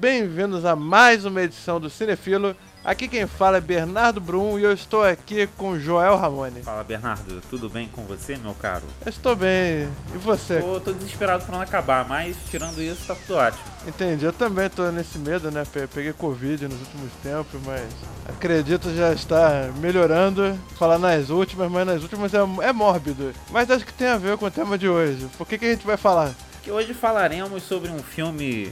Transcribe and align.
Bem-vindos 0.00 0.64
a 0.64 0.74
mais 0.74 1.26
uma 1.26 1.42
edição 1.42 1.78
do 1.78 1.90
Cinefilo. 1.90 2.56
Aqui 2.82 3.06
quem 3.06 3.26
fala 3.26 3.58
é 3.58 3.60
Bernardo 3.60 4.18
Brum 4.18 4.58
e 4.58 4.62
eu 4.62 4.72
estou 4.72 5.04
aqui 5.04 5.46
com 5.58 5.78
Joel 5.78 6.16
Ramone. 6.16 6.62
Fala 6.62 6.82
Bernardo, 6.82 7.42
tudo 7.50 7.68
bem 7.68 7.86
com 7.86 8.04
você, 8.04 8.34
meu 8.38 8.54
caro? 8.54 8.84
Eu 9.04 9.10
estou 9.10 9.36
bem. 9.36 9.86
E 10.14 10.16
você? 10.18 10.62
Tô, 10.62 10.80
tô 10.80 10.92
desesperado 10.94 11.44
pra 11.44 11.54
não 11.54 11.60
acabar, 11.62 12.08
mas 12.08 12.34
tirando 12.50 12.80
isso, 12.80 13.06
tá 13.06 13.14
tudo 13.14 13.36
ótimo. 13.36 13.62
Entendi, 13.86 14.24
eu 14.24 14.32
também 14.32 14.70
tô 14.70 14.90
nesse 14.90 15.18
medo, 15.18 15.50
né? 15.50 15.64
Pe- 15.70 15.86
Peguei 15.86 16.14
Covid 16.14 16.66
nos 16.66 16.80
últimos 16.80 17.12
tempos, 17.22 17.60
mas 17.66 17.84
acredito 18.26 18.94
já 18.96 19.12
está 19.12 19.70
melhorando. 19.82 20.58
Falar 20.78 20.98
nas 20.98 21.28
últimas, 21.28 21.70
mas 21.70 21.86
nas 21.86 22.02
últimas 22.02 22.32
é, 22.32 22.38
é 22.62 22.72
mórbido. 22.72 23.34
Mas 23.50 23.70
acho 23.70 23.84
que 23.84 23.92
tem 23.92 24.08
a 24.08 24.16
ver 24.16 24.38
com 24.38 24.46
o 24.46 24.50
tema 24.50 24.78
de 24.78 24.88
hoje. 24.88 25.28
Por 25.36 25.46
que, 25.46 25.58
que 25.58 25.66
a 25.66 25.70
gente 25.72 25.86
vai 25.86 25.98
falar? 25.98 26.32
Que 26.62 26.70
hoje 26.70 26.94
falaremos 26.94 27.62
sobre 27.62 27.90
um 27.90 27.98
filme 28.02 28.70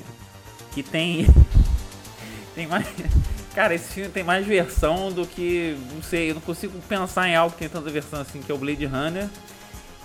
que 0.78 0.82
tem. 0.82 1.26
tem 2.54 2.66
mais. 2.66 2.86
Cara, 3.54 3.74
esse 3.74 3.92
filme 3.94 4.10
tem 4.10 4.22
mais 4.22 4.46
versão 4.46 5.10
do 5.10 5.26
que. 5.26 5.76
Não 5.92 6.02
sei, 6.02 6.30
eu 6.30 6.34
não 6.34 6.40
consigo 6.40 6.78
pensar 6.88 7.28
em 7.28 7.34
algo 7.34 7.52
que 7.52 7.58
tem 7.58 7.68
tanta 7.68 7.90
versão 7.90 8.20
assim, 8.20 8.40
que 8.40 8.50
é 8.50 8.54
o 8.54 8.58
Blade 8.58 8.86
Runner. 8.86 9.28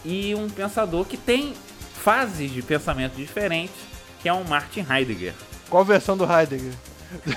E 0.03 0.33
um 0.35 0.49
pensador 0.49 1.05
que 1.05 1.15
tem 1.15 1.53
fases 1.93 2.51
de 2.51 2.61
pensamento 2.61 3.15
diferentes, 3.15 3.75
que 4.21 4.27
é 4.27 4.33
o 4.33 4.43
Martin 4.43 4.85
Heidegger. 4.89 5.33
Qual 5.69 5.85
versão 5.85 6.17
do 6.17 6.25
Heidegger? 6.25 6.73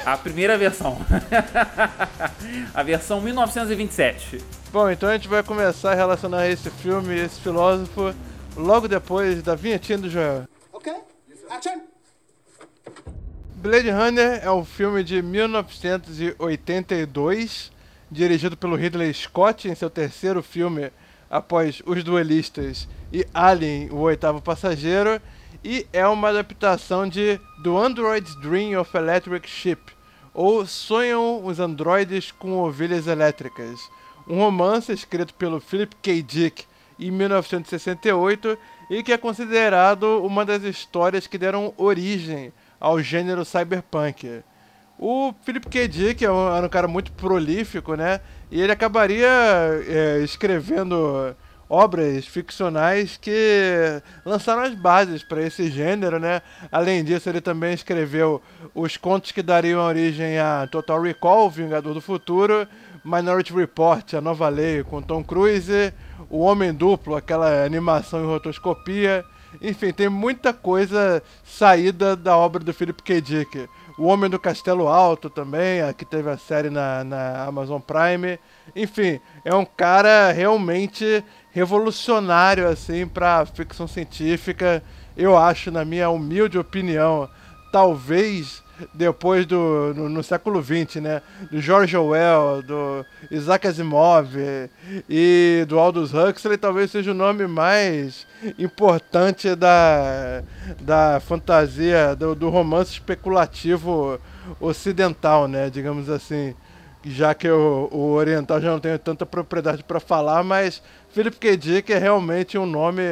A 0.05 0.17
primeira 0.17 0.57
versão. 0.57 0.99
a 2.75 2.83
versão 2.83 3.21
1927. 3.21 4.43
Bom, 4.73 4.91
então 4.91 5.09
a 5.09 5.13
gente 5.13 5.29
vai 5.29 5.43
começar 5.43 5.93
a 5.93 5.95
relacionar 5.95 6.49
esse 6.49 6.71
filme 6.71 7.15
e 7.15 7.21
esse 7.21 7.41
filósofo 7.41 8.15
logo 8.57 8.89
depois 8.89 9.43
da 9.43 9.55
vinhetinha 9.55 9.99
do 9.99 10.09
Joel. 10.09 10.49
Okay, 10.73 10.95
action! 11.51 11.86
Blade 13.67 13.91
Runner 13.91 14.41
é 14.45 14.51
um 14.53 14.65
filme 14.65 15.03
de 15.03 15.21
1982, 15.21 17.73
dirigido 18.09 18.57
pelo 18.57 18.77
Ridley 18.77 19.13
Scott 19.13 19.69
em 19.69 19.75
seu 19.75 19.91
terceiro 19.91 20.41
filme 20.41 20.93
após 21.29 21.83
Os 21.85 22.05
Duelistas 22.05 22.87
e 23.13 23.27
Alien, 23.35 23.91
o 23.91 23.97
oitavo 23.97 24.41
passageiro, 24.41 25.21
e 25.65 25.85
é 25.93 26.07
uma 26.07 26.29
adaptação 26.29 27.09
de 27.09 27.41
The 27.65 27.71
Android's 27.71 28.41
Dream 28.41 28.81
of 28.81 28.97
Electric 28.97 29.51
Sheep, 29.51 29.83
ou 30.33 30.65
Sonham 30.65 31.45
os 31.45 31.59
Androides 31.59 32.31
com 32.31 32.59
Ovelhas 32.59 33.09
Elétricas, 33.09 33.81
um 34.29 34.39
romance 34.39 34.93
escrito 34.93 35.35
pelo 35.35 35.59
Philip 35.59 35.97
K. 35.97 36.23
Dick 36.23 36.65
em 37.01 37.11
1968 37.11 38.57
e 38.89 39.03
que 39.03 39.13
é 39.13 39.19
considerado 39.19 40.25
uma 40.25 40.45
das 40.45 40.63
histórias 40.63 41.27
que 41.27 41.37
deram 41.37 41.75
origem 41.77 42.53
ao 42.81 43.01
gênero 43.01 43.45
cyberpunk. 43.45 44.43
O 44.99 45.35
Philip 45.43 45.69
K. 45.69 45.87
Dick 45.89 46.25
é 46.25 46.31
um- 46.31 46.65
um 46.65 46.69
cara 46.69 46.89
muito 46.89 47.13
prolífico, 47.13 47.95
né? 47.95 48.21
E 48.51 48.61
ele 48.61 48.73
acabaria 48.73 49.29
é, 49.87 50.21
escrevendo 50.23 51.35
obras 51.69 52.25
ficcionais 52.27 53.17
que 53.21 54.01
lançaram 54.25 54.63
as 54.63 54.75
bases 54.75 55.23
para 55.23 55.43
esse 55.43 55.69
gênero, 55.71 56.19
né? 56.19 56.41
Além 56.71 57.03
disso, 57.05 57.29
ele 57.29 57.41
também 57.41 57.75
escreveu 57.75 58.41
os 58.75 58.97
contos 58.97 59.33
que 59.33 59.43
dariam 59.43 59.81
origem 59.85 60.39
a 60.39 60.67
Total 60.71 61.01
Recall, 61.03 61.51
Vingador 61.51 61.93
do 61.93 62.01
Futuro, 62.01 62.67
Minority 63.05 63.53
Report, 63.53 64.15
A 64.15 64.21
Nova 64.21 64.49
Lei 64.49 64.83
com 64.85 65.03
Tom 65.03 65.23
Cruise, 65.23 65.93
O 66.31 66.39
Homem 66.41 66.73
Duplo, 66.73 67.17
aquela 67.17 67.65
animação 67.65 68.23
em 68.23 68.27
rotoscopia. 68.27 69.25
Enfim, 69.61 69.93
tem 69.93 70.09
muita 70.09 70.53
coisa 70.53 71.23
saída 71.45 72.15
da 72.15 72.37
obra 72.37 72.63
do 72.63 72.73
Philip 72.75 73.03
K. 73.03 73.21
Dick. 73.21 73.69
O 73.99 74.07
Homem 74.07 74.29
do 74.29 74.39
Castelo 74.39 74.89
Alto 74.89 75.31
também, 75.31 75.81
que 75.97 76.05
teve 76.05 76.29
a 76.29 76.37
série 76.37 76.69
na, 76.69 77.03
na 77.03 77.45
Amazon 77.45 77.81
Prime. 77.81 78.39
Enfim, 78.75 79.19
é 79.45 79.55
um 79.55 79.65
cara 79.65 80.33
realmente 80.33 81.25
revolucionário 81.51 82.69
assim 82.69 83.07
para 83.07 83.47
ficção 83.47 83.89
científica. 83.89 84.83
Eu 85.17 85.37
acho, 85.37 85.71
na 85.71 85.85
minha 85.85 86.11
humilde 86.11 86.59
opinião, 86.59 87.27
talvez 87.73 88.63
depois 88.93 89.47
do 89.47 89.93
no, 89.95 90.09
no 90.09 90.23
século 90.23 90.63
XX, 90.63 90.97
né, 90.97 91.23
do 91.51 91.61
George 91.61 91.97
Orwell, 91.97 92.63
do 92.63 93.05
Isaac 93.31 93.67
Asimov 93.67 94.35
e 95.09 95.65
do 95.69 95.79
Aldous 95.79 96.13
Huxley, 96.13 96.59
talvez 96.59 96.91
seja 96.91 97.11
o 97.11 97.15
nome 97.15 97.47
mais 97.47 98.27
importante 98.59 99.55
da 99.55 100.43
da 100.81 101.21
fantasia 101.21 102.15
do, 102.15 102.35
do 102.35 102.49
romance 102.49 102.93
especulativo 102.93 104.21
ocidental, 104.61 105.49
né, 105.49 105.71
digamos 105.71 106.09
assim. 106.09 106.55
Já 107.09 107.35
que 107.35 107.49
o, 107.49 107.89
o 107.93 108.13
oriental 108.15 108.61
já 108.61 108.69
não 108.69 108.81
tem 108.81 108.99
tanta 108.99 109.25
propriedade 109.25 109.85
para 109.85 110.01
falar, 110.01 110.43
mas 110.43 110.83
Philip 111.11 111.39
K. 111.39 111.57
Dick 111.57 111.93
é 111.93 111.99
realmente 111.99 112.59
um 112.59 112.67
nome 112.67 113.03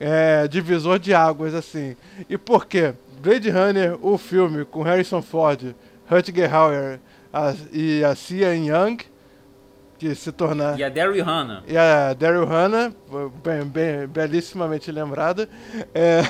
é, 0.00 0.48
divisor 0.48 0.98
de 0.98 1.12
águas, 1.12 1.54
assim. 1.54 1.94
E 2.30 2.38
por 2.38 2.66
quê? 2.66 2.94
Blade 3.20 3.50
Runner, 3.50 3.98
o 4.00 4.16
filme 4.18 4.64
com 4.64 4.82
Harrison 4.82 5.22
Ford, 5.22 5.74
Rutger 6.08 6.54
Hauer 6.54 7.00
a- 7.32 7.54
e 7.72 8.04
a 8.04 8.14
Cia 8.14 8.54
Young, 8.54 8.98
que 9.98 10.14
se 10.14 10.30
tornar... 10.30 10.78
E 10.78 10.84
a 10.84 10.88
Daryl 10.88 11.24
Hannah. 11.24 11.62
E 11.66 11.76
a 11.76 12.12
Daryl 12.12 12.44
Hannah, 12.44 12.92
bem, 13.42 13.64
bem, 13.64 14.06
belíssimamente 14.06 14.92
lembrada, 14.92 15.48
é, 15.94 16.22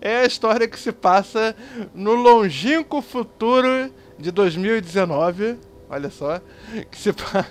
é 0.00 0.16
a 0.18 0.24
história 0.26 0.68
que 0.68 0.78
se 0.78 0.92
passa 0.92 1.56
no 1.94 2.12
longínquo 2.14 3.00
futuro 3.00 3.90
de 4.18 4.30
2019. 4.30 5.56
Olha 5.90 6.10
só, 6.10 6.38
que 6.90 6.98
se 6.98 7.14
pa, 7.14 7.46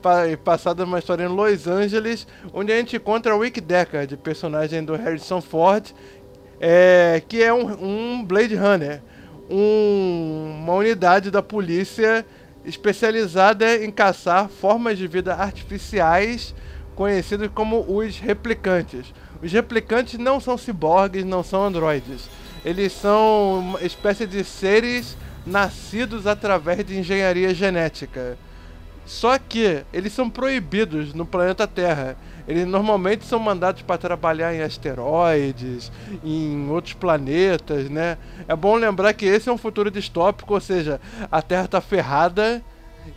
pa, 0.00 0.22
passada 0.42 0.82
uma 0.84 0.98
história 0.98 1.24
em 1.24 1.28
Los 1.28 1.66
Angeles, 1.66 2.26
onde 2.54 2.72
a 2.72 2.76
gente 2.78 2.96
encontra 2.96 3.36
o 3.36 3.42
Rick 3.42 3.60
Deckard, 3.60 4.16
personagem 4.16 4.82
do 4.82 4.94
Harrison 4.96 5.42
Ford, 5.42 5.90
é, 6.64 7.20
que 7.28 7.42
é 7.42 7.52
um, 7.52 8.18
um 8.20 8.24
Blade 8.24 8.54
Runner, 8.54 9.02
um- 9.50 10.58
uma 10.62 10.74
unidade 10.74 11.28
da 11.28 11.42
polícia 11.42 12.24
especializada 12.64 13.84
em 13.84 13.90
caçar 13.90 14.48
formas 14.48 14.96
de 14.96 15.08
vida 15.08 15.34
artificiais 15.34 16.54
conhecidos 16.94 17.48
como 17.52 17.84
os 17.88 18.16
replicantes. 18.20 19.12
Os 19.42 19.50
replicantes 19.50 20.18
não 20.20 20.38
são 20.38 20.56
ciborgues, 20.56 21.24
não 21.24 21.42
são 21.42 21.64
androides. 21.64 22.30
Eles 22.64 22.92
são 22.92 23.58
uma 23.58 23.82
espécie 23.82 24.24
de 24.24 24.44
seres 24.44 25.16
nascidos 25.44 26.28
através 26.28 26.84
de 26.86 26.96
engenharia 26.96 27.52
genética. 27.52 28.38
Só 29.04 29.36
que 29.36 29.82
eles 29.92 30.12
são 30.12 30.30
proibidos 30.30 31.12
no 31.12 31.26
planeta 31.26 31.66
Terra. 31.66 32.16
Eles 32.46 32.66
normalmente 32.66 33.24
são 33.24 33.38
mandados 33.38 33.82
para 33.82 33.98
trabalhar 33.98 34.54
em 34.54 34.62
asteroides, 34.62 35.90
em 36.24 36.68
outros 36.70 36.94
planetas, 36.94 37.88
né? 37.88 38.18
É 38.48 38.56
bom 38.56 38.74
lembrar 38.76 39.12
que 39.14 39.24
esse 39.26 39.48
é 39.48 39.52
um 39.52 39.58
futuro 39.58 39.90
distópico, 39.90 40.54
ou 40.54 40.60
seja, 40.60 41.00
a 41.30 41.40
Terra 41.40 41.64
está 41.66 41.80
ferrada 41.80 42.62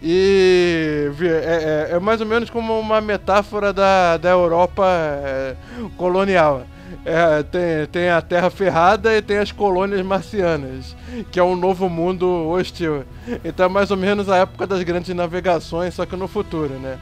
e 0.02 1.09
é, 1.22 1.90
é- 1.91 1.96
é 1.96 2.00
mais 2.00 2.22
ou 2.22 2.28
menos 2.28 2.50
como 2.50 2.80
uma 2.80 3.02
metáfora 3.02 3.72
da, 3.74 4.18
da 4.18 4.30
Europa 4.30 4.85
é, 4.88 5.56
colonial. 5.97 6.64
É, 7.03 7.44
tem, 7.44 7.85
tem 7.91 8.09
a 8.09 8.22
Terra 8.22 8.50
ferrada 8.50 9.16
e 9.16 9.22
tem 9.22 9.38
as 9.38 9.52
colônias 9.52 10.02
marcianas, 10.06 10.96
que 11.31 11.40
é 11.40 11.44
um 11.44 11.56
novo 11.56 11.90
mundo 11.90 12.28
hostil. 12.50 13.03
Então 13.44 13.66
é 13.66 13.69
mais 13.69 13.90
ou 13.91 13.97
menos 13.97 14.30
a 14.30 14.38
época 14.38 14.66
das 14.68 14.81
grandes 14.84 15.14
navegações, 15.16 15.94
só 15.94 16.06
que 16.06 16.16
no 16.16 16.28
futuro, 16.28 16.74
né? 16.75 16.97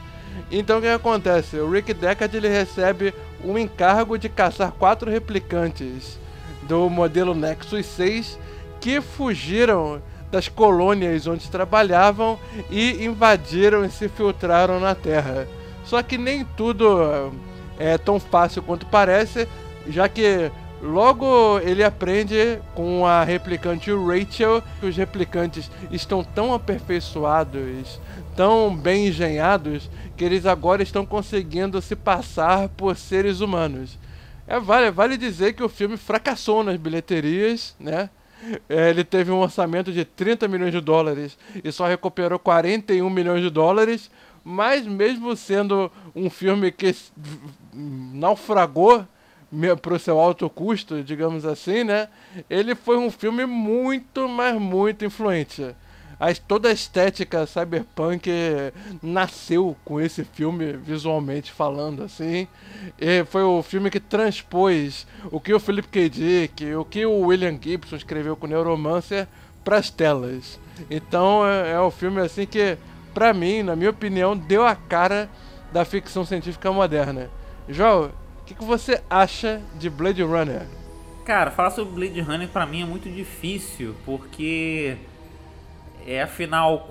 Então 0.50 0.78
o 0.78 0.82
que 0.82 0.88
acontece? 0.88 1.56
O 1.56 1.70
Rick 1.70 1.92
Deckard 1.94 2.36
ele 2.36 2.48
recebe 2.48 3.14
um 3.44 3.58
encargo 3.58 4.18
de 4.18 4.28
caçar 4.28 4.72
quatro 4.72 5.10
replicantes 5.10 6.18
do 6.62 6.88
modelo 6.88 7.34
Nexus 7.34 7.86
6 7.86 8.38
que 8.80 9.00
fugiram 9.00 10.02
das 10.30 10.48
colônias 10.48 11.26
onde 11.26 11.48
trabalhavam 11.48 12.38
e 12.68 13.04
invadiram 13.04 13.84
e 13.84 13.90
se 13.90 14.08
filtraram 14.08 14.80
na 14.80 14.94
Terra. 14.94 15.46
Só 15.84 16.02
que 16.02 16.18
nem 16.18 16.44
tudo 16.44 17.32
é 17.78 17.96
tão 17.98 18.18
fácil 18.18 18.62
quanto 18.62 18.86
parece, 18.86 19.46
já 19.88 20.08
que 20.08 20.50
logo 20.82 21.58
ele 21.60 21.84
aprende 21.84 22.58
com 22.74 23.06
a 23.06 23.22
replicante 23.22 23.90
Rachel 23.90 24.62
que 24.80 24.86
os 24.86 24.96
replicantes 24.96 25.70
estão 25.90 26.24
tão 26.24 26.52
aperfeiçoados, 26.52 28.00
tão 28.36 28.74
bem 28.74 29.08
engenhados, 29.08 29.88
que 30.16 30.24
eles 30.24 30.46
agora 30.46 30.82
estão 30.82 31.04
conseguindo 31.04 31.80
se 31.82 31.96
passar 31.96 32.68
por 32.70 32.96
seres 32.96 33.40
humanos. 33.40 33.98
É, 34.46 34.58
vale, 34.60 34.90
vale 34.90 35.16
dizer 35.16 35.54
que 35.54 35.62
o 35.62 35.68
filme 35.68 35.96
fracassou 35.96 36.62
nas 36.62 36.76
bilheterias, 36.76 37.74
né? 37.78 38.10
É, 38.68 38.90
ele 38.90 39.02
teve 39.04 39.30
um 39.30 39.40
orçamento 39.40 39.90
de 39.90 40.04
30 40.04 40.46
milhões 40.48 40.72
de 40.72 40.80
dólares 40.80 41.38
e 41.62 41.72
só 41.72 41.86
recuperou 41.86 42.38
41 42.38 43.08
milhões 43.08 43.42
de 43.42 43.48
dólares, 43.48 44.10
mas 44.42 44.86
mesmo 44.86 45.34
sendo 45.34 45.90
um 46.14 46.28
filme 46.28 46.70
que 46.70 46.94
naufragou 47.72 49.06
pro 49.80 49.98
seu 49.98 50.18
alto 50.18 50.50
custo, 50.50 51.02
digamos 51.02 51.46
assim, 51.46 51.84
né? 51.84 52.08
Ele 52.50 52.74
foi 52.74 52.98
um 52.98 53.10
filme 53.10 53.46
muito, 53.46 54.28
mas 54.28 54.60
muito 54.60 55.04
influente. 55.04 55.74
Toda 56.46 56.68
a 56.68 56.72
estética 56.72 57.46
cyberpunk 57.46 58.30
nasceu 59.02 59.76
com 59.84 60.00
esse 60.00 60.24
filme, 60.24 60.72
visualmente 60.72 61.52
falando, 61.52 62.02
assim. 62.02 62.46
E 62.98 63.24
foi 63.24 63.42
o 63.42 63.62
filme 63.62 63.90
que 63.90 64.00
transpôs 64.00 65.06
o 65.30 65.40
que 65.40 65.52
o 65.52 65.60
Philip 65.60 65.88
K. 65.88 66.08
Dick, 66.08 66.74
o 66.74 66.84
que 66.84 67.04
o 67.04 67.26
William 67.26 67.58
Gibson 67.60 67.96
escreveu 67.96 68.36
com 68.36 68.46
Neuromancer 68.46 69.26
para 69.64 69.78
as 69.78 69.90
telas. 69.90 70.58
Então 70.90 71.46
é, 71.46 71.72
é 71.72 71.80
um 71.80 71.90
filme 71.90 72.20
assim 72.20 72.46
que, 72.46 72.76
pra 73.12 73.32
mim, 73.32 73.62
na 73.62 73.74
minha 73.74 73.90
opinião, 73.90 74.36
deu 74.36 74.66
a 74.66 74.74
cara 74.74 75.28
da 75.72 75.84
ficção 75.84 76.24
científica 76.24 76.70
moderna. 76.70 77.30
João, 77.68 78.10
o 78.40 78.44
que, 78.44 78.54
que 78.54 78.64
você 78.64 79.02
acha 79.08 79.60
de 79.76 79.88
Blade 79.88 80.22
Runner? 80.22 80.62
Cara, 81.24 81.50
falar 81.50 81.70
sobre 81.70 81.94
Blade 81.94 82.20
Runner 82.20 82.48
pra 82.48 82.66
mim 82.66 82.82
é 82.82 82.84
muito 82.84 83.08
difícil, 83.08 83.94
porque 84.04 84.98
é 86.06 86.22
afinal 86.22 86.90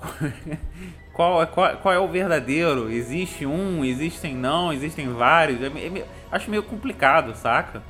qual, 1.12 1.46
qual, 1.48 1.76
qual, 1.76 1.94
é 1.94 1.98
o 1.98 2.08
verdadeiro? 2.08 2.90
Existe 2.90 3.46
um, 3.46 3.84
existem 3.84 4.34
não, 4.34 4.72
existem 4.72 5.08
vários. 5.08 5.62
É, 5.62 5.66
é, 5.66 6.06
acho 6.30 6.50
meio 6.50 6.62
complicado, 6.62 7.34
saca? 7.34 7.82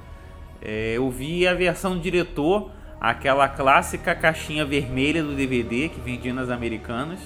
É, 0.62 0.94
eu 0.96 1.10
vi 1.10 1.46
a 1.46 1.54
versão 1.54 1.98
diretor, 1.98 2.70
aquela 3.00 3.48
clássica 3.48 4.14
caixinha 4.14 4.64
vermelha 4.64 5.22
do 5.22 5.34
DVD 5.34 5.88
que 5.88 6.00
vendia 6.00 6.32
nas 6.32 6.50
americanas, 6.50 7.20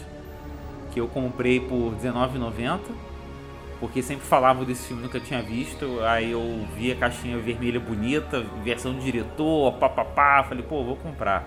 que 0.92 1.00
eu 1.00 1.08
comprei 1.08 1.60
por 1.60 1.94
R$19,90 1.94 3.08
porque 3.80 4.02
sempre 4.02 4.26
falavam 4.26 4.64
desse 4.64 4.88
filme, 4.88 5.02
nunca 5.02 5.20
tinha 5.20 5.40
visto. 5.42 6.00
Aí 6.00 6.32
eu 6.32 6.66
vi 6.76 6.90
a 6.92 6.96
caixinha 6.96 7.38
vermelha 7.38 7.78
bonita, 7.78 8.44
versão 8.62 8.98
diretor, 8.98 9.72
papapá. 9.74 10.44
Falei, 10.44 10.64
pô, 10.64 10.82
vou 10.84 10.96
comprar. 10.96 11.46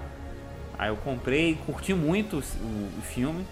Aí 0.81 0.89
eu 0.89 0.97
comprei, 0.97 1.59
curti 1.63 1.93
muito 1.93 2.37
o, 2.37 2.39
o 2.39 3.01
filme. 3.03 3.45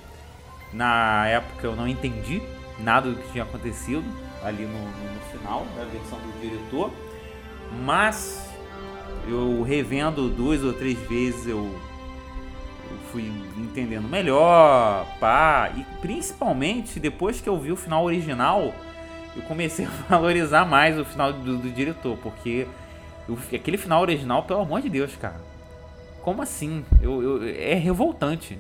Na 0.74 1.28
época 1.28 1.68
eu 1.68 1.76
não 1.76 1.88
entendi 1.88 2.42
nada 2.80 3.12
do 3.12 3.18
que 3.18 3.32
tinha 3.32 3.44
acontecido 3.44 4.04
ali 4.44 4.64
no, 4.64 4.72
no, 4.72 5.14
no 5.14 5.20
final 5.32 5.64
da 5.78 5.84
versão 5.84 6.18
do 6.18 6.42
diretor. 6.42 6.92
Mas 7.86 8.44
eu 9.28 9.62
revendo 9.62 10.28
duas 10.28 10.64
ou 10.64 10.74
três 10.74 10.98
vezes 11.08 11.46
eu 11.46 11.80
fui 13.12 13.32
entendendo 13.56 14.08
melhor, 14.08 15.06
pá, 15.20 15.72
e 15.78 15.84
principalmente 16.02 17.00
depois 17.00 17.40
que 17.40 17.48
eu 17.48 17.60
vi 17.60 17.72
o 17.72 17.76
final 17.76 18.06
original, 18.06 18.74
eu 19.36 19.44
comecei 19.44 19.86
a 19.86 19.90
valorizar 20.10 20.66
mais 20.66 20.98
o 20.98 21.06
final 21.06 21.32
do, 21.32 21.58
do 21.58 21.70
diretor, 21.70 22.18
porque 22.24 22.68
eu, 23.28 23.38
aquele 23.54 23.78
final 23.78 24.02
original, 24.02 24.42
pelo 24.44 24.62
amor 24.62 24.82
de 24.82 24.90
Deus, 24.90 25.16
cara, 25.16 25.49
como 26.22 26.42
assim? 26.42 26.86
Eu, 27.02 27.22
eu 27.22 27.48
é 27.48 27.74
revoltante. 27.74 28.60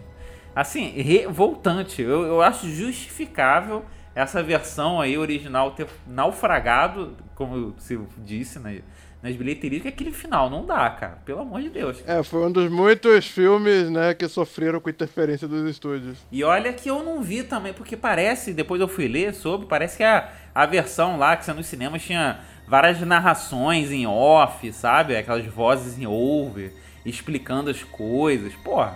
Assim, 0.55 0.89
revoltante. 1.01 2.01
Eu, 2.01 2.23
eu 2.23 2.41
acho 2.41 2.67
justificável 2.69 3.85
essa 4.15 4.41
versão 4.43 4.99
aí 4.99 5.17
original 5.17 5.71
ter 5.71 5.87
naufragado, 6.07 7.15
como 7.35 7.73
você 7.77 7.99
disse, 8.17 8.59
né? 8.59 8.81
nas 9.21 9.35
bilheterias, 9.35 9.81
que 9.81 9.87
aquele 9.87 10.11
final 10.11 10.49
não 10.49 10.65
dá, 10.65 10.89
cara. 10.89 11.17
Pelo 11.25 11.41
amor 11.41 11.61
de 11.61 11.69
Deus. 11.69 12.01
Cara. 12.01 12.19
É, 12.19 12.23
foi 12.23 12.45
um 12.45 12.51
dos 12.51 12.71
muitos 12.71 13.27
filmes, 13.27 13.89
né, 13.89 14.13
que 14.13 14.27
sofreram 14.27 14.79
com 14.79 14.89
interferência 14.89 15.47
dos 15.47 15.69
estúdios. 15.69 16.17
E 16.31 16.43
olha 16.43 16.71
que 16.71 16.89
eu 16.89 17.03
não 17.03 17.21
vi 17.21 17.43
também, 17.43 17.73
porque 17.73 17.97
parece, 17.97 18.53
depois 18.53 18.79
eu 18.79 18.87
fui 18.87 19.07
ler 19.07 19.33
sobre, 19.33 19.67
parece 19.67 19.97
que 19.97 20.03
a, 20.03 20.29
a 20.55 20.65
versão 20.65 21.17
lá 21.17 21.35
que 21.35 21.43
saiu 21.43 21.57
nos 21.57 21.67
cinemas 21.67 22.01
tinha 22.01 22.39
várias 22.67 22.99
narrações 23.01 23.91
em 23.91 24.07
off, 24.07 24.71
sabe? 24.71 25.17
Aquelas 25.17 25.45
vozes 25.45 25.99
em 25.99 26.07
over, 26.07 26.73
explicando 27.09 27.69
as 27.69 27.83
coisas. 27.83 28.53
Porra, 28.55 28.95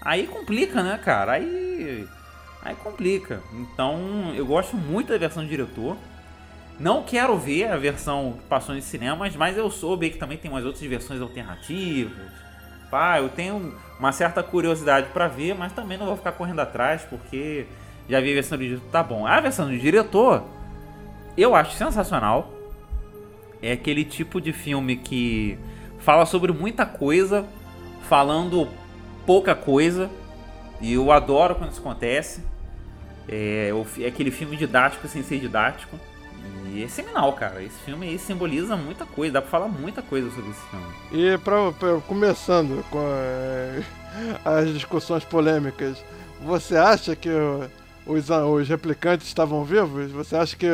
aí 0.00 0.26
complica, 0.26 0.82
né, 0.82 0.98
cara? 1.02 1.32
Aí. 1.32 2.06
Aí 2.62 2.74
complica. 2.76 3.42
Então, 3.52 4.32
eu 4.34 4.46
gosto 4.46 4.76
muito 4.76 5.12
da 5.12 5.18
versão 5.18 5.42
do 5.42 5.48
diretor. 5.48 5.96
Não 6.78 7.02
quero 7.02 7.36
ver 7.36 7.70
a 7.70 7.76
versão 7.76 8.34
que 8.38 8.48
passou 8.48 8.74
nos 8.74 8.84
cinemas, 8.84 9.36
mas 9.36 9.56
eu 9.56 9.70
soube 9.70 10.10
que 10.10 10.18
também 10.18 10.38
tem 10.38 10.50
umas 10.50 10.64
outras 10.64 10.82
versões 10.84 11.20
alternativas. 11.20 12.32
Pá, 12.90 13.18
eu 13.18 13.28
tenho 13.28 13.76
uma 13.98 14.12
certa 14.12 14.42
curiosidade 14.42 15.08
para 15.12 15.28
ver, 15.28 15.54
mas 15.54 15.72
também 15.72 15.98
não 15.98 16.06
vou 16.06 16.16
ficar 16.16 16.32
correndo 16.32 16.60
atrás, 16.60 17.02
porque 17.02 17.66
já 18.08 18.20
vi 18.20 18.32
a 18.32 18.34
versão 18.34 18.58
do 18.58 18.64
diretor. 18.64 18.90
Tá 18.90 19.02
bom. 19.02 19.26
A 19.26 19.40
versão 19.40 19.68
do 19.68 19.78
diretor, 19.78 20.44
eu 21.36 21.54
acho 21.54 21.76
sensacional. 21.76 22.52
É 23.62 23.72
aquele 23.72 24.04
tipo 24.04 24.40
de 24.40 24.52
filme 24.52 24.96
que 24.96 25.58
fala 26.04 26.26
sobre 26.26 26.52
muita 26.52 26.84
coisa, 26.84 27.46
falando 28.08 28.68
pouca 29.26 29.54
coisa. 29.54 30.10
E 30.80 30.92
eu 30.92 31.10
adoro 31.10 31.54
quando 31.54 31.72
isso 31.72 31.80
acontece. 31.80 32.44
É, 33.26 33.70
é 34.00 34.06
aquele 34.06 34.30
filme 34.30 34.56
didático 34.56 35.08
sem 35.08 35.22
ser 35.22 35.40
didático. 35.40 35.98
E 36.66 36.82
é 36.82 36.88
seminal, 36.88 37.32
cara. 37.32 37.62
Esse 37.62 37.78
filme 37.84 38.06
aí 38.06 38.18
simboliza 38.18 38.76
muita 38.76 39.06
coisa, 39.06 39.34
dá 39.34 39.40
pra 39.40 39.50
falar 39.50 39.68
muita 39.68 40.02
coisa 40.02 40.30
sobre 40.30 40.50
esse 40.50 40.60
filme. 40.68 40.86
E 41.12 41.38
pra, 41.38 41.72
pra 41.72 42.00
começando 42.02 42.84
com 42.90 43.00
é, 43.00 43.82
as 44.44 44.68
discussões 44.74 45.24
polêmicas, 45.24 46.04
você 46.42 46.76
acha 46.76 47.16
que 47.16 47.30
os, 48.06 48.28
os 48.28 48.68
replicantes 48.68 49.26
estavam 49.26 49.64
vivos? 49.64 50.10
Você 50.10 50.36
acha 50.36 50.54
que 50.54 50.66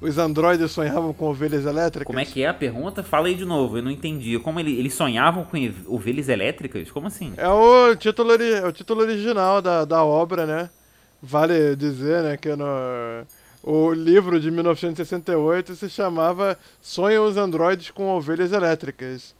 os 0.00 0.18
androides 0.18 0.70
sonhavam 0.70 1.12
com 1.12 1.26
ovelhas 1.26 1.64
elétricas? 1.64 2.06
Como 2.06 2.18
é 2.18 2.24
que 2.24 2.42
é 2.42 2.48
a 2.48 2.54
pergunta? 2.54 3.02
Fala 3.02 3.28
aí 3.28 3.34
de 3.34 3.44
novo, 3.44 3.78
eu 3.78 3.82
não 3.82 3.90
entendi. 3.90 4.38
Como 4.38 4.60
ele, 4.60 4.78
eles 4.78 4.94
sonhavam 4.94 5.44
com 5.44 5.56
ovelhas 5.86 6.28
elétricas? 6.28 6.90
Como 6.90 7.06
assim? 7.06 7.32
É 7.36 7.48
o 7.48 7.94
título, 7.96 8.32
é 8.32 8.66
o 8.66 8.72
título 8.72 9.02
original 9.02 9.62
da, 9.62 9.84
da 9.84 10.04
obra, 10.04 10.46
né? 10.46 10.70
Vale 11.22 11.74
dizer, 11.76 12.22
né, 12.22 12.36
que 12.36 12.54
no 12.54 12.66
o 13.66 13.94
livro 13.94 14.38
de 14.38 14.50
1968 14.50 15.74
se 15.74 15.88
chamava 15.88 16.58
Sonham 16.82 17.24
os 17.24 17.38
Androides 17.38 17.90
com 17.90 18.10
Ovelhas 18.10 18.52
Elétricas. 18.52 19.34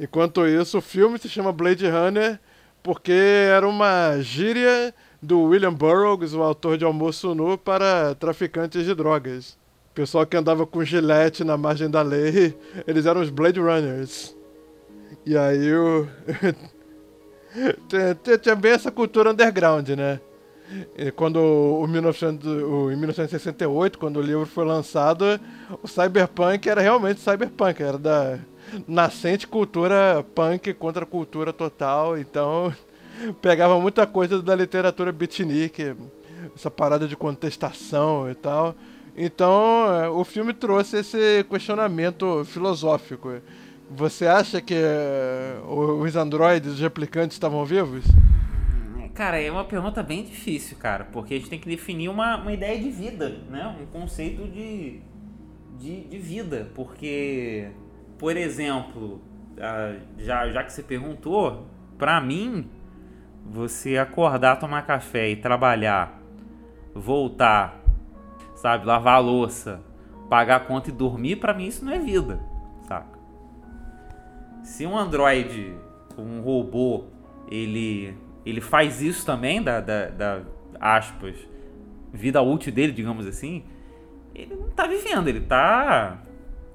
Enquanto 0.00 0.44
isso, 0.48 0.78
o 0.78 0.82
filme 0.82 1.16
se 1.16 1.28
chama 1.28 1.52
Blade 1.52 1.88
Runner 1.88 2.40
porque 2.82 3.12
era 3.12 3.68
uma 3.68 4.18
gíria 4.20 4.94
do 5.20 5.42
William 5.42 5.74
Burroughs, 5.74 6.32
o 6.32 6.42
autor 6.42 6.78
de 6.78 6.84
Almoço 6.84 7.34
Nu, 7.34 7.58
para 7.58 8.14
traficantes 8.14 8.84
de 8.84 8.94
drogas. 8.94 9.57
Pessoal 9.98 10.24
que 10.24 10.36
andava 10.36 10.64
com 10.64 10.84
gilete 10.84 11.42
na 11.42 11.56
margem 11.56 11.90
da 11.90 12.02
lei, 12.02 12.56
eles 12.86 13.04
eram 13.04 13.20
os 13.20 13.30
Blade 13.30 13.58
Runners. 13.58 14.32
E 15.26 15.36
aí 15.36 15.74
o... 15.74 16.06
tinha 18.40 18.54
bem 18.54 18.70
essa 18.70 18.92
cultura 18.92 19.32
underground, 19.32 19.88
né? 19.88 20.20
quando 21.16 21.38
o, 21.40 21.84
1900, 21.88 22.46
o, 22.46 22.92
em 22.92 22.96
1968, 22.96 23.98
quando 23.98 24.18
o 24.18 24.22
livro 24.22 24.46
foi 24.46 24.64
lançado, 24.64 25.24
o 25.82 25.88
cyberpunk 25.88 26.68
era 26.68 26.80
realmente 26.80 27.18
cyberpunk, 27.18 27.82
era 27.82 27.98
da 27.98 28.38
nascente 28.86 29.48
cultura 29.48 30.24
punk 30.32 30.74
contra 30.74 31.04
cultura 31.04 31.52
total, 31.52 32.16
então 32.16 32.72
pegava 33.42 33.80
muita 33.80 34.06
coisa 34.06 34.40
da 34.40 34.54
literatura 34.54 35.10
beatnik, 35.10 35.96
essa 36.54 36.70
parada 36.70 37.08
de 37.08 37.16
contestação 37.16 38.30
e 38.30 38.34
tal. 38.36 38.76
Então, 39.20 40.16
o 40.16 40.24
filme 40.24 40.54
trouxe 40.54 40.98
esse 40.98 41.44
questionamento 41.50 42.44
filosófico. 42.44 43.40
Você 43.90 44.28
acha 44.28 44.60
que 44.60 44.74
uh, 44.74 46.00
os 46.00 46.14
androides, 46.14 46.74
os 46.74 46.80
replicantes 46.80 47.34
estavam 47.34 47.64
vivos? 47.64 48.04
Cara, 49.14 49.40
é 49.40 49.50
uma 49.50 49.64
pergunta 49.64 50.04
bem 50.04 50.22
difícil, 50.22 50.76
cara, 50.76 51.04
porque 51.04 51.34
a 51.34 51.36
gente 51.36 51.50
tem 51.50 51.58
que 51.58 51.68
definir 51.68 52.08
uma, 52.08 52.36
uma 52.36 52.52
ideia 52.52 52.78
de 52.78 52.88
vida, 52.90 53.40
né? 53.50 53.76
Um 53.82 53.86
conceito 53.86 54.46
de, 54.46 55.00
de, 55.76 56.04
de 56.04 56.18
vida, 56.18 56.70
porque, 56.72 57.70
por 58.16 58.36
exemplo, 58.36 59.20
já, 60.18 60.48
já 60.48 60.62
que 60.62 60.72
você 60.72 60.84
perguntou, 60.84 61.66
pra 61.98 62.20
mim, 62.20 62.70
você 63.44 63.98
acordar, 63.98 64.60
tomar 64.60 64.82
café 64.82 65.28
e 65.30 65.34
trabalhar, 65.34 66.22
voltar, 66.94 67.87
sabe, 68.60 68.86
lavar 68.86 69.16
a 69.16 69.18
louça, 69.18 69.80
pagar 70.28 70.56
a 70.56 70.60
conta 70.60 70.90
e 70.90 70.92
dormir, 70.92 71.36
pra 71.36 71.54
mim 71.54 71.66
isso 71.66 71.84
não 71.84 71.92
é 71.92 71.98
vida, 71.98 72.40
saca? 72.86 73.18
Se 74.62 74.86
um 74.86 74.96
androide, 74.96 75.74
um 76.16 76.40
robô, 76.40 77.04
ele 77.50 78.14
ele 78.44 78.60
faz 78.60 79.02
isso 79.02 79.26
também, 79.26 79.62
da, 79.62 79.80
da, 79.80 80.06
da, 80.08 80.40
aspas, 80.80 81.36
vida 82.12 82.40
útil 82.40 82.72
dele, 82.72 82.92
digamos 82.92 83.26
assim, 83.26 83.62
ele 84.34 84.54
não 84.54 84.70
tá 84.70 84.86
vivendo, 84.86 85.28
ele 85.28 85.40
tá, 85.40 86.22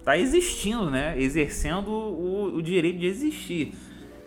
tá 0.04 0.18
existindo, 0.18 0.92
né? 0.92 1.20
Exercendo 1.20 1.90
o, 1.90 2.56
o 2.56 2.62
direito 2.62 3.00
de 3.00 3.08
existir. 3.08 3.74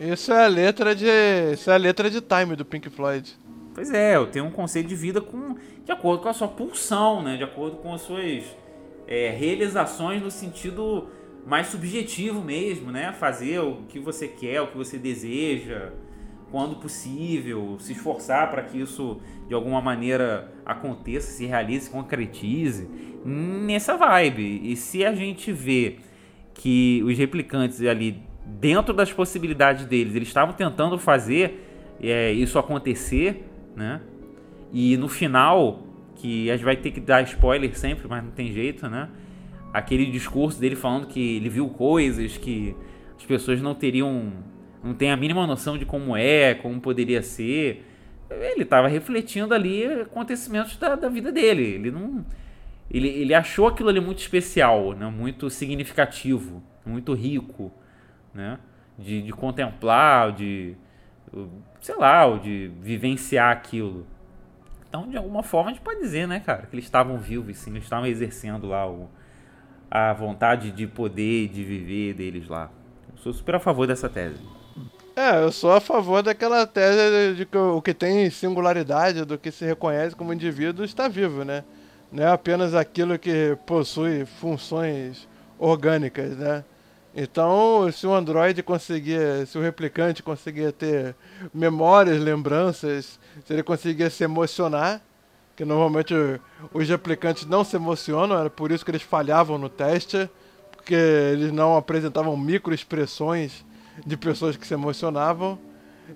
Isso 0.00 0.32
é 0.32 0.44
a 0.44 0.48
letra 0.48 0.94
de. 0.94 1.06
Isso 1.52 1.70
é 1.70 1.74
a 1.74 1.76
letra 1.76 2.10
de 2.10 2.20
time 2.20 2.56
do 2.56 2.64
Pink 2.64 2.90
Floyd. 2.90 3.38
Pois 3.76 3.92
é, 3.92 4.16
eu 4.16 4.26
tenho 4.26 4.46
um 4.46 4.50
conceito 4.50 4.88
de 4.88 4.96
vida 4.96 5.20
com, 5.20 5.54
de 5.84 5.92
acordo 5.92 6.22
com 6.22 6.30
a 6.30 6.32
sua 6.32 6.48
pulsão, 6.48 7.22
né? 7.22 7.36
De 7.36 7.44
acordo 7.44 7.76
com 7.76 7.92
as 7.92 8.00
suas 8.00 8.42
é, 9.06 9.28
realizações 9.28 10.22
no 10.22 10.30
sentido 10.30 11.08
mais 11.46 11.66
subjetivo 11.66 12.40
mesmo, 12.40 12.90
né? 12.90 13.12
Fazer 13.12 13.58
o 13.58 13.82
que 13.86 13.98
você 13.98 14.28
quer, 14.28 14.62
o 14.62 14.68
que 14.68 14.78
você 14.78 14.96
deseja, 14.96 15.92
quando 16.50 16.76
possível, 16.76 17.76
se 17.78 17.92
esforçar 17.92 18.50
para 18.50 18.62
que 18.62 18.80
isso 18.80 19.20
de 19.46 19.52
alguma 19.52 19.82
maneira 19.82 20.50
aconteça, 20.64 21.30
se 21.32 21.44
realize, 21.44 21.90
concretize. 21.90 22.88
Nessa 23.26 23.94
vibe. 23.94 24.72
E 24.72 24.74
se 24.74 25.04
a 25.04 25.12
gente 25.12 25.52
vê 25.52 25.98
que 26.54 27.02
os 27.04 27.18
replicantes 27.18 27.82
ali, 27.82 28.22
dentro 28.42 28.94
das 28.94 29.12
possibilidades 29.12 29.84
deles, 29.84 30.14
eles 30.14 30.28
estavam 30.28 30.54
tentando 30.54 30.98
fazer 30.98 31.62
é, 32.00 32.32
isso 32.32 32.58
acontecer, 32.58 33.44
né? 33.76 34.00
E 34.72 34.96
no 34.96 35.08
final, 35.08 35.86
que 36.16 36.50
a 36.50 36.56
gente 36.56 36.64
vai 36.64 36.76
ter 36.76 36.90
que 36.90 37.00
dar 37.00 37.22
spoiler 37.22 37.76
sempre, 37.78 38.08
mas 38.08 38.24
não 38.24 38.30
tem 38.30 38.52
jeito, 38.52 38.88
né? 38.88 39.08
Aquele 39.72 40.06
discurso 40.06 40.58
dele 40.58 40.74
falando 40.74 41.06
que 41.06 41.36
ele 41.36 41.48
viu 41.48 41.68
coisas 41.68 42.36
que 42.36 42.74
as 43.16 43.24
pessoas 43.24 43.60
não 43.60 43.74
teriam, 43.74 44.32
não 44.82 44.94
têm 44.94 45.10
a 45.12 45.16
mínima 45.16 45.46
noção 45.46 45.76
de 45.76 45.84
como 45.84 46.16
é, 46.16 46.54
como 46.54 46.80
poderia 46.80 47.22
ser. 47.22 47.84
Ele 48.30 48.62
estava 48.62 48.88
refletindo 48.88 49.54
ali 49.54 49.84
acontecimentos 49.84 50.76
da, 50.76 50.96
da 50.96 51.08
vida 51.08 51.30
dele. 51.30 51.62
Ele 51.62 51.90
não, 51.90 52.24
ele, 52.90 53.08
ele 53.08 53.34
achou 53.34 53.66
aquilo 53.66 53.88
ali 53.88 54.00
muito 54.00 54.18
especial, 54.18 54.94
né? 54.94 55.06
Muito 55.06 55.50
significativo, 55.50 56.62
muito 56.84 57.12
rico, 57.12 57.72
né? 58.32 58.58
De, 58.98 59.20
de 59.22 59.32
contemplar, 59.32 60.32
de 60.32 60.74
sei 61.80 61.96
lá, 61.96 62.26
de 62.38 62.70
vivenciar 62.80 63.52
aquilo. 63.52 64.06
Então, 64.88 65.08
de 65.08 65.16
alguma 65.16 65.42
forma, 65.42 65.70
a 65.70 65.72
gente 65.72 65.82
pode 65.82 66.00
dizer, 66.00 66.26
né, 66.26 66.40
cara, 66.40 66.66
que 66.66 66.74
eles 66.74 66.84
estavam 66.84 67.18
vivos, 67.18 67.56
sim, 67.58 67.70
eles 67.70 67.84
estavam 67.84 68.06
exercendo 68.06 68.66
lá 68.66 68.88
o, 68.88 69.08
a 69.90 70.12
vontade 70.12 70.70
de 70.70 70.86
poder 70.86 71.48
de 71.48 71.62
viver 71.64 72.14
deles 72.14 72.48
lá. 72.48 72.70
Eu 73.12 73.18
sou 73.18 73.32
super 73.32 73.56
a 73.56 73.60
favor 73.60 73.86
dessa 73.86 74.08
tese. 74.08 74.40
É, 75.14 75.42
eu 75.42 75.50
sou 75.50 75.72
a 75.72 75.80
favor 75.80 76.22
daquela 76.22 76.66
tese 76.66 77.34
de 77.34 77.46
que 77.46 77.56
o 77.56 77.80
que 77.80 77.94
tem 77.94 78.28
singularidade, 78.30 79.24
do 79.24 79.38
que 79.38 79.50
se 79.50 79.64
reconhece 79.64 80.14
como 80.14 80.32
indivíduo, 80.32 80.84
está 80.84 81.08
vivo, 81.08 81.42
né? 81.42 81.64
Não 82.12 82.22
é 82.22 82.30
apenas 82.30 82.74
aquilo 82.74 83.18
que 83.18 83.56
possui 83.66 84.24
funções 84.24 85.26
orgânicas, 85.58 86.36
né? 86.36 86.64
Então, 87.18 87.90
se 87.90 88.06
o 88.06 88.12
Android 88.14 88.62
conseguia, 88.62 89.46
se 89.46 89.56
o 89.56 89.62
replicante 89.62 90.22
conseguia 90.22 90.70
ter 90.70 91.16
memórias, 91.52 92.20
lembranças, 92.20 93.18
se 93.46 93.52
ele 93.54 93.62
conseguia 93.62 94.10
se 94.10 94.22
emocionar, 94.22 95.00
que 95.56 95.64
normalmente 95.64 96.14
os 96.74 96.86
replicantes 96.86 97.46
não 97.46 97.64
se 97.64 97.74
emocionam, 97.74 98.38
era 98.38 98.50
por 98.50 98.70
isso 98.70 98.84
que 98.84 98.90
eles 98.90 99.00
falhavam 99.00 99.56
no 99.56 99.70
teste, 99.70 100.28
porque 100.72 100.94
eles 100.94 101.50
não 101.50 101.74
apresentavam 101.74 102.36
microexpressões 102.36 103.64
de 104.04 104.14
pessoas 104.14 104.54
que 104.58 104.66
se 104.66 104.74
emocionavam. 104.74 105.58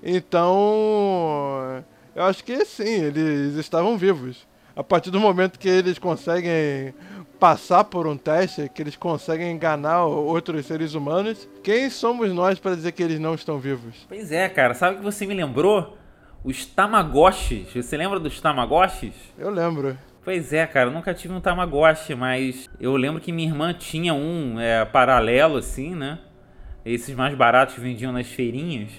Então, 0.02 1.83
eu 2.14 2.25
acho 2.25 2.45
que 2.45 2.62
sim, 2.66 3.04
eles 3.04 3.54
estavam 3.57 3.97
vivos. 3.97 4.47
A 4.76 4.85
partir 4.85 5.11
do 5.11 5.19
momento 5.19 5.59
que 5.59 5.69
eles 5.69 5.99
conseguem 5.99 6.95
passar 7.41 7.85
por 7.85 8.07
um 8.07 8.19
teste, 8.19 8.69
que 8.69 8.83
eles 8.83 8.97
conseguem 8.97 9.51
enganar 9.51 10.05
outros 10.05 10.67
seres 10.67 10.93
humanos. 10.95 11.49
Quem 11.65 11.89
somos 11.89 12.31
nós 12.33 12.61
para 12.61 12.77
dizer 12.77 12.93
que 12.93 13.03
eles 13.03 13.19
não 13.19 13.35
estão 13.35 13.59
vivos? 13.59 14.07
Pois 14.07 14.31
é, 14.31 14.47
cara. 14.49 14.75
Sabe 14.75 14.97
o 14.97 14.99
que 14.99 15.05
você 15.05 15.27
me 15.27 15.33
lembrou? 15.33 15.97
Os 16.45 16.67
Tamagotchis. 16.67 17.73
Você 17.73 17.97
lembra 17.97 18.21
dos 18.21 18.39
Tamagotchis? 18.41 19.15
Eu 19.39 19.51
lembro. 19.51 19.97
Pois 20.23 20.53
é, 20.53 20.67
cara, 20.67 20.91
eu 20.91 20.93
nunca 20.93 21.15
tive 21.15 21.33
um 21.33 21.41
Tamagotchi, 21.41 22.15
mas 22.15 22.69
eu 22.79 22.95
lembro 22.95 23.21
que 23.23 23.33
minha 23.33 23.49
irmã 23.49 23.73
tinha 23.73 24.13
um 24.13 24.61
é, 24.61 24.85
paralelo, 24.85 25.57
assim, 25.57 25.95
né? 25.95 26.19
Esses 26.85 27.15
mais 27.17 27.35
baratos 27.35 27.75
que 27.75 27.81
vendiam 27.81 28.13
nas 28.13 28.27
feirinhas. 28.27 28.91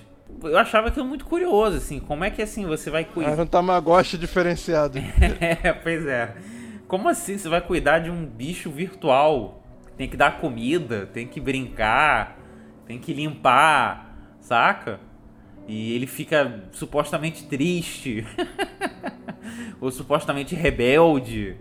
Eu 0.43 0.57
achava 0.57 0.87
aquilo 0.87 1.05
muito 1.05 1.25
curioso, 1.25 1.77
assim, 1.77 1.99
como 1.99 2.23
é 2.23 2.31
que 2.31 2.41
assim 2.41 2.65
você 2.65 2.89
vai 2.89 3.05
cuidar. 3.05 3.31
Era 3.31 3.43
um 3.43 3.45
Tamagotchi 3.45 4.17
diferenciado. 4.17 4.97
é, 5.39 5.73
pois 5.73 6.05
é. 6.07 6.33
Como 6.91 7.07
assim 7.07 7.37
você 7.37 7.47
vai 7.47 7.61
cuidar 7.61 7.99
de 7.99 8.11
um 8.11 8.25
bicho 8.25 8.69
virtual? 8.69 9.63
Tem 9.95 10.09
que 10.09 10.17
dar 10.17 10.41
comida, 10.41 11.05
tem 11.05 11.25
que 11.25 11.39
brincar, 11.39 12.37
tem 12.85 12.99
que 12.99 13.13
limpar, 13.13 14.13
saca? 14.41 14.99
E 15.69 15.93
ele 15.93 16.05
fica 16.05 16.65
supostamente 16.73 17.45
triste. 17.45 18.25
Ou 19.79 19.89
supostamente 19.89 20.53
rebelde. 20.53 21.55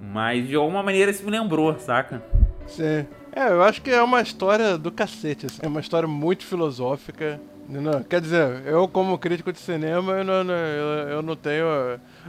Mas 0.00 0.48
de 0.48 0.56
alguma 0.56 0.82
maneira 0.82 1.12
isso 1.12 1.24
me 1.24 1.30
lembrou, 1.30 1.78
saca? 1.78 2.20
Sim. 2.66 3.06
É, 3.30 3.50
eu 3.50 3.62
acho 3.62 3.82
que 3.82 3.90
é 3.90 4.02
uma 4.02 4.20
história 4.20 4.76
do 4.76 4.90
cacete. 4.90 5.46
Assim. 5.46 5.60
É 5.62 5.68
uma 5.68 5.78
história 5.78 6.08
muito 6.08 6.44
filosófica. 6.44 7.40
Não, 7.80 8.02
quer 8.02 8.20
dizer, 8.20 8.66
eu 8.66 8.86
como 8.86 9.16
crítico 9.16 9.52
de 9.52 9.58
cinema, 9.58 10.12
eu 10.12 10.24
não, 10.24 10.54
eu, 10.54 11.08
eu 11.08 11.22
não 11.22 11.34
tenho 11.34 11.66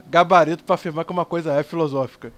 gabarito 0.09 0.63
para 0.63 0.75
afirmar 0.75 1.03
que 1.03 1.11
uma 1.11 1.25
coisa 1.25 1.53
é 1.53 1.63
filosófica. 1.63 2.31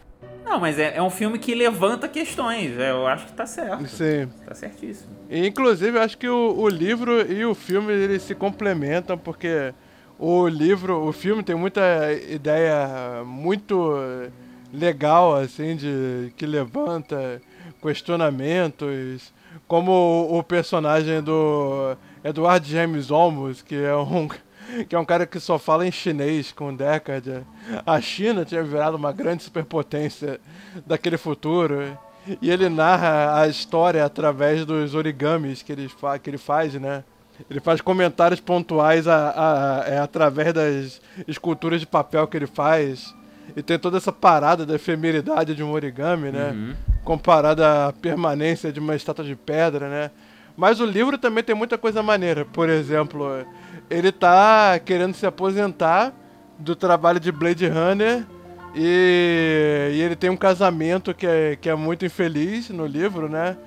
Não, 0.44 0.60
mas 0.60 0.78
é, 0.80 0.98
é 0.98 1.02
um 1.02 1.10
filme 1.10 1.40
que 1.40 1.54
levanta 1.54 2.08
questões. 2.08 2.78
É, 2.78 2.92
eu 2.92 3.06
acho 3.08 3.26
que 3.26 3.34
tá 3.34 3.46
certo. 3.46 3.88
Sim. 3.88 4.28
Tá 4.46 4.54
certíssimo. 4.54 5.10
E, 5.30 5.48
inclusive, 5.48 5.98
eu 5.98 6.02
acho 6.02 6.18
que 6.18 6.28
o, 6.28 6.56
o 6.58 6.70
livro 6.70 7.32
e 7.32 7.46
o 7.46 7.56
filme 7.56 7.92
eles 7.94 8.22
se 8.22 8.36
complementam, 8.36 9.18
porque 9.18 9.74
o 10.20 10.48
livro, 10.48 11.04
o 11.08 11.12
filme 11.12 11.44
tem 11.44 11.56
muita 11.56 11.82
ideia 12.30 13.24
muito 13.26 13.98
legal, 14.74 15.36
assim, 15.36 15.76
de 15.76 16.32
que 16.38 16.46
levanta 16.46 17.42
questionamentos, 17.82 19.34
como 19.68 19.92
o, 19.92 20.40
o 20.40 20.44
personagem 20.44 21.22
do 21.22 21.96
Edward 22.26 22.68
James 22.68 23.12
Olmos, 23.12 23.62
que 23.62 23.76
é 23.76 23.96
um 23.96 24.28
que 24.90 24.96
é 24.96 25.00
um 25.00 25.06
cara 25.06 25.28
que 25.28 25.40
só 25.40 25.60
fala 25.60 25.86
em 25.86 25.92
chinês 25.92 26.52
com 26.52 26.76
Deckard. 26.76 27.46
A 27.86 28.02
China 28.02 28.44
tinha 28.44 28.64
virado 28.64 28.98
uma 28.98 29.12
grande 29.12 29.44
superpotência 29.44 30.40
daquele 30.88 31.18
futuro. 31.18 31.96
E 32.42 32.50
ele 32.50 32.68
narra 32.68 33.40
a 33.40 33.48
história 33.48 34.04
através 34.04 34.66
dos 34.66 34.96
origamis 34.96 35.62
que 35.62 35.72
ele, 35.72 35.88
fa 35.88 36.18
que 36.18 36.28
ele 36.28 36.40
faz, 36.40 36.74
né? 36.74 37.04
Ele 37.48 37.60
faz 37.60 37.80
comentários 37.80 38.40
pontuais 38.40 39.08
a, 39.08 39.30
a, 39.30 39.82
a, 39.82 39.88
é, 39.88 40.00
através 40.00 40.52
das 40.52 41.02
esculturas 41.28 41.80
de 41.80 41.86
papel 41.86 42.28
que 42.28 42.36
ele 42.36 42.48
faz. 42.48 43.14
E 43.56 43.62
tem 43.62 43.78
toda 43.78 43.98
essa 43.98 44.12
parada 44.12 44.66
da 44.66 44.74
efemeridade 44.74 45.54
de 45.54 45.62
um 45.62 45.72
origami, 45.72 46.32
né? 46.32 46.50
Uhum. 46.50 46.74
Comparada 47.04 47.90
à 47.90 47.94
permanência 47.94 48.72
de 48.72 48.80
uma 48.80 48.96
estátua 48.96 49.24
de 49.24 49.36
pedra, 49.36 49.88
né? 49.88 50.12
Mas 50.56 50.80
o 50.80 50.86
livro 50.86 51.18
também 51.18 51.44
tem 51.44 51.56
muita 51.56 51.78
coisa 51.78 52.02
maneira. 52.02 52.46
Por 52.46 52.70
exemplo, 52.70 53.46
ele 53.90 54.12
tá 54.12 54.80
querendo 54.84 55.14
se 55.14 55.26
aposentar 55.26 56.14
do 56.58 56.76
trabalho 56.76 57.20
de 57.20 57.32
Blade 57.32 57.68
Runner 57.68 58.26
e, 58.74 59.92
e, 59.94 60.02
ele 60.02 60.16
tem 60.16 60.30
um 60.30 60.38
casamento 60.38 61.14
que 61.14 61.26
é, 61.26 61.56
que 61.56 61.70
é 61.70 61.76
muito 61.76 62.06
infeliz 62.06 62.70
no 62.70 62.86
livro, 62.86 63.30
né? 63.30 63.58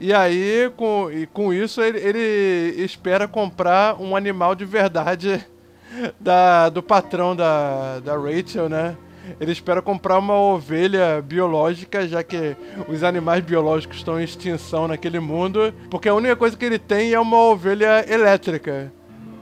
E 0.00 0.12
aí, 0.12 0.70
com, 0.76 1.10
e 1.10 1.26
com 1.26 1.52
isso, 1.52 1.80
ele, 1.82 1.98
ele 1.98 2.82
espera 2.82 3.26
comprar 3.26 4.00
um 4.00 4.14
animal 4.14 4.54
de 4.54 4.64
verdade 4.64 5.44
da, 6.20 6.68
do 6.68 6.82
patrão 6.82 7.34
da, 7.34 7.98
da 8.00 8.16
Rachel, 8.16 8.68
né? 8.68 8.96
Ele 9.40 9.52
espera 9.52 9.82
comprar 9.82 10.18
uma 10.18 10.34
ovelha 10.34 11.22
biológica, 11.22 12.06
já 12.06 12.22
que 12.22 12.56
os 12.88 13.02
animais 13.02 13.44
biológicos 13.44 13.98
estão 13.98 14.20
em 14.20 14.24
extinção 14.24 14.88
naquele 14.88 15.20
mundo, 15.20 15.72
porque 15.90 16.08
a 16.08 16.14
única 16.14 16.36
coisa 16.36 16.56
que 16.56 16.64
ele 16.64 16.78
tem 16.78 17.12
é 17.12 17.20
uma 17.20 17.38
ovelha 17.38 18.04
elétrica. 18.10 18.92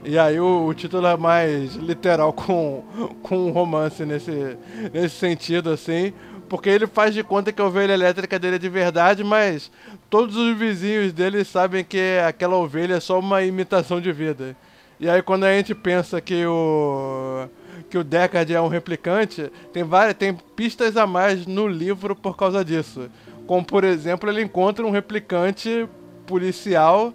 E 0.03 0.17
aí 0.17 0.39
o, 0.39 0.65
o, 0.65 0.73
título 0.73 1.05
é 1.05 1.17
mais 1.17 1.75
literal 1.75 2.31
com, 2.31 2.83
com 3.21 3.47
um 3.47 3.51
romance 3.51 4.05
nesse, 4.05 4.57
nesse 4.93 5.15
sentido, 5.15 5.69
assim. 5.69 6.13
Porque 6.47 6.69
ele 6.69 6.87
faz 6.87 7.13
de 7.13 7.23
conta 7.23 7.51
que 7.51 7.61
a 7.61 7.65
ovelha 7.65 7.91
elétrica 7.91 8.39
dele 8.39 8.55
é 8.55 8.59
de 8.59 8.69
verdade, 8.69 9.21
mas 9.23 9.69
todos 10.09 10.37
os 10.37 10.57
vizinhos 10.57 11.11
dele 11.11 11.43
sabem 11.43 11.83
que 11.83 12.19
aquela 12.25 12.55
ovelha 12.55 12.95
é 12.95 12.99
só 13.01 13.19
uma 13.19 13.43
imitação 13.43 13.99
de 13.99 14.11
vida. 14.13 14.55
E 14.99 15.09
aí 15.09 15.21
quando 15.21 15.43
a 15.43 15.51
gente 15.51 15.75
pensa 15.75 16.21
que 16.21 16.45
o 16.45 17.47
que 17.89 17.97
o 17.97 18.03
Deckard 18.03 18.53
é 18.53 18.61
um 18.61 18.67
replicante, 18.67 19.51
tem 19.71 19.83
várias 19.83 20.17
tem 20.17 20.33
pistas 20.33 20.97
a 20.97 21.07
mais 21.07 21.45
no 21.45 21.67
livro 21.67 22.15
por 22.15 22.35
causa 22.35 22.63
disso. 22.63 23.09
Como 23.45 23.65
por 23.65 23.83
exemplo, 23.83 24.29
ele 24.29 24.41
encontra 24.41 24.85
um 24.85 24.91
replicante 24.91 25.87
policial 26.25 27.13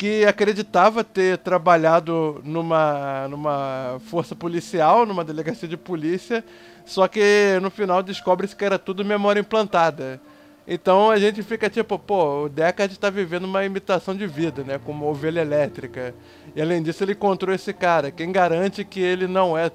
que 0.00 0.24
acreditava 0.24 1.04
ter 1.04 1.36
trabalhado 1.36 2.40
numa, 2.42 3.28
numa 3.28 4.00
força 4.06 4.34
policial, 4.34 5.04
numa 5.04 5.22
delegacia 5.22 5.68
de 5.68 5.76
polícia, 5.76 6.42
só 6.86 7.06
que 7.06 7.58
no 7.60 7.70
final 7.70 8.02
descobre-se 8.02 8.56
que 8.56 8.64
era 8.64 8.78
tudo 8.78 9.04
memória 9.04 9.40
implantada. 9.40 10.18
Então 10.66 11.10
a 11.10 11.18
gente 11.18 11.42
fica 11.42 11.68
tipo, 11.68 11.98
pô, 11.98 12.44
o 12.44 12.48
Deckard 12.48 12.94
está 12.94 13.10
vivendo 13.10 13.44
uma 13.44 13.64
imitação 13.64 14.14
de 14.14 14.26
vida, 14.26 14.62
né? 14.62 14.80
Como 14.82 15.04
ovelha 15.04 15.40
elétrica. 15.40 16.14
E 16.54 16.62
além 16.62 16.82
disso, 16.82 17.04
ele 17.04 17.12
encontrou 17.12 17.54
esse 17.54 17.72
cara. 17.72 18.10
Quem 18.10 18.30
garante 18.30 18.84
que 18.84 19.00
ele 19.00 19.26
não 19.26 19.58
é 19.58 19.70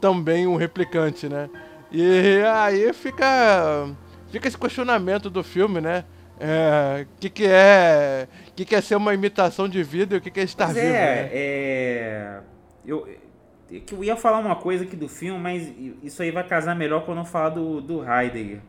também 0.00 0.46
um 0.46 0.56
replicante, 0.56 1.28
né? 1.28 1.48
E 1.90 2.42
aí 2.42 2.92
fica, 2.92 3.88
fica 4.30 4.48
esse 4.48 4.58
questionamento 4.58 5.30
do 5.30 5.42
filme, 5.42 5.80
né? 5.80 6.04
É, 6.40 7.02
o 7.04 7.20
que, 7.20 7.30
que 7.30 7.46
é. 7.46 8.28
O 8.48 8.52
que, 8.54 8.64
que 8.64 8.74
é 8.74 8.80
ser 8.80 8.96
uma 8.96 9.12
imitação 9.12 9.68
de 9.68 9.82
vida 9.82 10.14
e 10.14 10.18
o 10.18 10.20
que, 10.20 10.30
que 10.30 10.40
é 10.40 10.44
estar 10.44 10.66
vivo? 10.66 10.78
é, 10.78 10.90
né? 10.90 11.30
é. 11.32 12.40
Eu, 12.86 13.06
é 13.06 13.28
eu 13.70 14.02
ia 14.02 14.16
falar 14.16 14.38
uma 14.38 14.56
coisa 14.56 14.84
aqui 14.84 14.96
do 14.96 15.08
filme, 15.08 15.38
mas 15.38 15.70
isso 16.02 16.22
aí 16.22 16.30
vai 16.30 16.42
casar 16.46 16.74
melhor 16.74 17.04
quando 17.04 17.18
eu 17.18 17.24
falar 17.24 17.50
do, 17.50 17.80
do 17.80 18.02
Heidegger. 18.02 18.60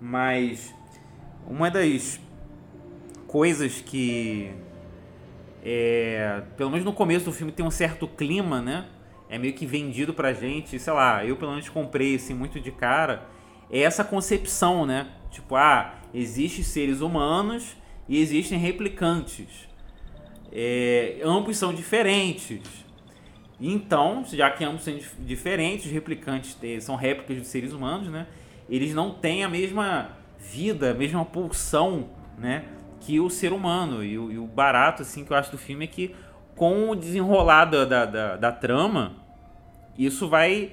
Mas 0.00 0.74
uma 1.46 1.70
das 1.70 2.20
coisas 3.26 3.80
que. 3.80 4.52
É, 5.62 6.42
pelo 6.56 6.70
menos 6.70 6.84
no 6.84 6.92
começo 6.92 7.24
do 7.26 7.32
filme 7.32 7.52
tem 7.52 7.64
um 7.64 7.70
certo 7.70 8.06
clima, 8.06 8.62
né? 8.62 8.86
É 9.30 9.38
meio 9.38 9.54
que 9.54 9.64
vendido 9.64 10.12
pra 10.12 10.32
gente, 10.32 10.78
sei 10.78 10.92
lá, 10.92 11.24
eu 11.24 11.36
pelo 11.36 11.52
menos 11.52 11.68
comprei 11.68 12.16
assim 12.16 12.34
muito 12.34 12.58
de 12.60 12.72
cara. 12.72 13.26
É 13.70 13.80
essa 13.82 14.02
concepção, 14.04 14.84
né? 14.84 15.06
Tipo, 15.30 15.54
ah, 15.54 15.94
existem 16.12 16.64
seres 16.64 17.00
humanos 17.00 17.76
e 18.08 18.18
existem 18.20 18.58
replicantes. 18.58 19.68
É, 20.52 21.20
ambos 21.24 21.56
são 21.56 21.72
diferentes. 21.72 22.60
Então, 23.60 24.24
já 24.32 24.50
que 24.50 24.64
ambos 24.64 24.82
são 24.82 24.94
dif- 24.96 25.14
diferentes, 25.20 25.86
os 25.86 25.92
replicantes 25.92 26.54
te- 26.54 26.80
são 26.80 26.96
réplicas 26.96 27.36
de 27.36 27.46
seres 27.46 27.72
humanos, 27.72 28.08
né? 28.08 28.26
Eles 28.68 28.94
não 28.94 29.12
têm 29.12 29.44
a 29.44 29.48
mesma 29.48 30.10
vida, 30.38 30.90
a 30.90 30.94
mesma 30.94 31.24
pulsão, 31.24 32.08
né? 32.38 32.64
Que 33.00 33.20
o 33.20 33.28
ser 33.30 33.52
humano. 33.52 34.02
E 34.02 34.18
o, 34.18 34.32
e 34.32 34.38
o 34.38 34.46
barato, 34.46 35.02
assim, 35.02 35.24
que 35.24 35.32
eu 35.32 35.36
acho 35.36 35.50
do 35.52 35.58
filme 35.58 35.84
é 35.84 35.88
que 35.88 36.14
com 36.56 36.90
o 36.90 36.96
desenrolar 36.96 37.66
da, 37.66 37.84
da, 37.84 38.04
da, 38.06 38.36
da 38.36 38.52
trama, 38.52 39.16
isso 39.98 40.28
vai 40.28 40.72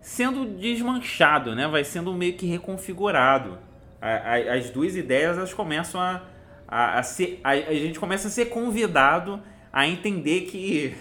sendo 0.00 0.44
desmanchado, 0.58 1.54
né? 1.54 1.66
Vai 1.68 1.84
sendo 1.84 2.12
meio 2.14 2.34
que 2.34 2.46
reconfigurado. 2.46 3.58
A- 4.00 4.34
a- 4.34 4.54
as 4.54 4.70
duas 4.70 4.94
ideias 4.96 5.36
elas 5.36 5.52
começam 5.54 6.00
a, 6.00 6.22
a, 6.68 6.98
a 6.98 7.02
ser. 7.02 7.40
A, 7.42 7.50
a 7.50 7.74
gente 7.74 7.98
começa 7.98 8.28
a 8.28 8.30
ser 8.30 8.46
convidado 8.46 9.40
a 9.72 9.86
entender 9.86 10.42
que 10.42 10.94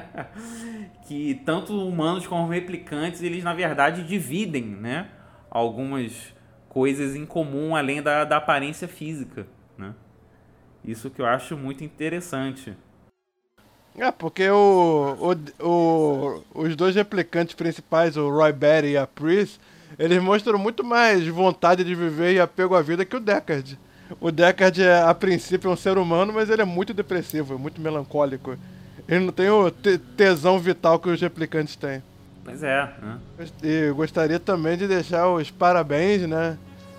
que 1.06 1.34
tanto 1.44 1.72
humanos 1.86 2.26
como 2.26 2.46
replicantes 2.48 3.22
eles 3.22 3.42
na 3.44 3.54
verdade 3.54 4.02
dividem, 4.04 4.64
né? 4.64 5.08
Algumas 5.50 6.34
coisas 6.68 7.16
em 7.16 7.26
comum 7.26 7.74
além 7.74 8.00
da, 8.02 8.24
da 8.24 8.36
aparência 8.36 8.86
física, 8.86 9.46
né? 9.76 9.94
Isso 10.84 11.10
que 11.10 11.20
eu 11.20 11.26
acho 11.26 11.56
muito 11.56 11.84
interessante. 11.84 12.74
É, 13.98 14.10
porque 14.10 14.48
o, 14.48 15.16
o, 15.60 15.66
o- 15.66 16.42
os 16.54 16.76
dois 16.76 16.94
replicantes 16.94 17.54
principais, 17.54 18.16
o 18.16 18.30
Roy 18.30 18.52
Batty 18.52 18.88
e 18.88 18.96
a 18.96 19.06
Pris, 19.06 19.58
eles 19.98 20.22
mostram 20.22 20.58
muito 20.58 20.82
mais 20.84 21.26
vontade 21.26 21.84
de 21.84 21.94
viver 21.94 22.34
e 22.34 22.40
apego 22.40 22.74
à 22.74 22.82
vida 22.82 23.04
que 23.04 23.16
o 23.16 23.20
Deckard. 23.20 23.78
O 24.20 24.30
Deckard, 24.30 24.82
é, 24.82 25.02
a 25.02 25.14
princípio, 25.14 25.68
é 25.68 25.72
um 25.72 25.76
ser 25.76 25.98
humano, 25.98 26.32
mas 26.32 26.48
ele 26.48 26.62
é 26.62 26.64
muito 26.64 26.94
depressivo, 26.94 27.58
muito 27.58 27.80
melancólico. 27.80 28.56
Ele 29.08 29.24
não 29.24 29.32
tem 29.32 29.50
o 29.50 29.70
te- 29.70 29.98
tesão 29.98 30.58
vital 30.58 30.98
que 30.98 31.08
os 31.08 31.20
replicantes 31.20 31.76
têm. 31.76 32.02
Pois 32.44 32.62
é, 32.62 32.88
né? 33.02 33.18
E 33.62 33.90
gostaria 33.92 34.38
também 34.40 34.76
de 34.76 34.86
deixar 34.86 35.28
os 35.28 35.50
parabéns, 35.50 36.22
né? 36.22 36.56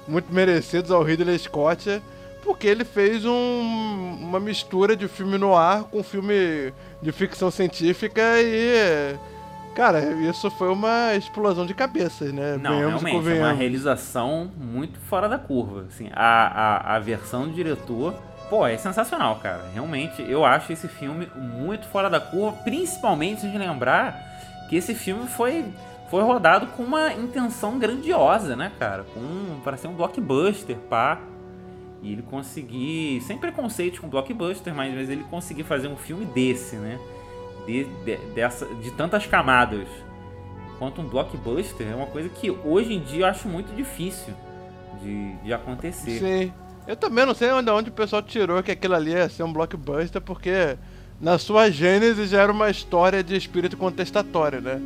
Muito 0.07 0.31
merecidos 0.33 0.91
ao 0.91 1.01
Ridley 1.03 1.37
Scott, 1.39 2.01
porque 2.41 2.67
ele 2.67 2.83
fez 2.83 3.23
um- 3.25 4.17
uma 4.21 4.39
mistura 4.39 4.95
de 4.95 5.07
filme 5.07 5.37
no 5.37 5.55
ar 5.55 5.83
com 5.85 6.01
filme 6.03 6.73
de 7.01 7.11
ficção 7.11 7.49
científica 7.51 8.21
e. 8.41 9.15
Cara, 9.75 10.01
isso 10.29 10.51
foi 10.51 10.69
uma 10.69 11.15
explosão 11.15 11.65
de 11.65 11.73
cabeças, 11.73 12.33
né? 12.33 12.57
Não, 12.61 12.71
Venhamos 12.75 13.01
realmente, 13.01 13.29
é 13.31 13.39
uma 13.39 13.53
realização 13.53 14.51
muito 14.57 14.99
fora 14.99 15.29
da 15.29 15.37
curva. 15.37 15.85
Assim, 15.87 16.09
a, 16.13 16.91
a, 16.91 16.95
a 16.95 16.99
versão 16.99 17.47
do 17.47 17.53
diretor, 17.53 18.13
pô, 18.49 18.67
é 18.67 18.77
sensacional, 18.77 19.37
cara. 19.37 19.61
Realmente, 19.73 20.21
eu 20.29 20.43
acho 20.43 20.73
esse 20.73 20.89
filme 20.89 21.25
muito 21.37 21.87
fora 21.87 22.09
da 22.09 22.19
curva, 22.19 22.57
principalmente 22.65 23.39
se 23.41 23.47
a 23.47 23.49
gente 23.49 23.59
lembrar 23.59 24.19
que 24.67 24.75
esse 24.75 24.93
filme 24.93 25.25
foi, 25.29 25.63
foi 26.09 26.21
rodado 26.21 26.67
com 26.67 26.83
uma 26.83 27.13
intenção 27.13 27.79
grandiosa, 27.79 28.57
né, 28.57 28.73
cara? 28.77 29.05
Com, 29.13 29.61
para 29.63 29.77
ser 29.77 29.87
um 29.87 29.93
blockbuster, 29.93 30.75
pá. 30.89 31.17
E 32.01 32.13
ele 32.13 32.21
conseguir, 32.23 33.21
sem 33.21 33.37
preconceito 33.37 34.01
com 34.01 34.09
blockbuster, 34.09 34.73
mas, 34.73 34.93
mas 34.93 35.09
ele 35.09 35.23
conseguir 35.29 35.63
fazer 35.63 35.87
um 35.87 35.95
filme 35.95 36.25
desse, 36.25 36.75
né? 36.75 36.99
De, 37.65 37.83
de, 38.03 38.17
dessa, 38.33 38.65
de 38.65 38.89
tantas 38.91 39.27
camadas 39.27 39.87
quanto 40.79 40.99
um 40.99 41.07
blockbuster 41.07 41.87
é 41.87 41.93
uma 41.93 42.07
coisa 42.07 42.27
que 42.27 42.49
hoje 42.49 42.91
em 42.91 42.99
dia 43.01 43.21
eu 43.21 43.27
acho 43.27 43.47
muito 43.47 43.71
difícil 43.75 44.33
de, 44.99 45.35
de 45.35 45.53
acontecer. 45.53 46.19
Sim. 46.19 46.53
Eu 46.87 46.95
também 46.95 47.23
não 47.23 47.35
sei 47.35 47.51
onde, 47.51 47.69
onde 47.69 47.89
o 47.89 47.93
pessoal 47.93 48.23
tirou 48.23 48.63
que 48.63 48.71
aquilo 48.71 48.95
ali 48.95 49.11
ia 49.11 49.29
ser 49.29 49.43
um 49.43 49.53
blockbuster, 49.53 50.19
porque 50.19 50.75
na 51.19 51.37
sua 51.37 51.69
gênese 51.69 52.25
já 52.25 52.41
era 52.41 52.51
uma 52.51 52.67
história 52.71 53.23
de 53.23 53.35
espírito 53.35 53.77
contestatório, 53.77 54.59
né? 54.59 54.81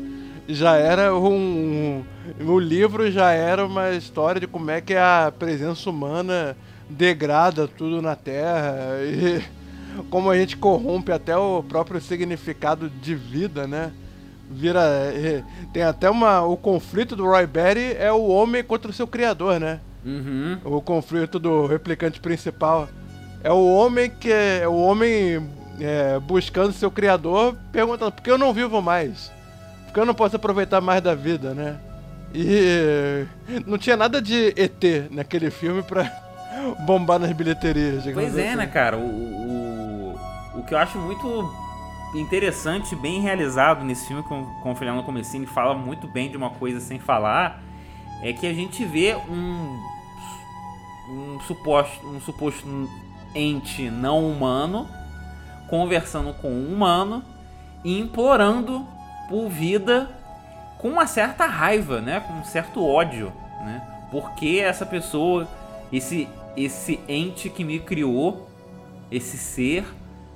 Já 0.49 0.75
era 0.75 1.15
um, 1.15 2.03
um. 2.41 2.45
O 2.45 2.59
livro 2.59 3.09
já 3.09 3.31
era 3.31 3.65
uma 3.65 3.91
história 3.91 4.41
de 4.41 4.47
como 4.47 4.69
é 4.69 4.81
que 4.81 4.95
a 4.95 5.31
presença 5.39 5.89
humana 5.89 6.57
degrada 6.89 7.67
tudo 7.67 8.01
na 8.01 8.15
Terra 8.15 8.75
e 9.03 9.43
como 10.09 10.29
a 10.29 10.37
gente 10.37 10.57
corrompe 10.57 11.11
até 11.11 11.35
o 11.35 11.63
próprio 11.63 12.01
significado 12.01 12.89
de 12.89 13.15
vida, 13.15 13.67
né? 13.67 13.91
Vira. 14.49 14.83
Tem 15.73 15.83
até 15.83 16.09
uma. 16.09 16.41
O 16.41 16.55
conflito 16.55 17.15
do 17.15 17.25
Roy 17.25 17.47
Batty 17.47 17.95
é 17.97 18.11
o 18.11 18.27
homem 18.27 18.63
contra 18.63 18.91
o 18.91 18.93
seu 18.93 19.07
criador, 19.07 19.59
né? 19.59 19.79
Uhum. 20.05 20.59
O 20.63 20.81
conflito 20.81 21.39
do 21.39 21.65
replicante 21.65 22.19
principal 22.19 22.87
é 23.43 23.51
o 23.51 23.65
homem 23.65 24.09
que 24.09 24.31
é 24.31 24.67
o 24.67 24.75
homem 24.75 25.49
é, 25.79 26.19
buscando 26.19 26.71
seu 26.73 26.91
criador, 26.91 27.55
perguntando 27.71 28.11
por 28.11 28.21
que 28.21 28.29
eu 28.29 28.37
não 28.37 28.53
vivo 28.53 28.81
mais, 28.81 29.31
por 29.85 29.93
que 29.93 29.99
eu 29.99 30.05
não 30.05 30.13
posso 30.13 30.35
aproveitar 30.35 30.79
mais 30.79 31.01
da 31.01 31.15
vida, 31.15 31.55
né? 31.55 31.79
E 32.33 33.25
não 33.65 33.77
tinha 33.77 33.97
nada 33.97 34.21
de 34.21 34.53
ET 34.55 35.09
naquele 35.09 35.49
filme 35.49 35.81
pra 35.81 36.24
bombar 36.85 37.19
nas 37.19 37.31
bilheterias. 37.31 38.03
Pois 38.13 38.37
é, 38.37 38.49
assim. 38.49 38.57
né, 38.57 38.67
cara? 38.67 38.97
O, 38.97 39.01
o, 39.01 40.19
o 40.55 40.63
que 40.63 40.73
eu 40.73 40.77
acho 40.77 40.97
muito 40.97 41.53
interessante, 42.13 42.95
bem 42.95 43.21
realizado 43.21 43.83
nesse 43.83 44.07
filme, 44.07 44.23
com, 44.23 44.45
com 44.61 44.71
o 44.71 44.75
Fernando 44.75 45.03
Comecini 45.03 45.45
fala 45.45 45.73
muito 45.73 46.07
bem 46.07 46.29
de 46.29 46.37
uma 46.37 46.49
coisa 46.49 46.79
sem 46.79 46.99
falar, 46.99 47.61
é 48.21 48.31
que 48.33 48.47
a 48.47 48.53
gente 48.53 48.85
vê 48.85 49.15
um, 49.15 49.79
um, 51.09 51.39
suposto, 51.41 52.07
um 52.07 52.19
suposto 52.21 52.65
ente 53.33 53.89
não 53.89 54.25
humano 54.25 54.87
conversando 55.69 56.33
com 56.35 56.47
um 56.47 56.73
humano 56.73 57.23
e 57.83 57.99
implorando 57.99 58.85
por 59.27 59.49
vida 59.49 60.09
com 60.77 60.89
uma 60.89 61.07
certa 61.07 61.45
raiva, 61.45 61.99
né? 61.99 62.19
Com 62.19 62.33
um 62.33 62.43
certo 62.43 62.85
ódio, 62.85 63.33
né? 63.61 63.81
Porque 64.11 64.61
essa 64.63 64.85
pessoa, 64.85 65.47
esse 65.91 66.29
esse 66.55 66.99
ente 67.07 67.49
que 67.49 67.63
me 67.63 67.79
criou, 67.79 68.49
esse 69.11 69.37
ser, 69.37 69.85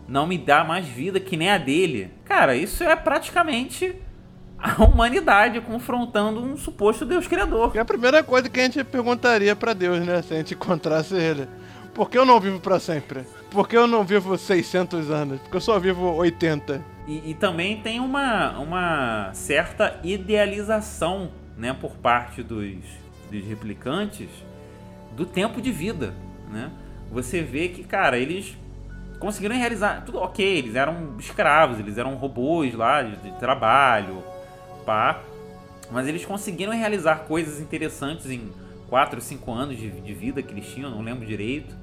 não 0.08 0.26
me 0.26 0.38
dá 0.38 0.64
mais 0.64 0.86
vida 0.88 1.20
que 1.20 1.38
nem 1.38 1.50
a 1.50 1.58
dele. 1.58 2.12
Cara, 2.26 2.56
isso 2.56 2.84
é 2.84 2.96
praticamente 2.96 3.96
a 4.58 4.84
humanidade 4.84 5.62
confrontando 5.62 6.42
um 6.42 6.58
suposto 6.58 7.06
Deus 7.06 7.28
criador. 7.28 7.72
É 7.76 7.80
a 7.80 7.86
primeira 7.86 8.24
coisa 8.24 8.50
que 8.50 8.60
a 8.60 8.64
gente 8.64 8.84
perguntaria 8.84 9.56
pra 9.56 9.74
Deus, 9.74 10.06
né? 10.06 10.22
Se 10.22 10.34
a 10.34 10.38
gente 10.38 10.54
encontrasse 10.54 11.16
ele. 11.16 11.48
Por 11.94 12.10
que 12.10 12.18
eu 12.18 12.26
não 12.26 12.40
vivo 12.40 12.60
pra 12.60 12.80
sempre? 12.80 13.24
Por 13.52 13.68
que 13.68 13.76
eu 13.76 13.88
não 13.88 14.04
vivo 14.04 14.38
600 14.38 15.10
anos? 15.10 15.40
Porque 15.42 15.58
eu 15.58 15.62
só 15.62 15.80
vivo 15.80 16.14
80. 16.14 16.84
E, 17.08 17.32
e 17.32 17.34
também 17.34 17.82
tem 17.82 18.00
uma, 18.00 18.58
uma 18.60 19.34
certa 19.34 20.00
idealização, 20.04 21.32
né, 21.58 21.74
por 21.74 21.98
parte 21.98 22.44
dos, 22.44 22.76
dos 23.32 23.46
replicantes 23.46 24.30
do 25.20 25.26
tempo 25.26 25.62
de 25.62 25.72
vida, 25.72 26.14
né? 26.50 26.72
Você 27.12 27.42
vê 27.42 27.68
que, 27.68 27.84
cara, 27.84 28.18
eles 28.18 28.58
conseguiram 29.20 29.56
realizar 29.56 30.04
tudo 30.06 30.20
ok, 30.20 30.46
eles 30.60 30.76
eram 30.76 31.16
escravos, 31.20 31.78
eles 31.80 31.98
eram 31.98 32.16
robôs 32.16 32.74
lá 32.74 33.04
de, 33.04 33.18
de 33.18 33.32
trabalho, 33.38 34.24
pá, 34.86 35.20
mas 35.92 36.08
eles 36.08 36.24
conseguiram 36.26 36.72
realizar 36.72 37.26
coisas 37.28 37.60
interessantes 37.60 38.28
em 38.32 38.50
4, 38.88 39.20
5 39.20 39.52
anos 39.52 39.78
de, 39.78 39.90
de 39.90 40.14
vida 40.14 40.42
que 40.42 40.54
eles 40.54 40.66
tinham, 40.68 40.90
não 40.90 41.02
lembro 41.02 41.26
direito, 41.26 41.76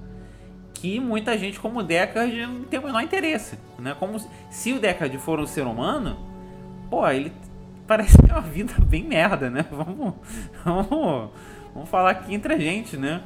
que 0.73 0.99
muita 0.99 1.37
gente 1.37 1.61
como 1.61 1.81
o 1.81 1.83
Deckard 1.83 2.35
não 2.47 2.65
tem 2.65 2.79
o 2.81 2.85
menor 2.85 3.03
interesse, 3.03 3.59
né? 3.79 3.95
Como 3.99 4.19
se- 4.19 4.29
se 4.51 4.73
o 4.73 4.81
Deckard 4.81 5.17
for 5.19 5.39
um 5.41 5.47
ser 5.47 5.67
humano, 5.67 6.17
pô, 6.89 7.07
ele 7.09 7.33
parece 7.87 8.17
ter 8.19 8.33
uma 8.33 8.41
vida 8.41 8.73
bem 8.85 9.03
merda, 9.05 9.51
né? 9.51 9.65
Vamos, 9.71 10.15
vamos, 10.65 11.31
vamos 11.77 11.91
falar 11.91 12.11
aqui 12.11 12.35
entre 12.35 12.55
a 12.55 12.59
gente, 12.59 12.97
né? 12.97 13.21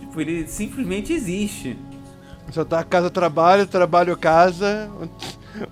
Tipo, 0.00 0.20
ele 0.20 0.46
simplesmente 0.46 1.12
existe. 1.12 1.78
Só 2.50 2.64
tá 2.64 2.82
casa-trabalho, 2.84 3.66
trabalho-casa, 3.66 4.90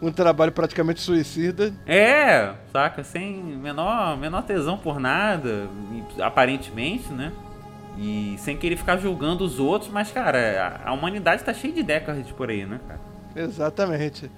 um, 0.01 0.09
um 0.09 0.13
trabalho 0.13 0.53
praticamente 0.53 1.01
suicida. 1.01 1.73
É, 1.87 2.53
saca? 2.73 3.05
Sem 3.05 3.35
menor, 3.43 4.17
menor 4.17 4.43
tesão 4.43 4.79
por 4.79 4.99
nada, 4.99 5.69
aparentemente, 6.21 7.13
né? 7.13 7.33
E 7.99 8.37
sem 8.39 8.57
querer 8.57 8.77
ficar 8.77 8.97
julgando 8.97 9.45
os 9.45 9.61
outros, 9.61 9.91
mas, 9.91 10.11
cara, 10.11 10.81
a, 10.85 10.91
a 10.91 10.93
humanidade 10.93 11.45
tá 11.45 11.53
cheia 11.53 11.73
de 11.73 11.83
décadas 11.83 12.29
por 12.33 12.51
aí, 12.51 12.65
né, 12.65 12.81
cara? 12.89 13.01
Exatamente. 13.37 14.31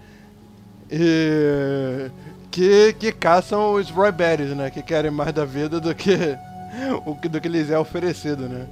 E 0.90 2.10
que, 2.50 2.94
que 2.94 3.12
caçam 3.12 3.74
os 3.74 3.90
Roy 3.90 4.12
Berries, 4.12 4.56
né? 4.56 4.70
Que 4.70 4.82
querem 4.82 5.10
mais 5.10 5.32
da 5.32 5.44
vida 5.44 5.80
do 5.80 5.94
que 5.94 6.36
o 7.04 7.14
que 7.14 7.28
do 7.28 7.40
que 7.40 7.48
lhes 7.48 7.70
é 7.70 7.78
oferecido, 7.78 8.48
né? 8.48 8.66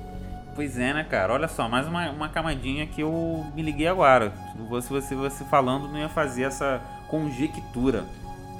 Pois 0.55 0.79
é, 0.79 0.95
né, 0.95 1.05
cara? 1.05 1.33
Olha 1.33 1.49
só, 1.49 1.69
mais 1.69 1.87
uma, 1.87 2.11
uma 2.11 2.29
camadinha 2.29 2.87
que 2.87 3.01
eu 3.01 3.45
me 3.55 3.63
liguei 3.63 3.89
agora. 3.89 4.33
Se 4.83 4.89
você, 4.89 5.15
você 5.15 5.45
falando, 5.45 5.89
não 5.89 5.99
ia 5.99 6.09
fazer 6.09 6.45
essa 6.45 6.81
conjectura. 7.09 8.05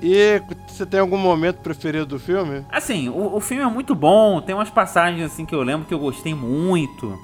E 0.03 0.43
você 0.67 0.85
tem 0.85 0.99
algum 0.99 1.17
momento 1.17 1.59
preferido 1.59 2.05
do 2.05 2.19
filme? 2.19 2.65
Assim, 2.71 3.09
o, 3.09 3.37
o 3.37 3.41
filme 3.41 3.63
é 3.63 3.67
muito 3.67 3.95
bom, 3.95 4.41
tem 4.41 4.55
umas 4.55 4.71
passagens 4.71 5.25
assim 5.25 5.47
que 5.47 5.55
eu 5.55 5.63
lembro 5.63 5.87
que 5.87 5.95
eu 5.95 5.99
gostei 5.99 6.35
muito. 6.35 7.17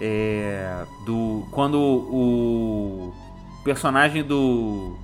É, 0.00 0.84
do 1.06 1.46
quando 1.52 1.78
o 1.80 3.14
personagem 3.62 4.24
do 4.24 4.96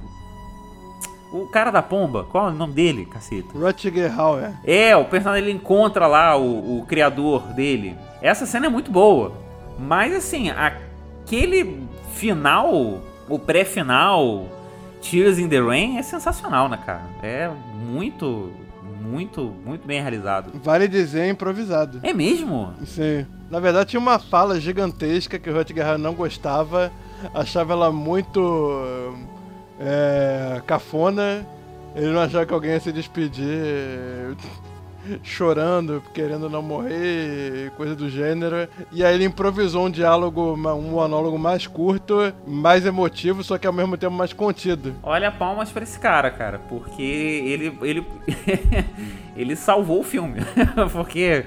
o 1.33 1.47
cara 1.47 1.71
da 1.71 1.83
pomba, 1.83 2.25
qual 2.25 2.49
é 2.49 2.53
o 2.53 2.55
nome 2.55 2.73
dele, 2.75 3.07
caceta? 3.07 3.57
Rutger 3.57 4.19
Hauer. 4.19 4.53
É, 4.64 4.97
o 4.97 5.05
personagem 5.05 5.45
ele 5.45 5.57
encontra 5.57 6.07
lá 6.07 6.37
o, 6.37 6.79
o 6.79 6.87
criador 6.87 7.43
dele. 7.53 7.97
Essa 8.21 8.47
cena 8.47 8.66
é 8.66 8.69
muito 8.69 8.90
boa. 8.90 9.33
Mas 9.79 10.14
assim, 10.14 10.51
aquele 10.51 11.87
final, 12.12 13.01
o 13.29 13.38
pré-final, 13.38 14.47
Tears 15.01 15.38
in 15.38 15.49
the 15.49 15.61
Rain, 15.61 15.99
é 15.99 16.03
sensacional, 16.03 16.69
né, 16.69 16.79
cara? 16.85 17.03
É 17.23 17.51
muito, 17.75 18.51
muito, 19.01 19.55
muito 19.64 19.87
bem 19.87 20.01
realizado. 20.01 20.51
Vale 20.62 20.88
dizer 20.88 21.29
improvisado. 21.29 22.01
É 22.03 22.12
mesmo? 22.12 22.75
Sim. 22.85 23.25
Na 23.51 23.59
verdade, 23.59 23.90
tinha 23.90 24.01
uma 24.01 24.19
fala 24.19 24.61
gigantesca 24.61 25.38
que 25.38 25.49
o 25.49 25.55
Rutger 25.55 25.87
Hauer 25.87 25.99
não 25.99 26.14
gostava, 26.14 26.93
achava 27.35 27.73
ela 27.73 27.90
muito 27.90 29.14
é, 29.81 30.61
cafona. 30.66 31.47
Ele 31.97 32.12
não 32.12 32.21
achava 32.21 32.47
que 32.47 32.55
alguém 32.55 32.73
ia 32.73 32.81
se 32.81 32.93
despedir 32.93 34.37
chorando, 35.25 36.03
querendo 36.14 36.49
não 36.49 36.62
morrer, 36.62 37.73
coisa 37.77 37.97
do 37.97 38.09
gênero. 38.09 38.69
E 38.93 39.05
aí 39.05 39.14
ele 39.14 39.25
improvisou 39.25 39.87
um 39.87 39.90
diálogo, 39.90 40.55
um 40.55 40.90
monólogo 40.90 41.38
mais 41.38 41.66
curto, 41.66 42.33
mais 42.47 42.87
emotivo, 42.87 43.43
só 43.43 43.59
que 43.59 43.66
ao 43.66 43.73
mesmo 43.73 43.97
tempo 43.97 44.14
mais 44.14 44.33
contido. 44.33 44.95
Olha 45.03 45.33
palmas 45.33 45.71
pra 45.71 45.83
esse 45.83 45.99
cara, 45.99 46.31
cara, 46.31 46.61
porque 46.69 47.03
ele 47.03 47.77
ele 47.83 48.07
ele 49.37 49.57
salvou 49.57 50.01
o 50.01 50.05
filme, 50.05 50.40
porque 50.93 51.45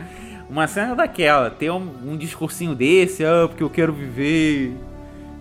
uma 0.50 0.68
cena 0.68 0.94
daquela, 0.94 1.50
ter 1.50 1.72
um, 1.72 1.90
um 2.06 2.18
discursinho 2.18 2.76
desse, 2.76 3.24
ah, 3.24 3.48
porque 3.48 3.64
eu 3.64 3.70
quero 3.70 3.94
viver, 3.94 4.76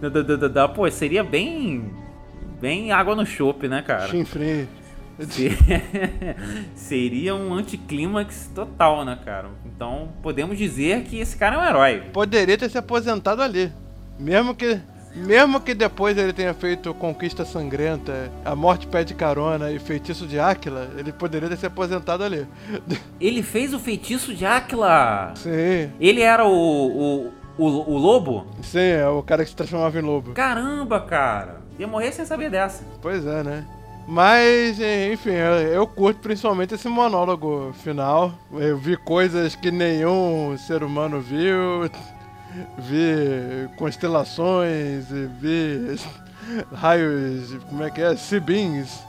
da, 0.00 0.08
da, 0.08 0.48
da, 0.48 0.68
pô, 0.68 0.88
seria 0.90 1.24
bem 1.24 1.90
bem 2.62 2.92
água 2.92 3.16
no 3.16 3.26
chope, 3.26 3.66
né, 3.66 3.82
cara? 3.82 4.06
Chinfrim. 4.06 4.68
Seria 6.74 7.34
um 7.34 7.52
anticlímax 7.52 8.50
total, 8.54 9.04
né, 9.04 9.18
cara? 9.24 9.50
Então 9.66 10.10
podemos 10.22 10.56
dizer 10.56 11.02
que 11.02 11.18
esse 11.18 11.36
cara 11.36 11.56
é 11.56 11.58
um 11.58 11.64
herói. 11.64 12.02
Poderia 12.12 12.56
ter 12.56 12.70
se 12.70 12.78
aposentado 12.78 13.42
ali. 13.42 13.70
Mesmo 14.18 14.54
que. 14.54 14.80
Mesmo 15.14 15.60
que 15.60 15.74
depois 15.74 16.16
ele 16.16 16.32
tenha 16.32 16.54
feito 16.54 16.94
Conquista 16.94 17.44
Sangrenta, 17.44 18.32
A 18.46 18.56
Morte 18.56 18.86
Pede 18.86 19.12
Carona 19.12 19.70
e 19.70 19.78
Feitiço 19.78 20.26
de 20.26 20.40
Áquila, 20.40 20.90
ele 20.96 21.12
poderia 21.12 21.50
ter 21.50 21.58
se 21.58 21.66
aposentado 21.66 22.24
ali. 22.24 22.46
Ele 23.20 23.42
fez 23.42 23.74
o 23.74 23.78
Feitiço 23.78 24.34
de 24.34 24.46
Áquila! 24.46 25.34
Sim. 25.36 25.90
Ele 26.00 26.22
era 26.22 26.46
o, 26.46 26.48
o, 26.48 27.32
o, 27.58 27.92
o 27.92 27.98
lobo? 27.98 28.46
Sim, 28.62 28.78
é 28.78 29.06
o 29.06 29.22
cara 29.22 29.44
que 29.44 29.50
se 29.50 29.56
transformava 29.56 29.98
em 29.98 30.02
lobo. 30.02 30.32
Caramba, 30.32 30.98
cara! 30.98 31.61
Ia 31.82 31.88
morrer 31.88 32.12
sem 32.12 32.24
saber 32.24 32.48
dessa. 32.48 32.84
Pois 33.00 33.26
é, 33.26 33.42
né? 33.42 33.64
Mas, 34.06 34.78
enfim, 34.78 35.32
eu, 35.32 35.84
curto 35.84 36.20
principalmente 36.20 36.74
esse 36.74 36.86
monólogo 36.86 37.74
final. 37.82 38.32
Eu 38.52 38.78
vi 38.78 38.96
coisas 38.96 39.56
que 39.56 39.72
nenhum 39.72 40.56
ser 40.56 40.84
humano 40.84 41.20
viu. 41.20 41.90
Vi 42.78 43.66
constelações, 43.78 45.06
vi 45.40 45.96
raios, 46.70 47.56
como 47.68 47.82
é 47.82 47.90
que 47.90 48.02
é? 48.02 48.14
Sibins. 48.14 49.00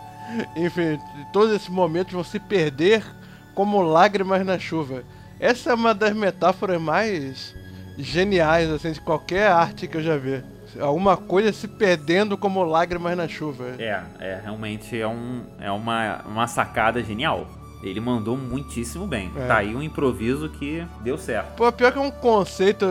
Enfim, 0.56 0.98
todos 1.34 1.54
esses 1.54 1.68
momentos 1.68 2.14
vão 2.14 2.24
se 2.24 2.40
perder 2.40 3.06
como 3.54 3.82
lágrimas 3.82 4.46
na 4.46 4.58
chuva. 4.58 5.04
Essa 5.42 5.72
é 5.72 5.74
uma 5.74 5.94
das 5.94 6.14
metáforas 6.14 6.82
mais 6.82 7.54
geniais 7.98 8.72
assim, 8.72 8.94
de 8.94 9.02
qualquer 9.02 9.52
arte 9.52 9.88
que 9.88 9.98
eu 9.98 10.02
já 10.02 10.16
vi 10.16 10.42
alguma 10.80 11.18
coisa 11.18 11.52
se 11.52 11.68
perdendo 11.68 12.38
como 12.38 12.64
lágrimas 12.64 13.16
na 13.18 13.28
chuva. 13.28 13.76
É, 13.80 14.02
é 14.20 14.40
realmente 14.44 15.00
é, 15.00 15.08
um, 15.08 15.44
é 15.60 15.72
uma, 15.72 16.22
uma 16.26 16.48
sacada 16.48 17.04
genial. 17.04 17.48
Ele 17.82 18.00
mandou 18.00 18.38
muitíssimo 18.38 19.06
bem. 19.06 19.30
É. 19.36 19.46
Tá 19.46 19.58
aí 19.58 19.76
um 19.76 19.84
improviso 19.84 20.50
que 20.50 20.86
deu 21.02 21.18
certo. 21.18 21.56
Pô, 21.58 21.70
pior 21.72 21.92
que 21.92 21.98
é 21.98 22.02
um 22.02 22.12
conceito 22.12 22.86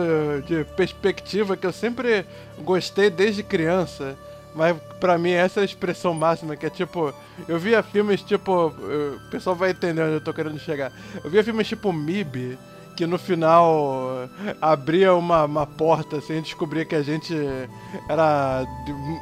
de 0.45 0.63
perspectiva 0.75 1.57
que 1.57 1.65
eu 1.65 1.73
sempre 1.73 2.25
gostei 2.59 3.09
desde 3.09 3.41
criança. 3.41 4.15
Mas 4.55 4.77
pra 4.99 5.17
mim 5.17 5.31
essa 5.31 5.59
é 5.59 5.63
a 5.63 5.65
expressão 5.65 6.13
máxima, 6.13 6.55
que 6.55 6.65
é 6.65 6.69
tipo, 6.69 7.11
eu 7.47 7.57
via 7.57 7.81
filmes 7.81 8.21
tipo. 8.21 8.67
o 8.67 9.29
pessoal 9.31 9.55
vai 9.55 9.71
entender 9.71 10.03
onde 10.03 10.13
eu 10.13 10.21
tô 10.21 10.31
querendo 10.31 10.59
chegar. 10.59 10.91
Eu 11.23 11.29
via 11.29 11.43
filmes 11.43 11.67
tipo 11.67 11.91
MIB, 11.91 12.57
que 12.95 13.05
no 13.05 13.17
final 13.17 14.29
abria 14.61 15.13
uma, 15.13 15.45
uma 15.45 15.65
porta 15.65 16.17
assim, 16.17 16.37
e 16.37 16.41
descobria 16.41 16.85
que 16.85 16.95
a 16.95 17.01
gente 17.01 17.35
era 18.07 18.65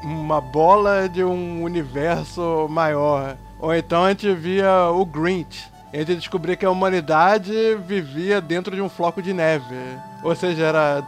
uma 0.04 0.42
bola 0.42 1.08
de 1.08 1.24
um 1.24 1.64
universo 1.64 2.68
maior. 2.70 3.38
Ou 3.60 3.74
então 3.74 4.06
a 4.06 4.10
gente 4.10 4.34
via 4.34 4.90
o 4.92 5.06
Grinch. 5.06 5.70
A 5.94 5.98
gente 5.98 6.16
descobria 6.16 6.56
que 6.56 6.66
a 6.66 6.72
humanidade 6.72 7.52
vivia 7.86 8.40
dentro 8.40 8.76
de 8.76 8.82
um 8.82 8.90
floco 8.90 9.22
de 9.22 9.34
neve. 9.34 9.76
Ou 10.24 10.36
seja, 10.36 10.64
era 10.64 11.06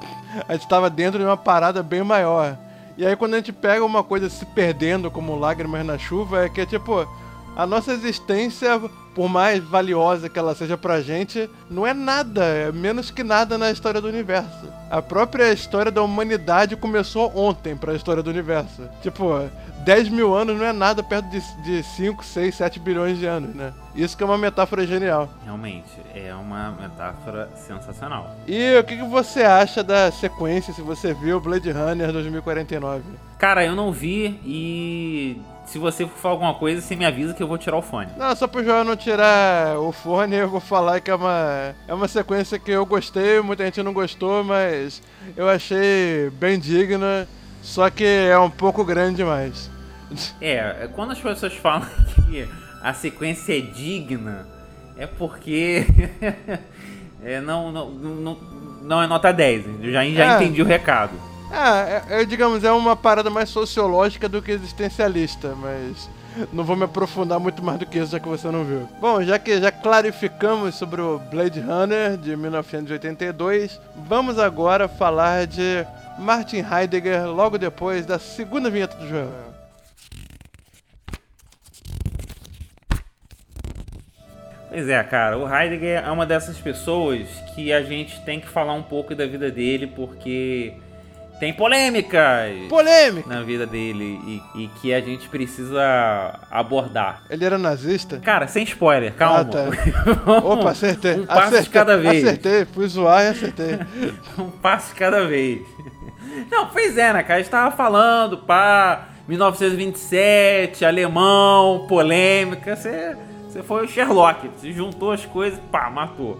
a 0.48 0.54
gente 0.54 0.64
estava 0.64 0.90
dentro 0.90 1.20
de 1.20 1.26
uma 1.26 1.38
parada 1.38 1.82
bem 1.84 2.04
maior. 2.04 2.58
E 2.98 3.06
aí 3.06 3.16
quando 3.16 3.34
a 3.34 3.38
gente 3.38 3.52
pega 3.52 3.84
uma 3.84 4.04
coisa 4.04 4.30
se 4.30 4.46
perdendo 4.46 5.10
como 5.10 5.38
lágrimas 5.38 5.86
na 5.86 5.98
chuva, 5.98 6.46
é 6.46 6.50
que 6.50 6.62
é 6.62 6.66
tipo, 6.66 7.08
a 7.56 7.66
nossa 7.68 7.94
existência 7.94 8.80
por 9.14 9.30
mais 9.30 9.64
valiosa 9.64 10.28
que 10.28 10.40
ela 10.40 10.56
seja 10.56 10.78
pra 10.78 11.02
gente, 11.02 11.50
não 11.70 11.86
é 11.86 11.94
nada, 11.94 12.44
é 12.44 12.72
menos 12.72 13.12
que 13.12 13.24
nada 13.24 13.58
na 13.58 13.72
história 13.72 14.02
do 14.02 14.08
universo. 14.08 14.68
A 14.90 15.02
própria 15.02 15.52
história 15.54 15.92
da 15.92 16.02
humanidade 16.02 16.76
começou 16.76 17.32
ontem 17.36 17.76
pra 17.76 17.94
história 17.94 18.24
do 18.24 18.30
universo. 18.30 18.90
Tipo, 19.02 19.50
10 19.84 20.10
mil 20.10 20.34
anos 20.34 20.58
não 20.58 20.66
é 20.66 20.74
nada 20.74 21.04
perto 21.04 21.30
de, 21.30 21.42
de 21.64 21.84
5, 21.84 22.24
6, 22.24 22.56
7 22.56 22.80
bilhões 22.80 23.18
de 23.20 23.26
anos, 23.26 23.54
né? 23.54 23.74
Isso 23.96 24.18
que 24.18 24.24
é 24.24 24.26
uma 24.26 24.38
metáfora 24.38 24.86
genial. 24.88 25.30
Realmente, 25.44 25.92
é 26.16 26.34
uma 26.34 26.72
metáfora 26.72 27.50
sensacional. 27.56 28.36
E 28.48 28.78
o 28.78 28.84
que, 28.84 28.98
que 28.98 29.04
você 29.04 29.44
acha 29.44 29.84
da 29.84 30.12
sequência, 30.12 30.74
se 30.74 30.82
você 30.82 31.14
viu 31.14 31.40
Blade 31.40 31.72
Runner 31.72 32.12
2049? 32.12 33.04
Cara, 33.38 33.66
eu 33.66 33.76
não 33.76 33.92
vi 33.92 34.40
e 34.46 35.42
se 35.74 35.80
você 35.80 36.06
for 36.06 36.16
falar 36.20 36.34
alguma 36.36 36.54
coisa, 36.54 36.80
você 36.80 36.96
me 36.96 37.04
avisa 37.04 37.34
que 37.34 37.42
eu 37.42 37.48
vou 37.48 37.58
tirar 37.58 37.78
o 37.78 37.82
fone. 37.82 38.12
Não, 38.16 38.36
só 38.36 38.46
pro 38.46 38.64
João 38.64 38.84
não 38.84 38.96
tirar 38.96 39.80
o 39.80 39.92
fone, 39.92 40.36
eu 40.36 40.48
vou 40.48 40.60
falar 40.60 41.02
que 41.02 41.10
é 41.10 41.16
uma, 41.16 41.74
é 41.88 41.94
uma 41.96 42.08
sequência 42.08 42.60
que 42.60 42.70
eu 42.70 42.86
gostei, 42.86 43.42
muita 43.42 43.66
gente 43.66 43.82
não 43.82 43.92
gostou, 43.92 44.44
mas 44.44 45.02
eu 45.36 45.50
achei 45.50 46.30
bem 46.34 46.60
digna, 46.60 47.28
só 47.64 47.90
que 47.90 48.06
é 48.06 48.38
um 48.38 48.52
pouco 48.52 48.86
grande 48.86 49.18
demais. 49.18 49.72
É, 50.40 50.88
quando 50.94 51.14
as 51.14 51.20
pessoas 51.20 51.56
falam 51.56 51.90
que 52.30 52.48
a 52.84 52.94
sequência 52.94 53.58
é 53.58 53.62
digna, 53.62 54.46
é 54.96 55.08
porque 55.08 55.88
é, 57.26 57.42
não, 57.42 57.72
não, 57.72 57.90
não, 57.90 58.38
não 58.84 59.02
é 59.02 59.08
nota 59.08 59.34
10. 59.34 59.66
Eu 59.82 59.92
já, 59.92 60.06
já 60.06 60.34
é. 60.34 60.36
entendi 60.36 60.62
o 60.62 60.66
recado. 60.66 61.33
É, 61.54 62.22
é, 62.22 62.26
digamos, 62.26 62.64
é 62.64 62.72
uma 62.72 62.96
parada 62.96 63.30
mais 63.30 63.48
sociológica 63.48 64.28
do 64.28 64.42
que 64.42 64.52
existencialista, 64.52 65.54
mas 65.56 66.10
não 66.52 66.64
vou 66.64 66.76
me 66.76 66.86
aprofundar 66.86 67.40
muito 67.40 67.64
mais 67.64 67.78
do 67.78 67.86
que 67.86 68.00
isso, 68.00 68.12
já 68.12 68.20
que 68.20 68.28
você 68.28 68.50
não 68.50 68.64
viu. 68.64 68.90
Bom, 69.00 69.22
já 69.22 69.38
que 69.38 69.62
já 69.62 69.72
clarificamos 69.72 70.74
sobre 70.74 71.00
o 71.00 71.20
Blade 71.20 71.60
Runner 71.60 72.18
de 72.18 72.36
1982, 72.36 73.80
vamos 73.96 74.40
agora 74.40 74.88
falar 74.88 75.46
de 75.46 75.86
Martin 76.18 76.66
Heidegger 76.66 77.28
logo 77.28 77.60
depois 77.60 78.04
da 78.04 78.18
segunda 78.18 78.72
vinheta 78.72 78.98
do 78.98 79.08
jogo. 79.08 79.32
Pois 84.70 84.90
é, 84.90 85.04
cara, 85.04 85.38
o 85.38 85.48
Heidegger 85.48 86.04
é 86.04 86.10
uma 86.10 86.26
dessas 86.26 86.58
pessoas 86.58 87.28
que 87.54 87.72
a 87.72 87.84
gente 87.84 88.20
tem 88.22 88.40
que 88.40 88.50
falar 88.50 88.74
um 88.74 88.82
pouco 88.82 89.14
da 89.14 89.28
vida 89.28 89.52
dele, 89.52 89.86
porque 89.86 90.74
tem 91.40 91.54
polêmicas 91.54 92.68
Polêmica! 92.70 93.28
na 93.28 93.42
vida 93.42 93.66
dele 93.66 94.20
e, 94.56 94.64
e 94.64 94.68
que 94.80 94.94
a 94.94 95.02
gente 95.02 95.28
precisa 95.28 96.40
abordar. 96.50 97.24
Ele 97.30 97.44
era 97.44 97.58
nazista? 97.58 98.20
Cara, 98.20 98.48
sem 98.48 98.64
spoiler, 98.64 99.14
calma. 99.14 99.42
Ah, 99.42 99.46
tá. 99.46 99.66
Opa, 100.44 100.72
acertei. 100.72 101.20
Um 101.20 101.26
passo 101.26 101.40
acertei, 101.40 101.62
de 101.64 101.70
cada 101.70 101.98
vez. 101.98 102.24
Acertei, 102.24 102.66
fui 102.66 102.88
zoar 102.88 103.24
e 103.24 103.28
acertei. 103.28 103.80
um 104.38 104.50
passo 104.50 104.94
de 104.94 105.00
cada 105.00 105.26
vez. 105.26 105.62
Não, 106.50 106.68
pois 106.68 106.98
é, 106.98 107.14
né, 107.14 107.24
cara? 107.24 107.36
A 107.36 107.42
gente 107.42 107.52
tava 107.52 107.76
falando, 107.76 108.38
pá, 108.38 109.10
1927, 109.28 110.86
alemão, 110.86 111.86
polêmica. 111.88 112.76
Você, 112.76 113.18
você 113.48 113.64
foi 113.64 113.86
o 113.86 113.88
Sherlock, 113.88 114.50
você 114.56 114.72
juntou 114.72 115.12
as 115.12 115.26
coisas, 115.26 115.60
pá, 115.72 115.90
matou. 115.90 116.40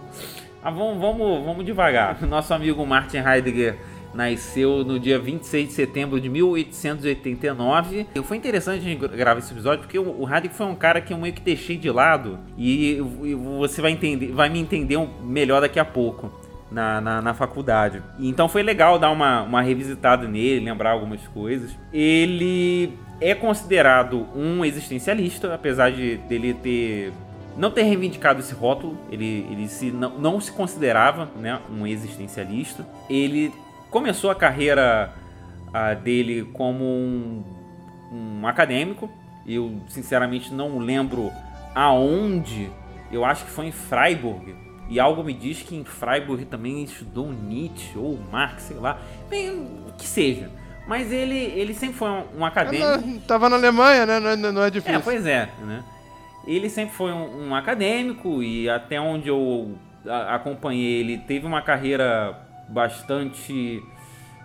Ah, 0.62 0.70
vamos, 0.70 0.98
vamos, 0.98 1.44
vamos 1.44 1.64
devagar. 1.64 2.22
Nosso 2.22 2.54
amigo 2.54 2.86
Martin 2.86 3.18
Heidegger 3.18 3.76
nasceu 4.14 4.84
no 4.84 4.98
dia 4.98 5.18
26 5.18 5.68
de 5.68 5.74
setembro 5.74 6.20
de 6.20 6.28
1889. 6.28 8.06
E 8.14 8.22
foi 8.22 8.36
interessante 8.36 8.78
a 8.78 8.82
gente 8.82 9.08
gravar 9.08 9.38
esse 9.38 9.52
episódio 9.52 9.80
porque 9.80 9.98
o 9.98 10.26
Heidegger 10.26 10.56
foi 10.56 10.66
um 10.66 10.74
cara 10.74 11.00
que 11.00 11.12
eu 11.12 11.18
meio 11.18 11.34
que 11.34 11.40
deixei 11.40 11.76
de 11.76 11.90
lado 11.90 12.38
e, 12.56 13.02
e 13.22 13.34
você 13.34 13.82
vai 13.82 13.92
entender, 13.92 14.32
vai 14.32 14.48
me 14.48 14.60
entender 14.60 14.98
melhor 15.22 15.60
daqui 15.60 15.78
a 15.78 15.84
pouco. 15.84 16.32
Na, 16.70 17.00
na, 17.00 17.22
na, 17.22 17.34
faculdade. 17.34 18.02
Então 18.18 18.48
foi 18.48 18.60
legal 18.60 18.98
dar 18.98 19.10
uma, 19.10 19.42
uma 19.42 19.62
revisitada 19.62 20.26
nele, 20.26 20.64
lembrar 20.64 20.90
algumas 20.90 21.20
coisas. 21.28 21.70
Ele 21.92 22.98
é 23.20 23.32
considerado 23.32 24.26
um 24.34 24.64
existencialista, 24.64 25.54
apesar 25.54 25.92
de 25.92 26.16
dele 26.16 26.52
ter 26.54 27.12
não 27.56 27.70
ter 27.70 27.82
reivindicado 27.82 28.40
esse 28.40 28.52
rótulo, 28.52 28.98
ele, 29.10 29.46
ele 29.50 29.68
se, 29.68 29.90
não, 29.90 30.18
não 30.18 30.40
se 30.40 30.50
considerava 30.50 31.30
né, 31.38 31.60
um 31.70 31.86
existencialista. 31.86 32.84
Ele 33.08 33.52
começou 33.94 34.28
a 34.28 34.34
carreira 34.34 35.14
uh, 35.68 36.02
dele 36.02 36.50
como 36.52 36.82
um, 36.84 37.44
um 38.10 38.46
acadêmico. 38.48 39.08
Eu 39.46 39.80
sinceramente 39.86 40.52
não 40.52 40.80
lembro 40.80 41.30
aonde. 41.72 42.72
Eu 43.12 43.24
acho 43.24 43.44
que 43.44 43.52
foi 43.52 43.66
em 43.66 43.72
Freiburg. 43.72 44.52
E 44.90 44.98
algo 44.98 45.22
me 45.22 45.32
diz 45.32 45.62
que 45.62 45.76
em 45.76 45.84
Freiburg 45.84 46.44
também 46.46 46.82
estudou 46.82 47.32
Nietzsche 47.32 47.96
ou 47.96 48.18
Marx, 48.32 48.64
sei 48.64 48.78
lá. 48.78 48.98
Bem, 49.30 49.64
que 49.96 50.06
seja. 50.06 50.50
Mas 50.88 51.12
ele, 51.12 51.38
ele 51.38 51.72
sempre 51.72 51.96
foi 51.96 52.10
um, 52.10 52.40
um 52.40 52.44
acadêmico. 52.44 53.20
Tava 53.28 53.48
na 53.48 53.54
Alemanha, 53.54 54.04
né? 54.04 54.18
Não 54.18 54.30
é, 54.30 54.36
não 54.36 54.62
é 54.64 54.70
difícil. 54.70 54.98
É, 54.98 55.02
pois 55.02 55.24
é, 55.24 55.48
né? 55.60 55.84
Ele 56.44 56.68
sempre 56.68 56.96
foi 56.96 57.12
um, 57.12 57.50
um 57.50 57.54
acadêmico 57.54 58.42
e 58.42 58.68
até 58.68 59.00
onde 59.00 59.28
eu 59.28 59.78
acompanhei 60.04 61.00
ele 61.00 61.16
teve 61.16 61.46
uma 61.46 61.62
carreira 61.62 62.43
bastante, 62.68 63.82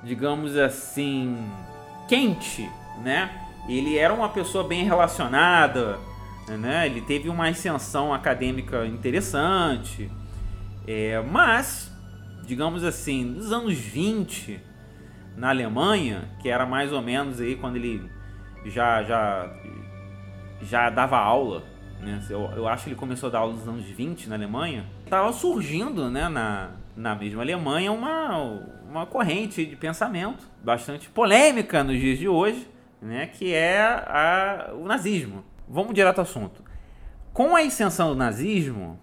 digamos 0.03 0.55
assim, 0.57 1.37
quente, 2.07 2.69
né? 3.03 3.47
Ele 3.67 3.97
era 3.97 4.13
uma 4.13 4.29
pessoa 4.29 4.63
bem 4.63 4.83
relacionada, 4.83 5.99
né? 6.47 6.85
Ele 6.85 7.01
teve 7.01 7.29
uma 7.29 7.47
ascensão 7.47 8.13
acadêmica 8.13 8.85
interessante, 8.85 10.11
é, 10.87 11.21
mas, 11.21 11.91
digamos 12.43 12.83
assim, 12.83 13.23
nos 13.23 13.51
anos 13.51 13.77
20, 13.77 14.59
na 15.37 15.49
Alemanha, 15.49 16.29
que 16.41 16.49
era 16.49 16.65
mais 16.65 16.91
ou 16.91 17.01
menos 17.01 17.39
aí 17.39 17.55
quando 17.55 17.75
ele 17.75 18.09
já 18.65 19.03
já 19.03 19.49
já 20.61 20.89
dava 20.89 21.17
aula, 21.17 21.63
né? 22.01 22.21
Eu, 22.29 22.51
eu 22.55 22.67
acho 22.67 22.83
que 22.83 22.89
ele 22.89 22.95
começou 22.95 23.27
a 23.27 23.31
dar 23.31 23.39
aula 23.39 23.53
nos 23.53 23.67
anos 23.67 23.85
20 23.85 24.27
na 24.27 24.35
Alemanha. 24.35 24.85
Estava 25.09 25.33
surgindo, 25.33 26.07
né, 26.07 26.29
na, 26.29 26.69
na 26.95 27.15
mesma 27.15 27.41
Alemanha 27.41 27.91
uma, 27.91 28.61
uma 28.87 29.07
corrente 29.07 29.65
de 29.65 29.75
pensamento 29.75 30.47
bastante 30.63 31.09
polêmica 31.09 31.83
nos 31.83 31.99
dias 31.99 32.19
de 32.19 32.27
hoje, 32.27 32.69
né, 33.01 33.25
que 33.25 33.51
é 33.51 33.81
a, 33.81 34.69
o 34.75 34.85
nazismo. 34.85 35.43
Vamos 35.67 35.95
direto 35.95 36.19
ao 36.19 36.25
assunto. 36.25 36.63
Com 37.33 37.55
a 37.55 37.61
ascensão 37.61 38.09
do 38.09 38.15
nazismo, 38.15 38.99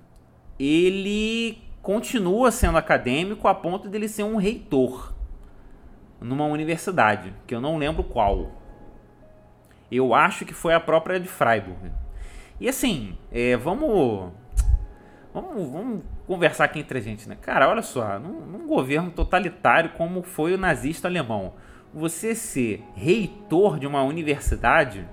ele 0.60 1.58
continua 1.82 2.52
sendo 2.52 2.78
acadêmico 2.78 3.48
a 3.48 3.54
ponto 3.56 3.88
de 3.88 3.96
ele 3.96 4.08
ser 4.08 4.22
um 4.22 4.36
reitor 4.36 5.12
numa 6.20 6.44
universidade, 6.44 7.34
que 7.48 7.54
eu 7.56 7.60
não 7.60 7.78
lembro 7.78 8.04
qual. 8.04 8.52
Eu 9.90 10.14
acho 10.14 10.44
que 10.44 10.54
foi 10.54 10.72
a 10.72 10.78
própria 10.78 11.18
de 11.18 11.26
Freiburg. 11.26 11.90
E 12.60 12.68
assim, 12.68 13.18
é, 13.32 13.56
vamos, 13.56 14.30
vamos, 15.40 15.70
vamos 15.70 16.02
conversar 16.26 16.64
aqui 16.64 16.80
entre 16.80 16.98
a 16.98 17.02
gente, 17.02 17.28
né? 17.28 17.36
Cara, 17.40 17.68
olha 17.68 17.82
só, 17.82 18.18
num, 18.18 18.40
num 18.46 18.66
governo 18.66 19.10
totalitário 19.10 19.90
como 19.90 20.22
foi 20.22 20.54
o 20.54 20.58
nazista 20.58 21.08
alemão, 21.08 21.52
você 21.92 22.34
ser 22.34 22.82
reitor 22.94 23.78
de 23.78 23.86
uma 23.86 24.02
universidade, 24.02 25.06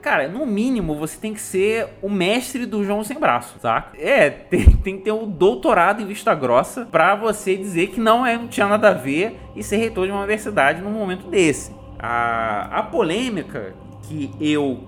cara, 0.00 0.28
no 0.28 0.46
mínimo 0.46 0.94
você 0.94 1.18
tem 1.18 1.34
que 1.34 1.40
ser 1.40 1.88
o 2.00 2.08
mestre 2.08 2.64
do 2.64 2.84
João 2.84 3.02
sem 3.02 3.18
braço, 3.18 3.58
tá? 3.58 3.90
É, 3.98 4.30
tem, 4.48 4.64
tem 4.64 4.98
que 4.98 5.04
ter 5.04 5.12
um 5.12 5.28
doutorado 5.28 6.00
em 6.00 6.06
vista 6.06 6.32
grossa 6.32 6.86
pra 6.86 7.16
você 7.16 7.56
dizer 7.56 7.88
que 7.88 8.00
não, 8.00 8.24
é, 8.24 8.36
não 8.36 8.46
tinha 8.46 8.68
nada 8.68 8.90
a 8.90 8.94
ver 8.94 9.36
e 9.56 9.64
ser 9.64 9.78
reitor 9.78 10.06
de 10.06 10.12
uma 10.12 10.20
universidade 10.20 10.80
num 10.80 10.92
momento 10.92 11.28
desse. 11.28 11.74
A, 11.98 12.78
a 12.78 12.82
polêmica 12.84 13.74
que 14.02 14.30
eu. 14.40 14.84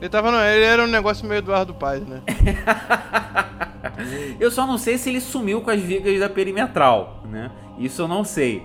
Ele, 0.00 0.08
tava 0.08 0.28
ele 0.48 0.64
era 0.64 0.84
um 0.84 0.86
negócio 0.86 1.26
meio 1.26 1.38
Eduardo 1.38 1.74
Paz, 1.74 2.06
né? 2.06 2.22
eu 4.38 4.50
só 4.50 4.66
não 4.66 4.78
sei 4.78 4.96
se 4.96 5.08
ele 5.08 5.20
sumiu 5.20 5.60
com 5.60 5.70
as 5.70 5.80
vigas 5.80 6.20
da 6.20 6.28
perimetral, 6.28 7.24
né? 7.28 7.50
Isso 7.78 8.02
eu 8.02 8.08
não 8.08 8.22
sei. 8.22 8.62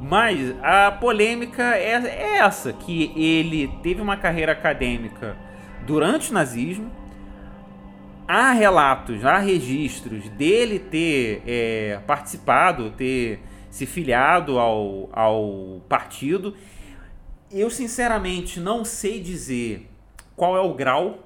Mas 0.00 0.54
a 0.62 0.92
polêmica 0.92 1.76
é, 1.76 1.94
é 1.94 2.38
essa, 2.38 2.72
que 2.72 3.12
ele 3.16 3.68
teve 3.82 4.00
uma 4.00 4.16
carreira 4.16 4.52
acadêmica 4.52 5.36
durante 5.86 6.30
o 6.30 6.34
nazismo. 6.34 6.90
Há 8.26 8.52
relatos, 8.52 9.24
há 9.24 9.38
registros 9.38 10.28
dele 10.30 10.78
ter 10.78 11.42
é, 11.46 12.00
participado, 12.06 12.90
ter 12.90 13.40
se 13.68 13.84
filiado 13.84 14.58
ao, 14.58 15.10
ao 15.12 15.82
partido. 15.88 16.54
Eu 17.50 17.68
sinceramente 17.68 18.58
não 18.58 18.84
sei 18.84 19.20
dizer 19.20 19.91
qual 20.42 20.56
é 20.56 20.60
o 20.60 20.74
grau 20.74 21.20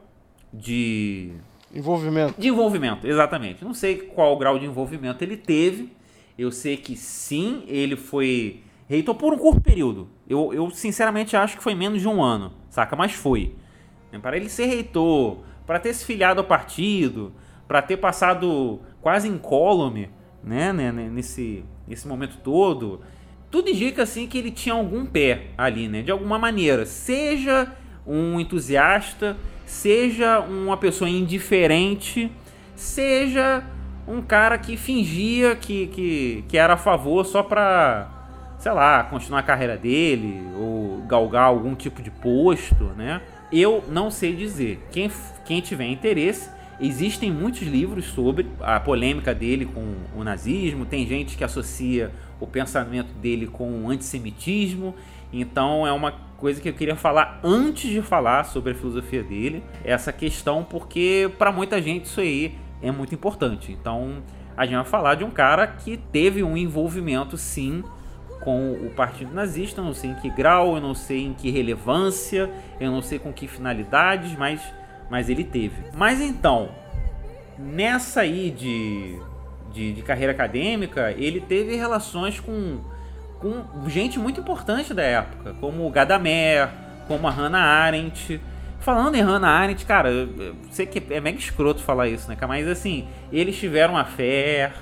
de 0.52 1.30
envolvimento. 1.74 2.38
De 2.38 2.48
envolvimento, 2.48 3.06
exatamente. 3.06 3.64
Não 3.64 3.72
sei 3.72 3.96
qual 3.96 4.34
o 4.34 4.36
grau 4.36 4.58
de 4.58 4.66
envolvimento 4.66 5.24
ele 5.24 5.38
teve. 5.38 5.90
Eu 6.36 6.52
sei 6.52 6.76
que 6.76 6.94
sim, 6.94 7.64
ele 7.66 7.96
foi 7.96 8.60
reitor 8.86 9.14
por 9.14 9.32
um 9.32 9.38
curto 9.38 9.62
período. 9.62 10.06
Eu, 10.28 10.52
eu 10.52 10.70
sinceramente 10.70 11.34
acho 11.34 11.56
que 11.56 11.62
foi 11.62 11.74
menos 11.74 12.02
de 12.02 12.06
um 12.06 12.22
ano, 12.22 12.52
saca? 12.68 12.94
Mas 12.94 13.14
foi. 13.14 13.54
Para 14.20 14.36
ele 14.36 14.50
ser 14.50 14.66
reitor, 14.66 15.38
para 15.66 15.80
ter 15.80 15.94
se 15.94 16.04
filiado 16.04 16.42
ao 16.42 16.46
partido, 16.46 17.32
para 17.66 17.80
ter 17.80 17.96
passado 17.96 18.80
quase 19.00 19.26
incólume, 19.28 20.10
né, 20.44 20.74
né, 20.74 20.92
nesse, 20.92 21.64
nesse 21.88 22.06
momento 22.06 22.36
todo, 22.44 23.00
tudo 23.50 23.70
indica 23.70 24.02
assim 24.02 24.26
que 24.26 24.36
ele 24.36 24.50
tinha 24.50 24.74
algum 24.74 25.06
pé 25.06 25.52
ali, 25.56 25.88
né, 25.88 26.02
de 26.02 26.10
alguma 26.10 26.38
maneira. 26.38 26.84
Seja 26.84 27.74
um 28.06 28.38
entusiasta, 28.38 29.36
seja 29.64 30.40
uma 30.40 30.76
pessoa 30.76 31.10
indiferente, 31.10 32.30
seja 32.74 33.64
um 34.06 34.22
cara 34.22 34.56
que 34.56 34.76
fingia 34.76 35.56
que, 35.56 35.88
que, 35.88 36.44
que 36.48 36.56
era 36.56 36.74
a 36.74 36.76
favor 36.76 37.24
só 37.24 37.42
para, 37.42 38.08
sei 38.58 38.72
lá, 38.72 39.02
continuar 39.04 39.40
a 39.40 39.42
carreira 39.42 39.76
dele 39.76 40.42
ou 40.56 41.02
galgar 41.06 41.44
algum 41.44 41.74
tipo 41.74 42.00
de 42.00 42.10
posto, 42.10 42.84
né? 42.96 43.20
Eu 43.52 43.84
não 43.88 44.10
sei 44.10 44.34
dizer. 44.34 44.86
Quem, 44.90 45.10
quem 45.44 45.60
tiver 45.60 45.86
interesse, 45.86 46.50
existem 46.80 47.30
muitos 47.30 47.62
livros 47.62 48.06
sobre 48.06 48.46
a 48.60 48.78
polêmica 48.80 49.34
dele 49.34 49.66
com 49.66 49.94
o 50.16 50.24
nazismo. 50.24 50.84
Tem 50.84 51.06
gente 51.06 51.36
que 51.36 51.44
associa 51.44 52.12
o 52.40 52.46
pensamento 52.46 53.12
dele 53.14 53.46
com 53.46 53.84
o 53.84 53.90
antissemitismo. 53.90 54.94
Então 55.32 55.86
é 55.86 55.92
uma 55.92 56.25
coisa 56.36 56.60
que 56.60 56.68
eu 56.68 56.72
queria 56.74 56.96
falar 56.96 57.40
antes 57.42 57.90
de 57.90 58.02
falar 58.02 58.44
sobre 58.44 58.72
a 58.72 58.74
filosofia 58.74 59.22
dele, 59.22 59.62
essa 59.84 60.12
questão, 60.12 60.62
porque 60.62 61.30
para 61.38 61.50
muita 61.50 61.80
gente 61.80 62.06
isso 62.06 62.20
aí 62.20 62.54
é 62.82 62.90
muito 62.90 63.14
importante. 63.14 63.72
Então 63.72 64.22
a 64.56 64.64
gente 64.64 64.76
vai 64.76 64.84
falar 64.84 65.14
de 65.16 65.24
um 65.24 65.30
cara 65.30 65.66
que 65.66 65.96
teve 65.96 66.42
um 66.42 66.56
envolvimento 66.56 67.36
sim 67.36 67.82
com 68.40 68.72
o 68.72 68.90
partido 68.90 69.34
nazista, 69.34 69.82
não 69.82 69.94
sei 69.94 70.10
em 70.10 70.14
que 70.14 70.30
grau, 70.30 70.76
eu 70.76 70.80
não 70.80 70.94
sei 70.94 71.24
em 71.24 71.34
que 71.34 71.50
relevância, 71.50 72.50
eu 72.78 72.90
não 72.90 73.02
sei 73.02 73.18
com 73.18 73.32
que 73.32 73.48
finalidades, 73.48 74.36
mas, 74.36 74.60
mas 75.10 75.28
ele 75.28 75.42
teve. 75.42 75.76
Mas 75.94 76.20
então, 76.20 76.70
nessa 77.58 78.20
aí 78.20 78.50
de, 78.50 79.18
de, 79.72 79.92
de 79.92 80.02
carreira 80.02 80.32
acadêmica, 80.32 81.12
ele 81.12 81.40
teve 81.40 81.76
relações 81.76 82.38
com 82.38 82.80
com 83.40 83.88
gente 83.88 84.18
muito 84.18 84.40
importante 84.40 84.92
da 84.92 85.02
época, 85.02 85.54
como 85.60 85.86
o 85.86 85.90
Gadamer, 85.90 86.68
como 87.06 87.26
a 87.26 87.30
Hannah 87.30 87.58
Arendt. 87.58 88.40
Falando 88.80 89.16
em 89.16 89.22
Hannah 89.22 89.48
Arendt, 89.48 89.84
cara, 89.84 90.10
eu 90.10 90.54
sei 90.70 90.86
que 90.86 91.02
é 91.12 91.20
mega 91.20 91.38
escroto 91.38 91.82
falar 91.82 92.08
isso, 92.08 92.28
né? 92.28 92.36
Mas 92.46 92.68
assim, 92.68 93.06
eles 93.32 93.58
tiveram 93.58 93.96
a 93.96 94.04
fé, 94.04 94.72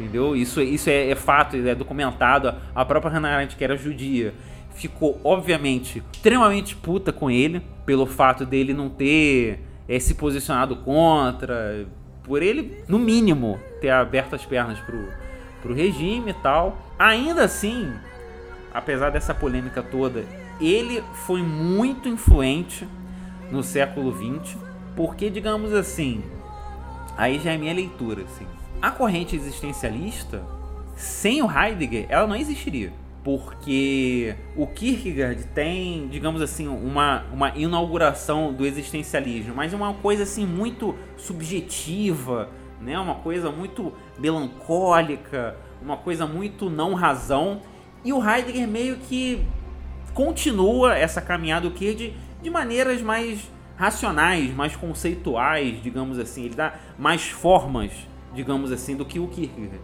Entendeu? 0.00 0.34
Isso, 0.34 0.62
isso 0.62 0.88
é, 0.88 1.10
é 1.10 1.14
fato, 1.14 1.56
é 1.56 1.74
documentado. 1.74 2.54
A 2.74 2.84
própria 2.86 3.12
Hannah 3.12 3.34
Arendt, 3.34 3.54
que 3.54 3.62
era 3.62 3.76
judia, 3.76 4.32
ficou, 4.74 5.20
obviamente, 5.22 6.02
extremamente 6.10 6.74
puta 6.74 7.12
com 7.12 7.30
ele, 7.30 7.60
pelo 7.84 8.06
fato 8.06 8.46
dele 8.46 8.72
não 8.72 8.88
ter 8.88 9.62
é, 9.86 9.98
se 9.98 10.14
posicionado 10.14 10.76
contra, 10.76 11.86
por 12.22 12.42
ele, 12.42 12.82
no 12.88 12.98
mínimo, 12.98 13.60
ter 13.82 13.90
aberto 13.90 14.34
as 14.34 14.46
pernas 14.46 14.78
pro, 14.80 15.06
pro 15.60 15.74
regime 15.74 16.30
e 16.30 16.34
tal. 16.34 16.78
Ainda 17.00 17.44
assim, 17.44 17.90
apesar 18.74 19.08
dessa 19.08 19.34
polêmica 19.34 19.82
toda, 19.82 20.26
ele 20.60 21.02
foi 21.24 21.42
muito 21.42 22.10
influente 22.10 22.86
no 23.50 23.62
século 23.62 24.12
XX, 24.12 24.58
porque, 24.94 25.30
digamos 25.30 25.72
assim, 25.72 26.22
aí 27.16 27.38
já 27.38 27.52
é 27.52 27.56
minha 27.56 27.72
leitura, 27.72 28.24
assim, 28.24 28.46
a 28.82 28.90
corrente 28.90 29.34
existencialista, 29.34 30.44
sem 30.94 31.42
o 31.42 31.50
Heidegger, 31.50 32.04
ela 32.10 32.26
não 32.26 32.36
existiria. 32.36 32.92
Porque 33.24 34.36
o 34.54 34.66
Kierkegaard 34.66 35.42
tem, 35.54 36.06
digamos 36.08 36.42
assim, 36.42 36.68
uma, 36.68 37.24
uma 37.32 37.56
inauguração 37.56 38.52
do 38.52 38.66
existencialismo, 38.66 39.54
mas 39.54 39.72
uma 39.72 39.94
coisa 39.94 40.24
assim 40.24 40.46
muito 40.46 40.94
subjetiva, 41.16 42.50
né? 42.78 42.98
uma 42.98 43.14
coisa 43.14 43.50
muito 43.50 43.90
melancólica, 44.18 45.56
uma 45.82 45.96
coisa 45.96 46.26
muito 46.26 46.68
não 46.68 46.94
razão. 46.94 47.60
E 48.04 48.12
o 48.12 48.22
Heidegger 48.22 48.66
meio 48.66 48.96
que 48.96 49.44
continua 50.14 50.96
essa 50.96 51.20
caminhada 51.20 51.68
do 51.68 51.74
Kierkegaard 51.74 52.16
de, 52.42 52.50
maneiras 52.50 53.02
mais 53.02 53.50
racionais, 53.76 54.54
mais 54.54 54.74
conceituais, 54.76 55.82
digamos 55.82 56.18
assim. 56.18 56.44
Ele 56.44 56.54
dá 56.54 56.74
mais 56.98 57.28
formas 57.28 57.92
digamos 58.32 58.72
assim, 58.72 58.96
do 58.96 59.04
que 59.04 59.18
o 59.18 59.28
Kierkegaard. 59.28 59.80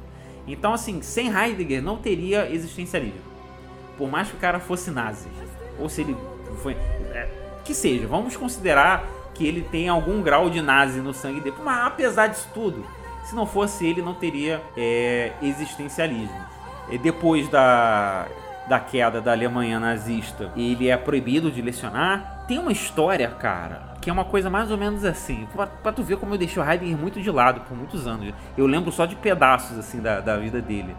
Então, 0.46 0.72
assim, 0.72 1.02
sem 1.02 1.28
Heidegger 1.28 1.82
não 1.82 1.96
teria 1.96 2.50
existencialismo. 2.50 3.20
Por 3.98 4.08
mais 4.08 4.28
que 4.28 4.36
o 4.36 4.38
cara 4.38 4.60
fosse 4.60 4.90
nazi. 4.90 5.28
Ou 5.78 5.88
se 5.88 6.02
ele 6.02 6.16
foi. 6.62 6.74
É, 6.74 7.28
que 7.64 7.74
seja, 7.74 8.06
vamos 8.06 8.36
considerar 8.36 9.04
que 9.34 9.46
ele 9.46 9.62
tem 9.62 9.88
algum 9.88 10.22
grau 10.22 10.48
de 10.48 10.62
nazi 10.62 11.00
no 11.00 11.12
sangue 11.12 11.40
dele. 11.40 11.56
Mas 11.64 11.86
apesar 11.86 12.28
disso 12.28 12.48
tudo, 12.54 12.86
se 13.26 13.34
não 13.34 13.44
fosse 13.44 13.84
ele, 13.84 14.00
não 14.00 14.14
teria 14.14 14.62
é, 14.76 15.32
existencialismo. 15.42 16.40
E 16.88 16.96
depois 16.96 17.48
da, 17.48 18.26
da 18.68 18.78
queda 18.78 19.20
da 19.20 19.32
Alemanha 19.32 19.80
nazista, 19.80 20.52
ele 20.56 20.88
é 20.88 20.96
proibido 20.96 21.50
de 21.50 21.60
lecionar. 21.60 22.44
Tem 22.46 22.58
uma 22.58 22.70
história, 22.70 23.28
cara, 23.28 23.82
que 24.00 24.08
é 24.08 24.12
uma 24.12 24.24
coisa 24.24 24.48
mais 24.48 24.70
ou 24.70 24.78
menos 24.78 25.04
assim. 25.04 25.48
Pra, 25.52 25.66
pra, 25.66 25.92
tu 25.92 26.04
ver 26.04 26.18
como 26.18 26.34
eu 26.34 26.38
deixei 26.38 26.62
o 26.62 26.64
Heidegger 26.64 26.96
muito 26.96 27.20
de 27.20 27.28
lado 27.28 27.62
por 27.62 27.76
muitos 27.76 28.06
anos. 28.06 28.32
Eu 28.56 28.66
lembro 28.66 28.92
só 28.92 29.04
de 29.04 29.16
pedaços 29.16 29.76
assim 29.76 30.00
da, 30.00 30.20
da 30.20 30.36
vida 30.36 30.62
dele. 30.62 30.94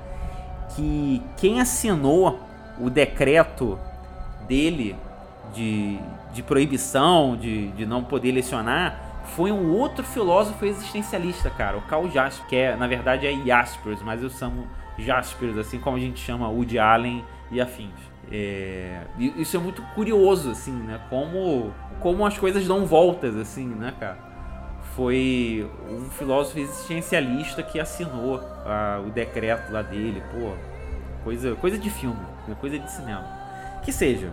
Que 0.76 1.24
quem 1.38 1.62
assinou 1.62 2.42
o 2.78 2.90
decreto 2.90 3.80
dele 4.46 4.98
de, 5.54 5.98
de 6.34 6.44
proibição, 6.44 7.38
de, 7.38 7.70
de 7.70 7.86
não 7.86 8.04
poder 8.04 8.34
lecionar, 8.34 9.07
foi 9.36 9.52
um 9.52 9.72
outro 9.72 10.04
filósofo 10.04 10.66
existencialista, 10.66 11.50
cara, 11.50 11.78
o 11.78 11.82
Carl 11.82 12.10
Jaspers, 12.10 12.48
que 12.48 12.56
é, 12.56 12.76
na 12.76 12.88
verdade 12.88 13.28
é 13.28 13.34
Jaspers, 13.46 14.02
mas 14.02 14.24
eu 14.24 14.30
chamo 14.30 14.68
Jaspers, 14.98 15.58
assim 15.58 15.80
como 15.80 15.98
a 15.98 16.00
gente 16.00 16.20
chama 16.20 16.50
Woody 16.50 16.80
Allen 16.80 17.24
e 17.52 17.62
afins. 17.62 17.94
É, 18.32 19.02
isso 19.18 19.56
é 19.56 19.60
muito 19.60 19.82
curioso, 19.94 20.52
assim, 20.52 20.72
né? 20.72 21.00
Como, 21.10 21.74
como 22.00 22.26
as 22.26 22.38
coisas 22.38 22.68
dão 22.68 22.86
voltas, 22.86 23.36
assim, 23.36 23.68
né, 23.68 23.94
cara? 24.00 24.18
Foi 24.96 25.70
um 25.90 26.10
filósofo 26.10 26.60
existencialista 26.60 27.62
que 27.62 27.80
assinou 27.80 28.42
ah, 28.66 29.02
o 29.06 29.12
decreto 29.12 29.72
lá 29.72 29.82
dele, 29.82 30.22
pô, 30.32 30.54
coisa, 31.24 31.56
coisa 31.56 31.78
de 31.78 31.90
filme, 31.90 32.20
né? 32.48 32.56
coisa 32.60 32.80
de 32.80 32.92
cinema. 32.92 33.26
Que 33.84 33.92
seja. 33.92 34.32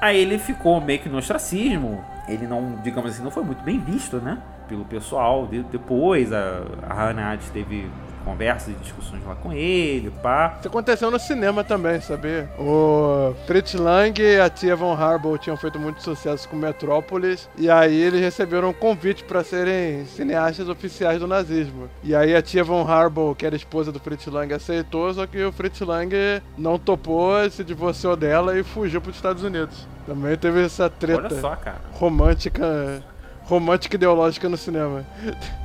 Aí 0.00 0.18
ele 0.18 0.38
ficou 0.38 0.80
meio 0.80 1.00
que 1.00 1.08
no 1.08 1.18
ostracismo, 1.18 2.04
ele 2.28 2.46
não, 2.46 2.76
digamos 2.82 3.10
assim, 3.10 3.22
não 3.22 3.30
foi 3.30 3.42
muito 3.42 3.62
bem 3.62 3.78
visto, 3.78 4.18
né? 4.18 4.38
Pelo 4.68 4.84
pessoal. 4.84 5.46
De, 5.46 5.62
depois 5.62 6.32
a, 6.32 6.62
a 6.88 6.94
Hannah 6.94 7.38
teve 7.52 7.90
conversas 8.28 8.68
e 8.68 8.72
discussões 8.74 9.24
lá 9.24 9.34
com 9.34 9.52
ele, 9.52 10.10
pá. 10.22 10.56
Isso 10.58 10.68
aconteceu 10.68 11.10
no 11.10 11.18
cinema 11.18 11.64
também, 11.64 11.98
sabia? 12.00 12.48
O 12.58 13.34
Fritz 13.46 13.72
Lang 13.72 14.20
e 14.20 14.38
a 14.38 14.50
tia 14.50 14.76
Von 14.76 14.92
Harbour 14.92 15.38
tinham 15.38 15.56
feito 15.56 15.78
muito 15.78 16.02
sucesso 16.02 16.46
com 16.46 16.54
Metrópolis, 16.54 17.48
e 17.56 17.70
aí 17.70 17.98
eles 17.98 18.20
receberam 18.20 18.68
um 18.68 18.72
convite 18.74 19.24
para 19.24 19.42
serem 19.42 20.04
cineastas 20.04 20.68
oficiais 20.68 21.20
do 21.20 21.26
nazismo. 21.26 21.88
E 22.04 22.14
aí 22.14 22.36
a 22.36 22.42
tia 22.42 22.62
Von 22.62 22.86
Harbour, 22.86 23.34
que 23.34 23.46
era 23.46 23.56
esposa 23.56 23.90
do 23.90 23.98
Fritz 23.98 24.26
Lang, 24.26 24.52
aceitou, 24.52 25.14
só 25.14 25.26
que 25.26 25.42
o 25.42 25.50
Fritz 25.50 25.80
Lang 25.80 26.14
não 26.58 26.78
topou, 26.78 27.48
se 27.50 27.64
divorciou 27.64 28.14
dela 28.14 28.58
e 28.58 28.62
fugiu 28.62 29.00
para 29.00 29.10
os 29.10 29.16
Estados 29.16 29.42
Unidos. 29.42 29.86
Também 30.06 30.36
teve 30.36 30.64
essa 30.64 30.90
treta 30.90 31.58
romântica 31.92 33.02
romântica 33.48 33.96
ideológica 33.96 34.48
no 34.48 34.56
cinema. 34.56 35.04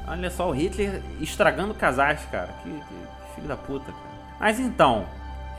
Olha 0.08 0.30
só, 0.32 0.50
o 0.50 0.54
Hitler 0.54 1.02
estragando 1.20 1.74
casais, 1.74 2.26
cara. 2.32 2.54
Que, 2.64 2.70
que, 2.70 3.36
filho 3.36 3.48
da 3.48 3.58
puta, 3.58 3.92
cara. 3.92 4.14
Mas 4.40 4.60
então, 4.60 5.06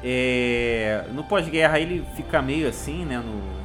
é, 0.02 1.04
no 1.12 1.22
pós-guerra 1.24 1.78
ele 1.78 2.04
fica 2.16 2.40
meio 2.40 2.66
assim, 2.66 3.04
né? 3.04 3.18
No, 3.18 3.64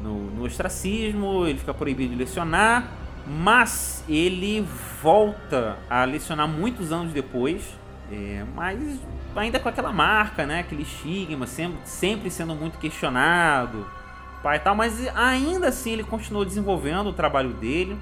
no, 0.00 0.30
no 0.30 0.44
ostracismo, 0.44 1.46
ele 1.46 1.58
fica 1.58 1.74
proibido 1.74 2.12
de 2.12 2.16
lecionar. 2.16 2.92
Mas 3.26 4.04
ele 4.08 4.66
volta 5.02 5.76
a 5.90 6.04
lecionar 6.04 6.48
muitos 6.48 6.92
anos 6.92 7.12
depois. 7.12 7.76
É, 8.10 8.44
mas 8.54 9.00
ainda 9.36 9.58
com 9.58 9.68
aquela 9.68 9.92
marca, 9.92 10.46
né? 10.46 10.60
Aquele 10.60 10.82
estigma, 10.82 11.46
sempre, 11.46 11.78
sempre 11.84 12.30
sendo 12.30 12.54
muito 12.54 12.78
questionado 12.78 13.97
pai 14.42 14.56
e 14.56 14.60
tal, 14.60 14.74
mas 14.74 15.08
ainda 15.14 15.68
assim 15.68 15.92
ele 15.92 16.04
continuou 16.04 16.44
desenvolvendo 16.44 17.08
o 17.08 17.12
trabalho 17.12 17.50
dele. 17.50 17.98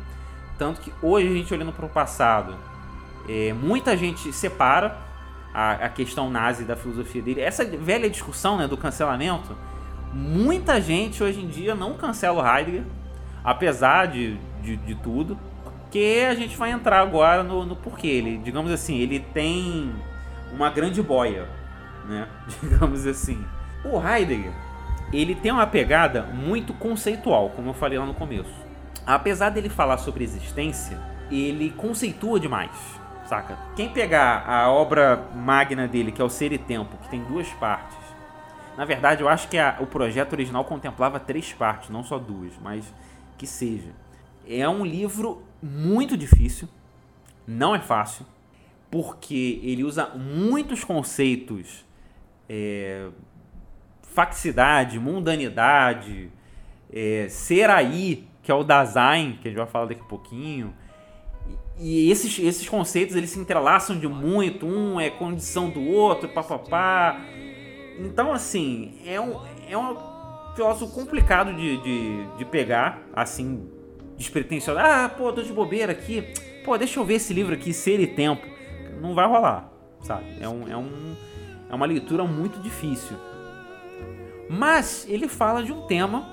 Tanto 0.59 0.81
que 0.81 0.93
hoje 1.03 1.29
a 1.29 1.33
gente 1.33 1.53
olhando 1.53 1.73
para 1.73 1.85
o 1.85 1.89
passado, 1.89 2.55
é, 3.29 3.53
muita 3.53 3.97
gente 3.97 4.33
separa 4.33 4.97
a, 5.53 5.73
a, 5.73 5.89
questão 5.89 6.31
nazi 6.31 6.65
da 6.65 6.77
filosofia 6.77 7.21
dele. 7.21 7.41
Essa 7.41 7.65
velha 7.65 8.09
discussão 8.09 8.57
né, 8.57 8.67
do 8.67 8.77
cancelamento, 8.77 9.57
muita 10.13 10.81
gente 10.81 11.23
hoje 11.23 11.41
em 11.41 11.49
dia 11.49 11.75
não 11.75 11.95
cancela 11.95 12.43
o 12.43 12.47
Heidegger, 12.47 12.85
apesar 13.45 14.07
de, 14.07 14.39
de, 14.63 14.77
de 14.77 14.95
tudo. 14.97 15.39
Que 15.91 16.25
a 16.25 16.35
gente 16.35 16.57
vai 16.57 16.73
entrar 16.73 17.01
agora 17.01 17.43
no, 17.43 17.65
no 17.65 17.77
porquê. 17.77 18.09
Ele, 18.09 18.39
digamos 18.39 18.71
assim, 18.71 18.99
ele 18.99 19.21
tem 19.21 19.95
uma 20.53 20.69
grande 20.69 21.01
boia, 21.01 21.49
né? 22.07 22.29
Digamos 22.61 23.07
assim. 23.07 23.43
O 23.85 24.01
Heidegger, 24.01 24.53
ele 25.13 25.35
tem 25.35 25.53
uma 25.53 25.67
pegada 25.67 26.23
muito 26.23 26.75
conceitual, 26.75 27.51
como 27.51 27.71
eu 27.71 27.75
falei 27.75 27.99
lá 27.99 28.07
no 28.07 28.15
começo. 28.15 28.53
Apesar 29.07 29.51
dele 29.51 29.69
falar 29.69 29.99
sobre 29.99 30.25
existência, 30.25 31.01
ele 31.31 31.71
conceitua 31.71 32.41
demais, 32.41 32.73
saca? 33.27 33.57
Quem 33.77 33.89
pegar 33.89 34.45
a 34.49 34.71
obra 34.71 35.29
magna 35.35 35.87
dele, 35.87 36.11
que 36.11 36.21
é 36.21 36.25
o 36.25 36.29
Ser 36.29 36.53
e 36.53 36.59
Tempo, 36.59 36.97
que 36.99 37.09
tem 37.09 37.23
duas 37.25 37.49
partes. 37.55 37.97
Na 38.77 38.85
verdade, 38.85 39.23
eu 39.23 39.29
acho 39.29 39.49
que 39.49 39.57
a, 39.57 39.77
o 39.81 39.87
projeto 39.87 40.33
original 40.33 40.65
contemplava 40.65 41.21
três 41.21 41.53
partes, 41.53 41.89
não 41.89 42.03
só 42.03 42.19
duas, 42.19 42.53
mas 42.63 42.93
que 43.39 43.47
seja. 43.47 43.93
É 44.47 44.69
um 44.69 44.85
livro 44.85 45.43
muito 45.63 46.17
difícil, 46.17 46.69
não 47.47 47.75
é 47.75 47.79
fácil, 47.79 48.27
porque 48.91 49.61
ele 49.63 49.83
usa 49.85 50.09
muitos 50.15 50.85
conceitos 50.85 51.85
é, 52.49 53.09
faxicidade, 54.17 54.99
mundanidade, 54.99 56.31
é, 56.91 57.27
ser 57.29 57.69
aí, 57.69 58.27
que 58.43 58.51
é 58.51 58.55
o 58.55 58.65
Dasein, 58.65 59.39
que 59.43 59.49
a 59.49 59.51
gente 59.51 59.59
vai 59.59 59.67
falar 59.67 59.85
daqui 59.85 60.01
a 60.01 60.05
pouquinho. 60.05 60.75
E 61.79 62.11
esses, 62.11 62.39
esses 62.39 62.67
conceitos 62.67 63.15
eles 63.15 63.29
se 63.29 63.39
entrelaçam 63.39 63.99
de 63.99 64.09
muito, 64.09 64.65
um 64.65 64.99
é 64.99 65.11
condição 65.11 65.69
do 65.69 65.83
outro, 65.83 66.31
papapá. 66.31 67.21
Então, 67.99 68.33
assim, 68.33 68.95
é 69.05 69.21
um, 69.21 69.39
é 69.69 69.77
um 69.77 69.95
filósofo 70.55 70.95
complicado 70.95 71.53
de, 71.53 71.77
de, 71.83 72.27
de 72.39 72.45
pegar, 72.47 73.03
assim, 73.13 73.69
despretensioso. 74.17 74.81
Ah, 74.81 75.11
pô, 75.15 75.31
tô 75.31 75.43
de 75.43 75.53
bobeira 75.53 75.93
aqui. 75.93 76.25
Pô, 76.65 76.79
deixa 76.79 76.99
eu 76.99 77.05
ver 77.05 77.17
esse 77.17 77.35
livro 77.35 77.55
aqui, 77.55 77.75
Ser 77.75 78.01
e 78.01 78.07
Tempo. 78.07 78.47
Não 78.99 79.15
vai 79.15 79.29
rolar, 79.29 79.71
sabe? 80.01 80.25
É, 80.41 80.49
um, 80.49 80.67
é, 80.67 80.77
um, 80.77 81.15
é 81.69 81.75
uma 81.75 81.85
leitura 81.85 82.25
muito 82.25 82.59
difícil. 82.61 83.15
Mas 84.49 85.07
ele 85.09 85.29
fala 85.29 85.63
de 85.63 85.73
um 85.73 85.83
tema 85.87 86.27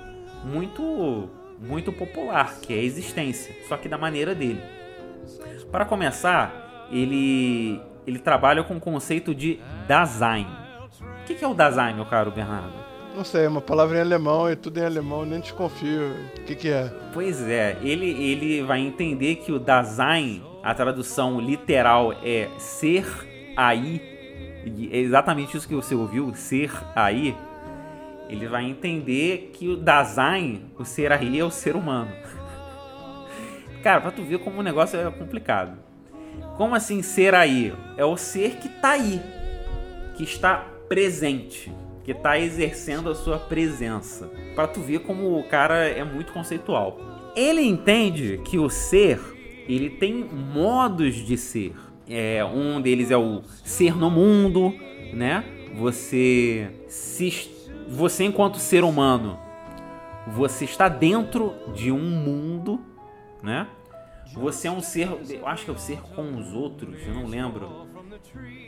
muito 0.43 1.29
muito 1.59 1.93
popular, 1.93 2.59
que 2.61 2.73
é 2.73 2.77
a 2.77 2.83
existência, 2.83 3.55
só 3.69 3.77
que 3.77 3.87
da 3.87 3.97
maneira 3.97 4.35
dele. 4.35 4.61
Para 5.71 5.85
começar, 5.85 6.87
ele 6.91 7.79
ele 8.05 8.19
trabalha 8.19 8.63
com 8.63 8.75
o 8.75 8.79
conceito 8.79 9.33
de 9.33 9.59
Dasein. 9.87 10.47
O 11.21 11.25
que 11.25 11.43
é 11.43 11.47
o 11.47 11.53
Dasein, 11.53 11.95
meu 11.95 12.05
caro 12.05 12.31
Bernardo? 12.31 12.73
Não 13.15 13.23
sei, 13.23 13.45
é 13.45 13.47
uma 13.47 13.61
palavra 13.61 13.97
em 13.97 14.01
alemão 14.01 14.51
e 14.51 14.55
tudo 14.55 14.79
em 14.79 14.85
alemão, 14.85 15.23
nem 15.23 15.39
desconfio. 15.39 16.15
O 16.35 16.41
que, 16.41 16.55
que 16.55 16.69
é? 16.69 16.91
Pois 17.13 17.41
é, 17.47 17.77
ele, 17.81 18.09
ele 18.09 18.63
vai 18.63 18.79
entender 18.79 19.35
que 19.35 19.51
o 19.51 19.59
Dasein, 19.59 20.43
a 20.63 20.73
tradução 20.73 21.39
literal 21.39 22.11
é 22.23 22.49
ser 22.57 23.05
aí, 23.55 24.01
é 24.91 24.97
exatamente 24.97 25.55
isso 25.55 25.67
que 25.67 25.75
você 25.75 25.93
ouviu, 25.93 26.33
ser 26.33 26.71
aí, 26.95 27.35
ele 28.33 28.47
vai 28.47 28.65
entender 28.65 29.51
que 29.53 29.67
o 29.67 29.77
Dasein, 29.77 30.63
o 30.77 30.83
ser 30.83 31.11
aí, 31.11 31.39
é 31.39 31.45
o 31.45 31.51
ser 31.51 31.75
humano. 31.75 32.11
Cara, 33.83 34.01
pra 34.01 34.09
tu 34.09 34.23
ver 34.23 34.39
como 34.39 34.59
o 34.59 34.63
negócio 34.63 34.99
é 34.99 35.11
complicado. 35.11 35.77
Como 36.57 36.73
assim 36.73 37.03
ser 37.03 37.35
aí? 37.35 37.71
É 37.95 38.03
o 38.03 38.17
ser 38.17 38.55
que 38.55 38.67
tá 38.67 38.91
aí, 38.91 39.21
que 40.17 40.23
está 40.23 40.67
presente, 40.89 41.71
que 42.03 42.11
está 42.11 42.39
exercendo 42.39 43.11
a 43.11 43.15
sua 43.15 43.37
presença. 43.37 44.31
Para 44.55 44.67
tu 44.67 44.79
ver 44.79 45.01
como 45.01 45.37
o 45.37 45.43
cara 45.43 45.87
é 45.87 46.03
muito 46.03 46.33
conceitual. 46.33 46.99
Ele 47.35 47.61
entende 47.61 48.41
que 48.45 48.57
o 48.57 48.67
ser, 48.67 49.19
ele 49.67 49.91
tem 49.91 50.23
modos 50.23 51.15
de 51.15 51.37
ser. 51.37 51.75
É, 52.09 52.43
um 52.43 52.81
deles 52.81 53.11
é 53.11 53.17
o 53.17 53.43
ser 53.63 53.95
no 53.95 54.09
mundo, 54.09 54.73
né? 55.13 55.43
Você 55.75 56.69
se 56.87 57.52
você 57.87 58.23
enquanto 58.23 58.57
ser 58.57 58.83
humano, 58.83 59.39
você 60.27 60.65
está 60.65 60.87
dentro 60.87 61.53
de 61.73 61.91
um 61.91 61.99
mundo, 61.99 62.79
né? 63.41 63.67
Você 64.33 64.67
é 64.67 64.71
um 64.71 64.81
ser, 64.81 65.09
eu 65.29 65.47
acho 65.47 65.65
que 65.65 65.69
é 65.69 65.73
o 65.73 65.77
ser 65.77 66.01
com 66.01 66.35
os 66.37 66.53
outros, 66.53 66.95
eu 67.05 67.13
não 67.13 67.27
lembro. 67.27 67.87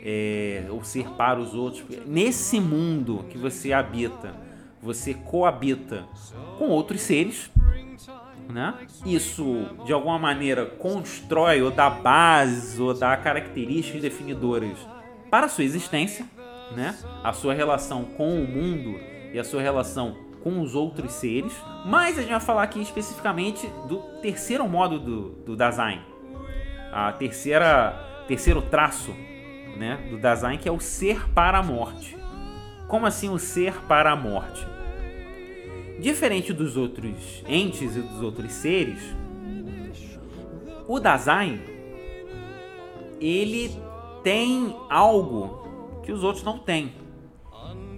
É, 0.04 0.66
ou 0.70 0.84
ser 0.84 1.08
para 1.10 1.40
os 1.40 1.54
outros. 1.54 1.84
Nesse 2.06 2.60
mundo 2.60 3.24
que 3.30 3.38
você 3.38 3.72
habita, 3.72 4.34
você 4.80 5.14
coabita 5.14 6.06
com 6.58 6.68
outros 6.68 7.00
seres, 7.00 7.50
né? 8.48 8.74
Isso 9.04 9.66
de 9.84 9.92
alguma 9.92 10.18
maneira 10.18 10.66
constrói 10.66 11.62
ou 11.62 11.70
dá 11.70 11.90
bases 11.90 12.78
ou 12.78 12.94
dá 12.94 13.16
características 13.16 14.02
definidoras 14.02 14.78
para 15.30 15.46
a 15.46 15.48
sua 15.48 15.64
existência, 15.64 16.24
né? 16.74 16.96
A 17.22 17.32
sua 17.32 17.54
relação 17.54 18.04
com 18.04 18.42
o 18.42 18.46
mundo 18.46 18.98
e 19.32 19.38
a 19.38 19.44
sua 19.44 19.62
relação 19.62 20.16
com 20.42 20.60
os 20.60 20.74
outros 20.74 21.12
seres. 21.12 21.52
Mas 21.84 22.18
a 22.18 22.22
gente 22.22 22.30
vai 22.30 22.40
falar 22.40 22.62
aqui 22.62 22.80
especificamente 22.80 23.66
do 23.88 23.98
terceiro 24.20 24.66
modo 24.68 24.98
do, 24.98 25.30
do 25.44 25.56
Dasein. 25.56 26.00
A 26.92 27.12
terceira, 27.12 28.24
terceiro 28.26 28.62
traço 28.62 29.12
né, 29.76 30.06
do 30.08 30.18
Dasein, 30.18 30.56
que 30.56 30.68
é 30.68 30.72
o 30.72 30.80
ser 30.80 31.28
para 31.30 31.58
a 31.58 31.62
morte. 31.62 32.16
Como 32.88 33.06
assim 33.06 33.28
o 33.28 33.38
ser 33.38 33.74
para 33.88 34.12
a 34.12 34.16
morte? 34.16 34.66
Diferente 35.98 36.52
dos 36.52 36.76
outros 36.76 37.42
entes 37.48 37.96
e 37.96 38.00
dos 38.00 38.22
outros 38.22 38.52
seres, 38.52 39.00
o 40.86 41.00
Dasein 41.00 41.60
ele 43.20 43.74
tem 44.22 44.76
algo 44.88 45.65
que 46.06 46.12
os 46.12 46.24
outros 46.24 46.42
não 46.42 46.58
têm, 46.58 46.94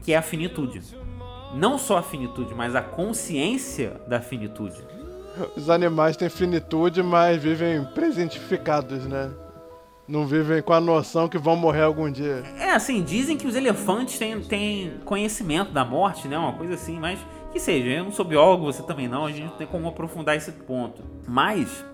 que 0.02 0.12
é 0.12 0.16
a 0.16 0.22
finitude 0.22 0.82
não 1.54 1.78
só 1.78 1.98
a 1.98 2.02
finitude, 2.02 2.54
mas 2.54 2.74
a 2.74 2.82
consciência 2.82 4.00
da 4.06 4.20
finitude. 4.20 4.76
Os 5.56 5.70
animais 5.70 6.16
têm 6.16 6.28
finitude, 6.28 7.02
mas 7.02 7.42
vivem 7.42 7.84
presentificados, 7.84 9.06
né? 9.06 9.30
Não 10.06 10.26
vivem 10.26 10.62
com 10.62 10.72
a 10.72 10.80
noção 10.80 11.28
que 11.28 11.38
vão 11.38 11.54
morrer 11.54 11.82
algum 11.82 12.10
dia. 12.10 12.42
É, 12.58 12.70
assim, 12.70 13.02
dizem 13.02 13.36
que 13.36 13.46
os 13.46 13.54
elefantes 13.54 14.18
têm, 14.18 14.40
têm 14.40 14.94
conhecimento 15.04 15.70
da 15.70 15.84
morte, 15.84 16.26
né? 16.26 16.36
Uma 16.38 16.54
coisa 16.54 16.74
assim, 16.74 16.98
mas 16.98 17.18
que 17.52 17.60
seja, 17.60 17.88
eu 17.88 18.04
não 18.04 18.12
sou 18.12 18.24
biólogo, 18.24 18.64
você 18.64 18.82
também 18.82 19.06
não, 19.06 19.26
a 19.26 19.30
gente 19.30 19.44
não 19.44 19.56
tem 19.56 19.66
como 19.66 19.88
aprofundar 19.88 20.34
esse 20.36 20.50
ponto. 20.50 21.02
Mas, 21.26 21.84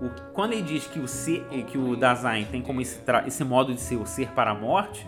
o, 0.00 0.32
quando 0.32 0.54
ele 0.54 0.62
diz 0.62 0.86
que 0.86 0.98
o, 0.98 1.06
ser, 1.06 1.46
que 1.66 1.78
o 1.78 1.94
Dasein 1.94 2.46
tem 2.46 2.62
como 2.62 2.80
esse, 2.80 3.00
esse 3.26 3.44
modo 3.44 3.74
de 3.74 3.80
ser 3.80 3.96
o 3.96 4.06
ser 4.06 4.28
para 4.30 4.50
a 4.50 4.54
morte, 4.54 5.06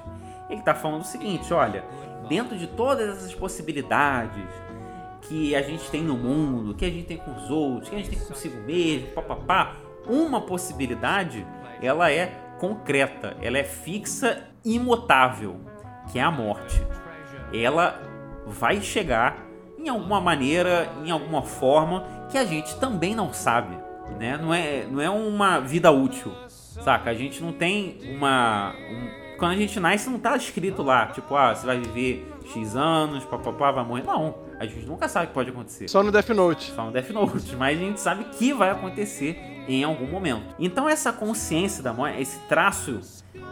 ele 0.49 0.61
está 0.61 0.75
falando 0.75 1.03
o 1.03 1.07
seguinte: 1.07 1.53
olha, 1.53 1.85
dentro 2.29 2.57
de 2.57 2.67
todas 2.67 3.17
essas 3.17 3.35
possibilidades 3.35 4.45
que 5.23 5.55
a 5.55 5.63
gente 5.63 5.91
tem 5.91 6.03
no 6.03 6.17
mundo, 6.17 6.75
que 6.75 6.85
a 6.85 6.91
gente 6.91 7.07
tem 7.07 7.17
com 7.17 7.35
os 7.35 7.51
outros, 7.51 7.89
que 7.89 7.95
a 7.95 7.99
gente 7.99 8.11
tem 8.11 8.19
consigo 8.19 8.61
mesmo, 8.63 9.09
papapá, 9.09 9.77
uma 10.07 10.41
possibilidade 10.41 11.47
ela 11.81 12.11
é 12.11 12.27
concreta, 12.59 13.37
ela 13.41 13.59
é 13.59 13.65
fixa, 13.65 14.45
imutável, 14.65 15.57
que 16.11 16.19
é 16.19 16.23
a 16.23 16.31
morte. 16.31 16.81
Ela 17.53 18.01
vai 18.47 18.81
chegar 18.81 19.45
em 19.79 19.89
alguma 19.89 20.21
maneira, 20.21 20.91
em 21.05 21.11
alguma 21.11 21.43
forma 21.43 22.05
que 22.31 22.39
a 22.39 22.45
gente 22.45 22.79
também 22.79 23.15
não 23.15 23.33
sabe, 23.33 23.77
né? 24.19 24.37
Não 24.37 24.53
é, 24.53 24.87
não 24.91 25.01
é 25.01 25.11
uma 25.11 25.61
vida 25.61 25.91
útil, 25.91 26.33
saca? 26.49 27.11
A 27.11 27.15
gente 27.15 27.43
não 27.43 27.53
tem 27.53 27.99
uma 28.17 28.75
um, 28.75 29.24
quando 29.39 29.53
a 29.53 29.57
gente 29.57 29.79
nasce 29.81 30.09
não 30.09 30.19
tá 30.19 30.37
escrito 30.37 30.83
lá, 30.83 31.07
tipo, 31.07 31.35
ah, 31.35 31.55
você 31.55 31.67
vai 31.67 31.79
viver 31.79 32.27
X 32.53 32.77
anos, 32.77 33.25
papapá, 33.25 33.71
vai 33.71 33.85
morrer. 33.85 34.05
Não, 34.05 34.35
a 34.59 34.67
gente 34.67 34.87
nunca 34.87 35.09
sabe 35.09 35.27
o 35.27 35.29
que 35.29 35.35
pode 35.35 35.51
acontecer. 35.51 35.89
Só 35.89 36.03
no 36.03 36.13
Death 36.13 36.31
Note. 36.31 36.73
Só 36.73 36.85
no 36.85 36.93
Death 36.93 37.11
Note, 37.11 37.55
mas 37.57 37.79
a 37.79 37.81
gente 37.81 38.01
sabe 38.01 38.25
que 38.25 38.53
vai 38.53 38.71
acontecer 38.71 39.65
em 39.69 39.83
algum 39.83 40.07
momento. 40.07 40.55
Então 40.59 40.89
essa 40.89 41.13
consciência 41.13 41.83
da 41.83 41.93
morte, 41.93 42.21
esse 42.21 42.39
traço, 42.49 43.01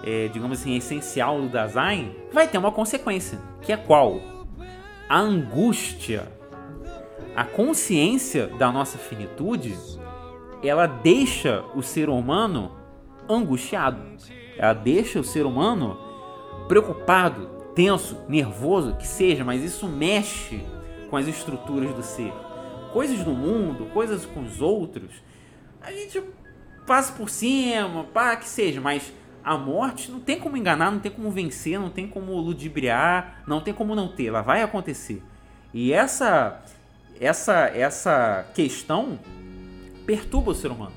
é, 0.05 0.29
digamos 0.29 0.61
assim, 0.61 0.77
essencial 0.77 1.41
do 1.41 1.49
Dasein, 1.49 2.15
vai 2.33 2.47
ter 2.47 2.59
uma 2.59 2.73
consequência, 2.73 3.39
que 3.61 3.73
é 3.73 3.77
qual? 3.77 4.21
A 5.09 5.19
angústia. 5.19 6.31
A 7.35 7.45
consciência 7.45 8.47
da 8.47 8.71
nossa 8.71 8.99
finitude, 8.99 9.75
ela 10.63 10.87
deixa 10.87 11.65
o 11.75 11.83
ser 11.83 12.11
humano 12.11 12.73
angustiado 13.27 14.13
ela 14.57 14.73
deixa 14.73 15.21
o 15.21 15.25
ser 15.25 15.47
humano 15.47 15.99
preocupado, 16.69 17.49
tenso, 17.75 18.19
nervoso, 18.29 18.97
que 18.97 19.07
seja, 19.07 19.45
mas 19.45 19.63
isso 19.63 19.89
mexe 19.89 20.63
com 21.11 21.17
as 21.17 21.27
estruturas 21.27 21.95
do 21.95 22.03
ser. 22.03 22.33
Coisas 22.93 23.25
do 23.25 23.33
mundo, 23.33 23.87
coisas 23.93 24.27
com 24.27 24.43
os 24.43 24.61
outros, 24.61 25.11
a 25.81 25.91
gente 25.91 26.23
passa 26.87 27.13
por 27.13 27.29
cima, 27.29 28.05
pá, 28.05 28.37
que 28.37 28.49
seja, 28.49 28.81
mas 28.81 29.13
a 29.45 29.57
morte 29.57 30.11
não 30.11 30.21
tem 30.21 30.39
como 30.39 30.57
enganar, 30.57 30.91
não 30.91 31.01
tem 31.01 31.11
como 31.11 31.31
vencer, 31.31 31.79
não 31.79 31.91
tem 31.91 32.07
como 32.07 32.33
ludibriar, 32.35 33.43
não 33.47 33.61
tem 33.61 33.75
como 33.75 33.95
não 33.95 34.09
ter, 34.09 34.27
ela 34.27 34.43
vai 34.43 34.63
acontecer. 34.63 35.23
E 35.75 35.93
essa 35.93 36.63
essa 37.21 37.67
essa 37.69 38.47
questão 38.55 39.19
perturba 40.07 40.51
o 40.51 40.55
ser 40.55 40.71
humano. 40.71 40.93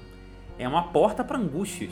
É 0.57 0.67
uma 0.67 0.83
porta 0.83 1.23
para 1.23 1.37
angústias. 1.37 1.91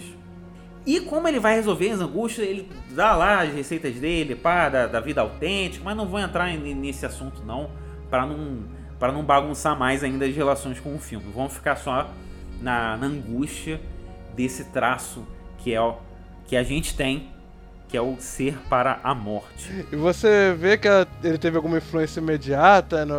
E 0.85 0.99
como 0.99 1.27
ele 1.27 1.39
vai 1.39 1.55
resolver 1.55 1.89
as 1.91 2.01
angústias, 2.01 2.47
ele 2.47 2.69
dá 2.91 3.15
lá 3.15 3.41
as 3.41 3.53
receitas 3.53 3.95
dele, 3.95 4.35
pá, 4.35 4.67
da, 4.67 4.87
da 4.87 4.99
vida 4.99 5.21
autêntica, 5.21 5.83
mas 5.83 5.95
não 5.95 6.05
vou 6.05 6.19
entrar 6.19 6.51
nesse 6.57 7.05
assunto 7.05 7.41
não, 7.45 7.69
para 8.09 8.25
não, 8.25 8.63
para 8.99 9.11
não 9.11 9.23
bagunçar 9.23 9.77
mais 9.77 10.03
ainda 10.03 10.25
as 10.25 10.35
relações 10.35 10.79
com 10.79 10.93
o 10.93 10.99
filme. 10.99 11.25
Vamos 11.33 11.53
ficar 11.53 11.77
só 11.77 12.09
na, 12.61 12.97
na 12.97 13.07
angústia 13.07 13.79
desse 14.35 14.65
traço 14.65 15.25
que 15.59 15.73
é 15.73 15.79
o 15.79 15.95
que 16.45 16.57
a 16.57 16.63
gente 16.63 16.95
tem, 16.95 17.29
que 17.87 17.95
é 17.95 18.01
o 18.01 18.17
ser 18.19 18.57
para 18.69 18.99
a 19.03 19.15
morte. 19.15 19.85
E 19.91 19.95
você 19.95 20.53
vê 20.53 20.77
que 20.77 20.87
ele 21.23 21.37
teve 21.37 21.55
alguma 21.55 21.77
influência 21.77 22.19
imediata 22.19 23.05
no, 23.05 23.15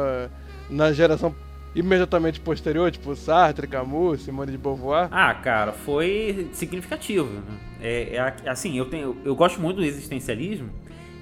na 0.68 0.92
geração 0.92 1.34
imediatamente 1.74 2.40
posterior, 2.40 2.90
tipo 2.90 3.14
Sartre, 3.16 3.66
Camus, 3.66 4.22
Simone 4.22 4.52
de 4.52 4.58
Beauvoir? 4.58 5.08
Ah, 5.10 5.34
cara, 5.34 5.72
foi 5.72 6.48
significativo. 6.52 7.26
Né? 7.26 7.42
É, 7.82 8.16
é, 8.16 8.48
assim, 8.48 8.78
eu, 8.78 8.86
tenho, 8.86 9.16
eu 9.24 9.34
gosto 9.34 9.60
muito 9.60 9.76
do 9.76 9.84
existencialismo 9.84 10.70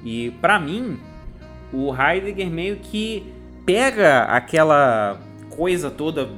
e, 0.05 0.31
para 0.41 0.59
mim, 0.61 0.99
o 1.73 1.95
Heidegger 1.95 2.51
meio 2.51 2.77
que 2.77 3.33
pega 3.65 4.25
aquela 4.25 5.21
coisa 5.51 5.91
toda 5.91 6.29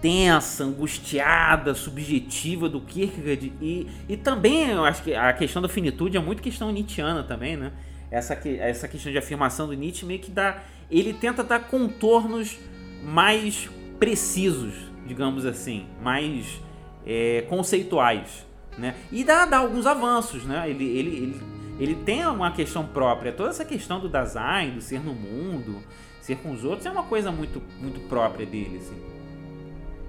tensa, 0.00 0.64
angustiada, 0.64 1.74
subjetiva 1.74 2.68
do 2.68 2.80
Kierkegaard 2.80 3.52
e, 3.60 3.88
e 4.06 4.16
também 4.16 4.70
eu 4.70 4.84
acho 4.84 5.02
que 5.02 5.14
a 5.14 5.32
questão 5.32 5.62
da 5.62 5.68
finitude 5.68 6.16
é 6.16 6.20
muito 6.20 6.42
questão 6.42 6.70
nietzschiana 6.70 7.22
também, 7.22 7.56
né? 7.56 7.72
Essa, 8.10 8.38
essa 8.58 8.86
questão 8.86 9.10
de 9.10 9.18
afirmação 9.18 9.66
do 9.66 9.72
Nietzsche 9.72 10.04
meio 10.04 10.20
que 10.20 10.30
dá... 10.30 10.62
Ele 10.90 11.12
tenta 11.12 11.42
dar 11.42 11.58
contornos 11.60 12.58
mais 13.04 13.68
precisos, 13.98 14.74
digamos 15.06 15.44
assim, 15.44 15.86
mais 16.02 16.60
é, 17.06 17.42
conceituais, 17.48 18.46
né? 18.78 18.94
E 19.12 19.22
dá, 19.22 19.44
dá 19.44 19.58
alguns 19.58 19.86
avanços, 19.86 20.44
né? 20.44 20.68
Ele, 20.68 20.84
ele, 20.84 21.16
ele, 21.16 21.40
ele 21.78 21.94
tem 21.94 22.26
uma 22.26 22.50
questão 22.52 22.86
própria. 22.86 23.32
Toda 23.32 23.50
essa 23.50 23.64
questão 23.64 24.00
do 24.00 24.08
design, 24.08 24.72
do 24.72 24.80
ser 24.80 25.00
no 25.00 25.14
mundo, 25.14 25.82
ser 26.20 26.36
com 26.36 26.52
os 26.52 26.64
outros, 26.64 26.86
é 26.86 26.90
uma 26.90 27.04
coisa 27.04 27.30
muito, 27.30 27.62
muito 27.80 28.00
própria 28.08 28.46
dele, 28.46 28.78
assim. 28.78 28.96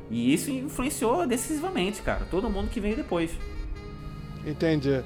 E 0.10 0.34
isso 0.34 0.52
influenciou 0.52 1.26
decisivamente, 1.26 2.02
cara, 2.02 2.26
todo 2.30 2.50
mundo 2.50 2.70
que 2.70 2.80
veio 2.80 2.96
depois. 2.96 3.32
Entendi. 4.46 5.04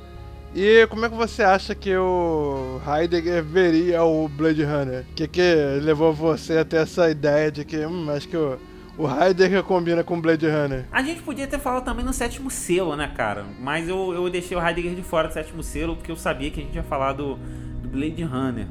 E 0.53 0.87
como 0.87 1.05
é 1.05 1.09
que 1.09 1.15
você 1.15 1.43
acha 1.43 1.75
que 1.75 1.95
o 1.95 2.81
Heidegger 2.85 3.43
veria 3.43 4.03
o 4.03 4.27
Blade 4.27 4.63
Runner? 4.63 5.05
O 5.11 5.13
que, 5.13 5.27
que 5.27 5.55
levou 5.81 6.11
você 6.11 6.57
até 6.57 6.77
essa 6.77 7.09
ideia 7.09 7.51
de 7.51 7.63
que 7.63 7.77
hum, 7.85 8.09
acho 8.09 8.27
que 8.27 8.35
o, 8.35 8.57
o 8.97 9.07
Heidegger 9.07 9.63
combina 9.63 10.03
com 10.03 10.19
Blade 10.19 10.47
Runner. 10.47 10.85
A 10.91 11.03
gente 11.03 11.21
podia 11.21 11.47
ter 11.47 11.59
falado 11.59 11.85
também 11.85 12.03
no 12.03 12.11
sétimo 12.11 12.49
selo, 12.49 12.95
né, 12.95 13.11
cara? 13.15 13.45
Mas 13.59 13.87
eu, 13.87 14.13
eu 14.13 14.29
deixei 14.29 14.57
o 14.57 14.65
Heidegger 14.65 14.95
de 14.95 15.03
fora 15.03 15.27
do 15.27 15.33
sétimo 15.33 15.61
selo 15.61 15.95
porque 15.95 16.11
eu 16.11 16.15
sabia 16.15 16.49
que 16.49 16.59
a 16.59 16.63
gente 16.63 16.75
ia 16.75 16.83
falar 16.83 17.13
do, 17.13 17.35
do 17.81 17.87
Blade 17.87 18.23
Runner. 18.23 18.67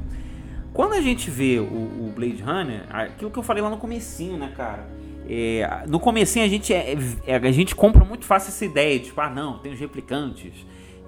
Quando 0.73 0.93
a 0.93 1.01
gente 1.01 1.31
vê 1.31 1.59
o, 1.59 1.63
o, 1.63 2.13
Blade 2.15 2.43
Runner, 2.43 2.83
aquilo 2.89 3.31
que 3.31 3.39
eu 3.39 3.43
falei 3.43 3.63
lá 3.63 3.69
no 3.69 3.77
comecinho, 3.77 4.37
né, 4.37 4.53
cara? 4.55 4.87
É, 5.27 5.83
no 5.87 5.99
comecinho 5.99 6.45
a 6.45 6.47
gente, 6.47 6.73
é, 6.73 6.95
é, 7.25 7.35
a 7.35 7.51
gente 7.51 7.75
compra 7.75 8.03
muito 8.03 8.25
fácil 8.25 8.49
essa 8.49 8.65
ideia, 8.65 8.99
tipo, 8.99 9.19
ah 9.21 9.29
não, 9.29 9.59
tem 9.59 9.73
os 9.73 9.79
replicantes, 9.79 10.53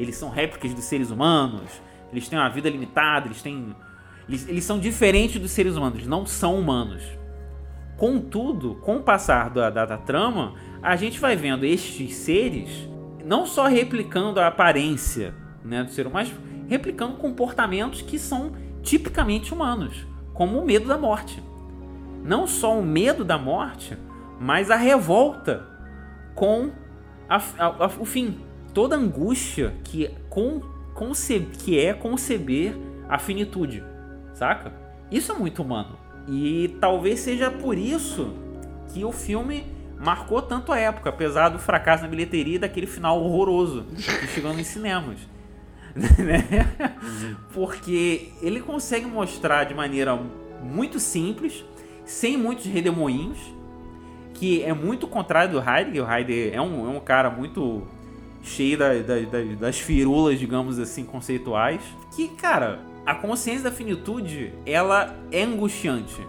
eles 0.02 0.16
são 0.16 0.30
réplicas 0.30 0.74
dos 0.74 0.84
seres 0.84 1.12
humanos, 1.12 1.82
eles 2.12 2.28
têm 2.28 2.38
uma 2.38 2.50
vida 2.50 2.70
limitada, 2.70 3.28
eles 3.28 3.42
têm. 3.42 3.76
Eles, 4.28 4.48
eles 4.48 4.64
são 4.64 4.80
diferentes 4.80 5.40
dos 5.42 5.52
seres 5.52 5.76
humanos, 5.76 6.06
não 6.06 6.26
são 6.26 6.60
humanos. 6.60 7.04
Contudo, 7.98 8.76
com 8.76 8.98
o 8.98 9.04
passar 9.04 9.50
da, 9.50 9.70
da, 9.70 9.86
da 9.86 9.98
trama, 9.98 10.56
a 10.82 10.96
gente 10.96 11.20
vai 11.20 11.36
vendo 11.36 11.66
estes 11.66 12.16
seres 12.16 12.90
não 13.24 13.46
só 13.46 13.68
replicando 13.68 14.40
a 14.40 14.48
aparência 14.48 15.34
né, 15.64 15.84
do 15.84 15.92
ser 15.92 16.08
humano, 16.08 16.28
mas 16.28 16.68
replicando 16.68 17.18
comportamentos 17.18 18.02
que 18.02 18.18
são 18.18 18.54
tipicamente 18.82 19.54
humanos, 19.54 20.08
como 20.34 20.60
o 20.60 20.66
medo 20.66 20.88
da 20.88 20.98
morte. 20.98 21.42
Não 22.24 22.48
só 22.48 22.80
o 22.80 22.84
medo 22.84 23.24
da 23.24 23.38
morte, 23.38 23.98
mas 24.40 24.72
a 24.72 24.76
revolta 24.76 25.68
com 26.34 26.72
a, 27.30 27.38
a, 27.38 27.66
a, 27.66 27.86
o 28.00 28.06
fim. 28.06 28.40
Toda 28.74 28.96
angústia 28.96 29.74
que, 29.84 30.10
com, 30.30 30.62
que 31.60 31.80
é 31.80 31.94
conceber 31.94 32.76
a 33.10 33.20
finitude, 33.20 33.84
saca? 34.34 34.74
Isso 35.12 35.32
é 35.32 35.36
muito 35.36 35.62
humano. 35.62 35.98
E 36.28 36.78
talvez 36.80 37.20
seja 37.20 37.52
por 37.52 37.78
isso 37.78 38.34
que 38.94 39.04
o 39.04 39.12
filme 39.12 39.66
marcou 40.00 40.42
tanto 40.42 40.72
a 40.72 40.80
época, 40.80 41.10
apesar 41.10 41.50
do 41.50 41.60
fracasso 41.60 42.04
na 42.04 42.10
bilheteria 42.10 42.56
e 42.56 42.60
daquele 42.60 42.88
final 42.88 43.22
horroroso 43.22 43.86
que 43.96 44.28
chegou 44.28 44.54
nos 44.54 44.68
cinemas. 44.68 45.20
Né? 45.94 46.48
Porque 47.54 48.30
ele 48.42 48.62
consegue 48.62 49.06
mostrar 49.06 49.66
de 49.66 49.74
maneira 49.74 50.18
muito 50.64 51.02
simples, 51.02 51.66
sem 52.06 52.38
muitos 52.38 52.66
redemoinhos, 52.66 53.38
que 54.34 54.64
é 54.64 54.74
muito 54.74 55.06
contrário 55.06 55.52
do 55.52 55.60
Heidegger. 55.60 56.08
O 56.08 56.10
Heidegger 56.10 56.54
é 56.54 56.62
um, 56.62 56.86
é 56.90 56.98
um 56.98 57.00
cara 57.02 57.30
muito 57.30 57.86
cheio 58.42 58.78
da, 58.78 58.94
da, 58.96 59.20
da, 59.20 59.56
das 59.60 59.80
firulas, 59.80 60.40
digamos 60.40 60.80
assim, 60.80 61.04
conceituais. 61.04 61.82
Que, 62.16 62.28
cara, 62.30 62.80
a 63.06 63.16
consciência 63.16 63.64
da 63.64 63.72
finitude, 63.72 64.54
ela 64.66 65.16
é 65.32 65.44
angustiante. 65.44 66.26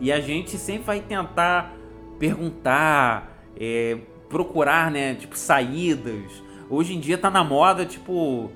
E 0.00 0.10
a 0.10 0.20
gente 0.20 0.58
sempre 0.58 0.84
vai 0.84 1.00
tentar 1.00 1.74
perguntar, 2.18 3.36
é, 3.58 3.98
procurar, 4.28 4.90
né, 4.90 5.14
tipo, 5.14 5.36
saídas. 5.36 6.42
Hoje 6.68 6.94
em 6.94 7.00
dia 7.00 7.18
tá 7.18 7.30
na 7.30 7.44
moda, 7.44 7.84
tipo, 7.84 8.50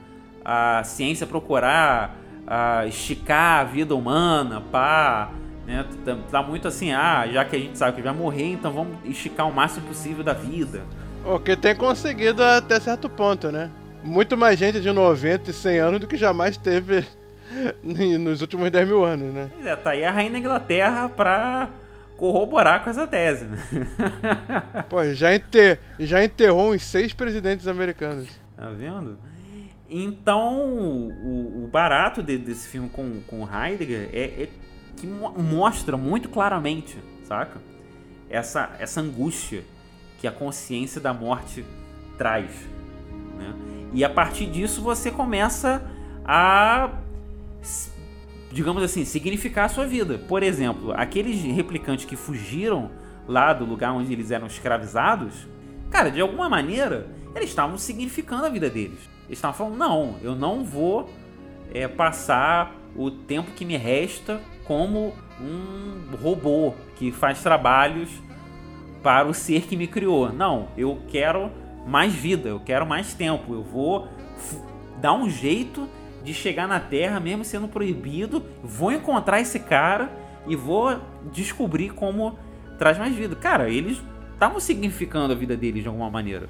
a 0.45 0.83
ciência 0.85 1.27
procurar 1.27 2.17
a 2.47 2.87
esticar 2.87 3.61
a 3.61 3.65
vida 3.65 3.95
humana, 3.95 4.61
pá, 4.61 5.33
né? 5.67 5.85
Tá, 6.05 6.17
tá, 6.31 6.43
muito 6.43 6.69
assim, 6.69 6.93
ah, 6.93 7.27
já 7.27 7.45
que 7.45 7.57
a 7.57 7.59
gente 7.59 7.77
sabe 7.77 7.97
que 7.97 8.03
vai 8.03 8.15
morrer, 8.15 8.53
então 8.53 8.73
vamos 8.73 8.97
esticar 9.05 9.49
o 9.49 9.53
máximo 9.53 9.89
possível 9.89 10.23
da 10.23 10.33
vida. 10.33 10.85
O 11.27 11.41
que 11.41 11.57
tem 11.57 11.75
conseguido 11.75 12.41
até 12.45 12.79
certo 12.79 13.11
ponto, 13.11 13.51
né? 13.51 13.69
Muito 14.05 14.37
mais 14.37 14.57
gente 14.57 14.81
de 14.81 14.93
90 14.93 15.51
e 15.51 15.53
100 15.53 15.79
anos 15.79 16.01
do 16.01 16.07
que 16.07 16.17
jamais 16.17 16.57
teve 16.57 17.05
nos 17.83 18.41
últimos 18.41 18.71
10 18.71 18.87
mil 18.87 19.05
anos, 19.05 19.35
né? 19.35 19.51
Pois 19.53 19.67
é, 19.67 19.75
tá 19.75 19.91
aí 19.91 20.05
a 20.05 20.13
Rainha 20.13 20.31
da 20.31 20.39
Inglaterra 20.39 21.09
pra 21.09 21.69
corroborar 22.17 22.85
com 22.85 22.91
essa 22.91 23.09
tese, 23.09 23.45
né? 23.45 23.59
Pô, 24.89 25.03
já, 25.15 25.35
enter... 25.35 25.81
já 25.99 26.25
enterrou 26.25 26.73
uns 26.73 26.85
seis 26.85 27.13
presidentes 27.13 27.67
americanos. 27.67 28.29
Tá 28.57 28.71
vendo? 28.71 29.19
Então, 29.91 30.61
o, 30.61 31.65
o 31.65 31.67
barato 31.67 32.23
de, 32.23 32.39
desse 32.39 32.69
filme 32.69 32.89
com, 32.89 33.21
com 33.27 33.49
Heidegger 33.53 34.11
é, 34.13 34.43
é 34.43 34.49
que 34.97 35.09
mo 35.09 35.31
mostra 35.31 35.97
muito 35.97 36.29
claramente, 36.29 36.97
saca? 37.25 37.61
Essa, 38.31 38.77
essa 38.79 39.01
angústia 39.01 39.65
que 40.19 40.27
a 40.27 40.33
consciência 40.33 41.01
da 41.01 41.13
morte 41.13 41.65
traz. 42.17 42.51
Né? 43.39 43.55
E 43.93 44.05
a 44.05 44.11
partir 44.11 44.47
disso 44.47 44.83
você 44.83 45.11
começa 45.11 45.83
a 46.25 46.91
digamos 48.51 48.83
assim, 48.83 49.05
significar 49.05 49.67
a 49.67 49.69
sua 49.69 49.87
vida. 49.87 50.19
Por 50.19 50.43
exemplo, 50.43 50.93
aqueles 50.93 51.43
replicantes 51.43 52.07
que 52.07 52.17
fugiram 52.17 52.91
lá 53.29 53.53
do 53.53 53.67
lugar 53.67 53.93
onde 53.93 54.13
eles 54.13 54.31
eram 54.31 54.47
escravizados, 54.47 55.47
cara, 55.91 56.11
de 56.11 56.21
alguma 56.23 56.49
maneira, 56.49 57.07
eles 57.35 57.51
estavam 57.51 57.77
significando 57.77 58.47
a 58.47 58.49
vida 58.49 58.71
deles. 58.71 58.99
Eles 59.27 59.39
estavam 59.39 59.57
falando: 59.57 59.77
não, 59.77 60.17
eu 60.23 60.35
não 60.35 60.65
vou 60.65 61.11
é, 61.73 61.87
passar 61.87 62.75
o 62.95 63.11
tempo 63.11 63.51
que 63.53 63.65
me 63.65 63.77
resta 63.77 64.41
como 64.65 65.13
um 65.39 66.17
robô 66.17 66.75
que 66.97 67.13
faz 67.13 67.43
trabalhos 67.43 68.09
para 69.07 69.29
o 69.29 69.33
ser 69.33 69.69
que 69.69 69.77
me 69.77 69.87
criou. 69.87 70.33
Não, 70.33 70.67
eu 70.77 71.01
quero 71.07 71.49
mais 71.87 72.13
vida, 72.13 72.49
eu 72.49 72.59
quero 72.59 72.85
mais 72.85 73.15
tempo, 73.15 73.55
eu 73.55 73.63
vou 73.63 74.09
dar 75.01 75.13
um 75.13 75.31
jeito 75.31 75.89
de 76.25 76.35
chegar 76.35 76.67
na 76.67 76.81
Terra, 76.81 77.21
mesmo 77.21 77.45
sendo 77.45 77.69
proibido, 77.69 78.43
vou 78.65 78.91
encontrar 78.91 79.41
esse 79.41 79.61
cara 79.61 80.11
e 80.49 80.57
vou 80.57 81.01
descobrir 81.33 81.91
como 81.91 82.37
traz 82.81 82.99
mais 82.99 83.15
vida. 83.15 83.37
Cara, 83.37 83.71
eles 83.71 84.03
estavam 84.35 84.59
significando 84.59 85.33
a 85.33 85.37
vida 85.37 85.57
deles 85.57 85.85
de 85.85 85.89
alguma 85.89 86.11
maneira. 86.11 86.49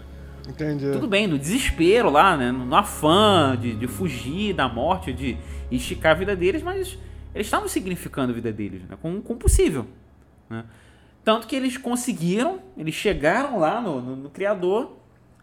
Entendi. 0.49 0.91
Tudo 0.93 1.07
bem, 1.07 1.27
no 1.27 1.39
desespero 1.39 2.09
lá, 2.09 2.39
né? 2.39 2.51
No 2.51 2.75
afã 2.75 3.55
de, 3.61 3.75
de 3.75 3.87
fugir 3.87 4.55
da 4.55 4.67
morte, 4.67 5.13
de 5.13 5.37
esticar 5.71 6.13
a 6.13 6.15
vida 6.15 6.35
deles, 6.35 6.63
mas 6.63 6.99
eles 7.35 7.49
estavam 7.49 7.69
significando 7.69 8.33
a 8.33 8.35
vida 8.35 8.51
deles, 8.51 8.81
né? 8.89 8.97
Com, 9.03 9.21
com 9.21 9.37
possível. 9.37 9.85
Né? 10.49 10.65
Tanto 11.27 11.49
que 11.49 11.57
eles 11.57 11.77
conseguiram, 11.77 12.61
eles 12.79 12.95
chegaram 12.95 13.59
lá 13.59 13.81
no, 13.81 14.01
no, 14.01 14.15
no 14.15 14.31
Criador, 14.31 14.93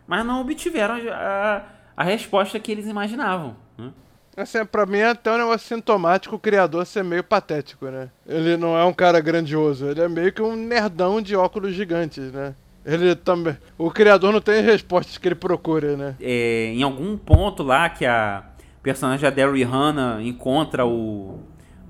mas 0.07 0.25
não 0.25 0.39
obtiveram 0.39 0.95
a, 1.11 1.61
a 1.97 2.03
resposta 2.05 2.57
que 2.57 2.71
eles 2.71 2.87
imaginavam. 2.87 3.57
Né? 3.77 3.91
Assim, 4.37 4.63
pra 4.63 4.85
mim 4.85 4.99
é 4.99 5.09
até 5.09 5.29
um 5.29 5.39
negócio 5.39 5.67
sintomático 5.67 6.37
o 6.37 6.39
criador 6.39 6.85
ser 6.85 7.03
meio 7.03 7.21
patético, 7.21 7.87
né? 7.87 8.09
Ele 8.25 8.55
não 8.55 8.77
é 8.77 8.85
um 8.85 8.93
cara 8.93 9.19
grandioso, 9.19 9.85
ele 9.85 9.99
é 9.99 10.07
meio 10.07 10.31
que 10.31 10.41
um 10.41 10.55
nerdão 10.55 11.21
de 11.21 11.35
óculos 11.35 11.73
gigantes, 11.73 12.31
né? 12.31 12.55
Ele 12.85 13.13
também. 13.13 13.57
O 13.77 13.91
criador 13.91 14.31
não 14.31 14.39
tem 14.39 14.59
as 14.59 14.65
respostas 14.65 15.17
que 15.17 15.27
ele 15.27 15.35
procura, 15.35 15.97
né? 15.97 16.15
É, 16.21 16.71
em 16.73 16.81
algum 16.81 17.17
ponto 17.17 17.61
lá 17.61 17.89
que 17.89 18.05
a 18.05 18.45
personagem 18.81 19.21
da 19.21 19.29
Derry 19.29 19.63
Hannah 19.63 20.21
encontra 20.21 20.85
o, 20.85 21.41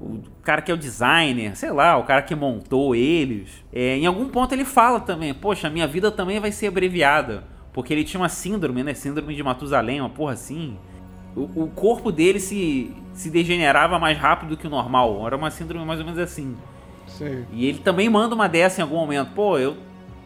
o 0.04 0.24
cara 0.44 0.62
que 0.62 0.72
é 0.72 0.74
o 0.74 0.78
designer, 0.78 1.56
sei 1.56 1.72
lá, 1.72 1.98
o 1.98 2.04
cara 2.04 2.22
que 2.22 2.36
montou 2.36 2.96
eles. 2.96 3.64
É, 3.72 3.98
em 3.98 4.06
algum 4.06 4.28
ponto 4.30 4.54
ele 4.54 4.66
fala 4.66 5.00
também, 5.00 5.34
poxa, 5.34 5.70
minha 5.70 5.88
vida 5.88 6.12
também 6.12 6.40
vai 6.40 6.52
ser 6.52 6.68
abreviada. 6.68 7.44
Porque 7.72 7.92
ele 7.92 8.04
tinha 8.04 8.22
uma 8.22 8.30
síndrome, 8.30 8.84
né? 8.84 8.94
Síndrome 8.94 9.34
de 9.34 9.42
Matusalém, 9.42 10.00
uma 10.00 10.10
porra 10.10 10.34
assim 10.34 10.78
o, 11.36 11.64
o 11.64 11.68
corpo 11.68 12.12
dele 12.12 12.40
se, 12.40 12.96
se 13.14 13.30
degenerava 13.30 13.98
mais 14.00 14.18
rápido 14.18 14.58
que 14.58 14.68
o 14.68 14.70
normal. 14.70 15.26
Era 15.26 15.36
uma 15.36 15.52
síndrome 15.52 15.86
mais 15.86 16.00
ou 16.00 16.06
menos 16.06 16.20
assim. 16.20 16.56
Sim. 17.08 17.46
E 17.52 17.66
ele 17.66 17.80
também 17.80 18.10
manda 18.10 18.36
uma 18.36 18.48
dessa 18.48 18.82
em 18.82 18.84
algum 18.84 18.98
momento. 18.98 19.32
Pô, 19.34 19.58
eu 19.58 19.76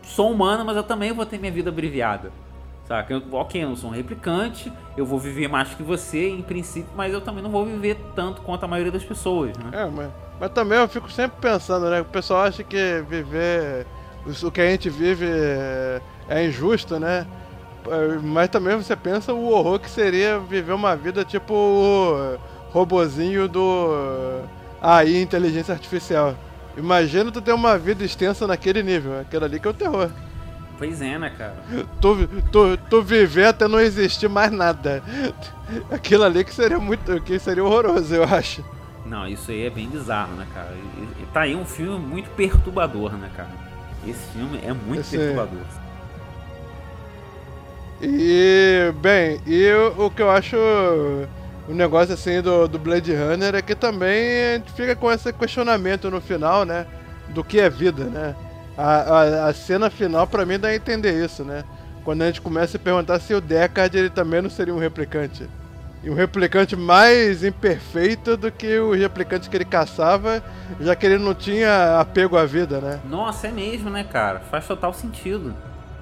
sou 0.04 0.32
humano, 0.32 0.66
mas 0.66 0.76
eu 0.76 0.84
também 0.84 1.12
vou 1.12 1.26
ter 1.26 1.40
minha 1.40 1.52
vida 1.52 1.70
abreviada. 1.70 2.32
Saca? 2.88 3.14
Eu, 3.14 3.22
ok, 3.34 3.64
eu 3.64 3.76
sou 3.76 3.90
um 3.90 3.94
replicante, 3.94 4.72
eu 4.96 5.06
vou 5.06 5.20
viver 5.20 5.50
mais 5.50 5.74
que 5.74 5.84
você, 5.84 6.30
em 6.30 6.42
princípio, 6.42 6.90
mas 6.96 7.12
eu 7.12 7.20
também 7.20 7.44
não 7.44 7.50
vou 7.50 7.66
viver 7.66 7.98
tanto 8.16 8.42
quanto 8.42 8.64
a 8.64 8.68
maioria 8.68 8.92
das 8.92 9.04
pessoas, 9.04 9.58
né? 9.58 9.72
É, 9.74 9.86
mas, 9.86 10.10
mas 10.40 10.52
também 10.52 10.80
eu 10.80 10.88
fico 10.88 11.12
sempre 11.12 11.38
pensando, 11.42 11.90
né? 11.90 12.00
O 12.00 12.06
pessoal 12.06 12.44
acha 12.44 12.64
que 12.64 13.04
viver. 13.10 13.86
O 14.42 14.52
que 14.52 14.62
a 14.62 14.70
gente 14.70 14.90
vive 14.90 15.26
é, 15.26 16.02
é 16.30 16.46
injusto, 16.46 16.98
né? 16.98 17.28
É, 17.88 18.20
mas 18.24 18.50
também 18.50 18.78
você 18.78 18.96
pensa 18.96 19.34
o 19.34 19.50
horror 19.50 19.80
que 19.80 19.90
seria 19.90 20.40
viver 20.40 20.72
uma 20.72 20.96
vida 20.96 21.26
tipo 21.26 21.54
o 21.54 22.38
robozinho 22.72 23.50
do 23.50 24.44
AI, 24.82 25.22
inteligência 25.22 25.74
artificial. 25.74 26.36
Imagina 26.78 27.32
tu 27.32 27.42
ter 27.42 27.54
uma 27.54 27.78
vida 27.78 28.06
extensa 28.06 28.48
naquele 28.48 28.82
nível. 28.82 29.20
Aquilo 29.20 29.44
ali 29.44 29.60
que 29.60 29.68
é 29.68 29.72
o 29.72 29.74
terror. 29.74 30.10
Pois 30.78 31.02
é, 31.02 31.18
né, 31.18 31.32
cara? 31.36 31.56
Tu, 32.00 32.28
tu, 32.52 32.78
tu 32.90 33.02
viver 33.02 33.48
até 33.48 33.68
não 33.68 33.80
existir 33.80 34.30
mais 34.30 34.52
nada. 34.52 35.04
Aquilo 35.92 36.24
ali 36.24 36.44
que 36.44 36.54
seria 36.54 36.80
muito. 36.80 37.20
que 37.22 37.40
seria 37.40 37.64
horroroso, 37.64 38.14
eu 38.14 38.24
acho. 38.24 38.64
Não, 39.06 39.28
isso 39.28 39.50
aí 39.52 39.66
é 39.66 39.70
bem 39.70 39.88
bizarro, 39.88 40.36
né, 40.36 40.46
cara? 40.54 40.74
E, 41.22 41.26
tá 41.34 41.42
aí 41.42 41.56
um 41.56 41.66
filme 41.66 41.98
muito 41.98 42.30
perturbador, 42.32 43.14
né, 43.14 43.30
cara? 43.36 43.50
Esse 44.06 44.26
filme 44.34 44.60
é 44.64 44.74
muito 44.74 45.02
Esse... 45.02 45.18
perturbador. 45.18 45.66
E, 48.00 48.94
bem, 49.02 49.42
e 49.48 49.72
o, 49.72 50.06
o 50.06 50.12
que 50.12 50.22
eu 50.22 50.30
acho 50.30 50.56
o 51.68 51.74
negócio 51.74 52.14
assim 52.14 52.42
do, 52.42 52.68
do 52.68 52.78
Blade 52.78 53.14
Runner 53.14 53.56
é 53.56 53.62
que 53.62 53.76
também 53.76 54.44
a 54.44 54.54
gente 54.58 54.72
fica 54.72 54.96
com 54.96 55.12
esse 55.12 55.34
questionamento 55.34 56.10
no 56.12 56.22
final, 56.22 56.64
né? 56.64 56.86
Do 57.30 57.44
que 57.44 57.60
é 57.60 57.70
vida, 57.70 58.06
né? 58.06 58.36
A, 58.78 58.84
a, 58.84 59.48
a 59.48 59.54
cena 59.54 59.90
final, 59.90 60.28
pra 60.28 60.46
mim, 60.46 60.60
dá 60.60 60.70
a 60.70 60.76
entender 60.76 61.24
isso, 61.24 61.44
né? 61.44 61.64
Quando 62.04 62.22
a 62.22 62.28
gente 62.28 62.42
começa 62.42 62.78
a 62.78 62.80
perguntar 62.80 63.20
se 63.20 63.34
o 63.34 63.42
Deckard 63.42 63.98
ele 63.98 64.10
também 64.10 64.42
não 64.42 64.50
seria 64.50 64.74
um 64.74 64.80
replicante. 64.80 65.50
E 66.04 66.10
um 66.10 66.14
replicante 66.14 66.76
mais 66.76 67.44
imperfeito 67.44 68.38
do 68.38 68.52
que 68.52 68.78
os 68.80 68.98
replicantes 68.98 69.48
que 69.48 69.58
ele 69.58 69.66
caçava, 69.66 70.44
já 70.80 70.96
que 70.96 71.06
ele 71.06 71.18
não 71.18 71.34
tinha 71.34 72.00
apego 72.00 72.38
à 72.38 72.46
vida, 72.46 72.80
né? 72.80 73.00
Nossa, 73.10 73.48
é 73.48 73.52
mesmo, 73.52 73.90
né, 73.90 74.04
cara? 74.04 74.40
Faz 74.40 74.68
total 74.68 74.94
sentido. 74.94 75.54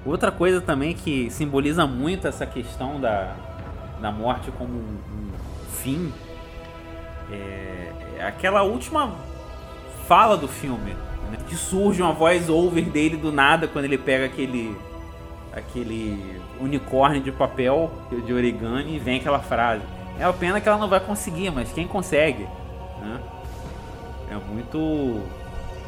Outra 0.04 0.30
coisa 0.30 0.60
também 0.60 0.94
que 0.94 1.30
simboliza 1.30 1.86
muito 1.86 2.28
essa 2.28 2.46
questão 2.46 3.00
da, 3.00 3.34
da 4.00 4.12
morte 4.12 4.52
como 4.52 4.74
um, 4.74 4.98
um 5.10 5.30
fim 5.82 6.12
é, 7.32 7.92
é, 8.18 8.26
aquela 8.26 8.62
última 8.62 9.14
fala 10.06 10.36
do 10.36 10.46
filme. 10.46 10.94
Né? 11.38 11.44
Que 11.48 11.56
surge 11.56 12.02
uma 12.02 12.12
voz 12.12 12.48
over 12.48 12.84
dele 12.84 13.16
do 13.16 13.32
nada 13.32 13.68
quando 13.68 13.84
ele 13.84 13.98
pega 13.98 14.26
aquele 14.26 14.76
aquele 15.52 16.38
unicórnio 16.60 17.22
de 17.22 17.32
papel 17.32 17.90
de 18.24 18.32
origami 18.32 18.96
e 18.96 18.98
vem 18.98 19.18
aquela 19.18 19.38
frase. 19.38 19.82
É 20.18 20.24
a 20.24 20.32
pena 20.32 20.60
que 20.60 20.68
ela 20.68 20.78
não 20.78 20.88
vai 20.88 21.00
conseguir, 21.00 21.50
mas 21.50 21.72
quem 21.72 21.86
consegue? 21.86 22.46
Né? 23.00 23.20
É 24.30 24.34
muito. 24.34 25.22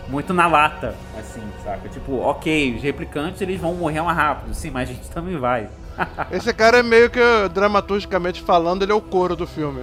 Muito 0.08 0.32
na 0.32 0.46
lata, 0.46 0.94
assim, 1.18 1.42
saca? 1.62 1.86
Tipo, 1.86 2.20
ok, 2.20 2.76
os 2.76 2.82
replicantes 2.82 3.42
eles 3.42 3.60
vão 3.60 3.74
morrer 3.74 4.00
mais 4.00 4.16
rápido, 4.16 4.54
sim, 4.54 4.70
mas 4.70 4.88
a 4.88 4.92
gente 4.94 5.10
também 5.10 5.36
vai. 5.36 5.68
Esse 6.32 6.50
cara 6.54 6.78
é 6.78 6.82
meio 6.82 7.10
que, 7.10 7.20
dramaturgicamente 7.52 8.40
falando, 8.40 8.82
ele 8.82 8.92
é 8.92 8.94
o 8.94 9.02
coro 9.02 9.36
do 9.36 9.46
filme. 9.46 9.82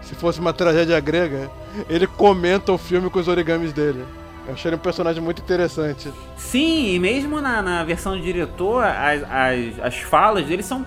Se 0.00 0.14
fosse 0.14 0.40
uma 0.40 0.54
tragédia 0.54 0.98
grega, 1.00 1.50
ele 1.86 2.06
comenta 2.06 2.72
o 2.72 2.78
filme 2.78 3.10
com 3.10 3.18
os 3.18 3.28
origamis 3.28 3.70
dele. 3.70 4.06
Eu 4.48 4.54
achei 4.54 4.70
ele 4.70 4.76
um 4.76 4.80
personagem 4.80 5.22
muito 5.22 5.42
interessante. 5.42 6.10
Sim, 6.34 6.94
e 6.94 6.98
mesmo 6.98 7.38
na, 7.38 7.60
na 7.60 7.84
versão 7.84 8.16
do 8.16 8.22
diretor, 8.22 8.82
as, 8.82 9.22
as, 9.24 9.78
as 9.82 9.96
falas 9.98 10.46
dele 10.46 10.62
são, 10.62 10.86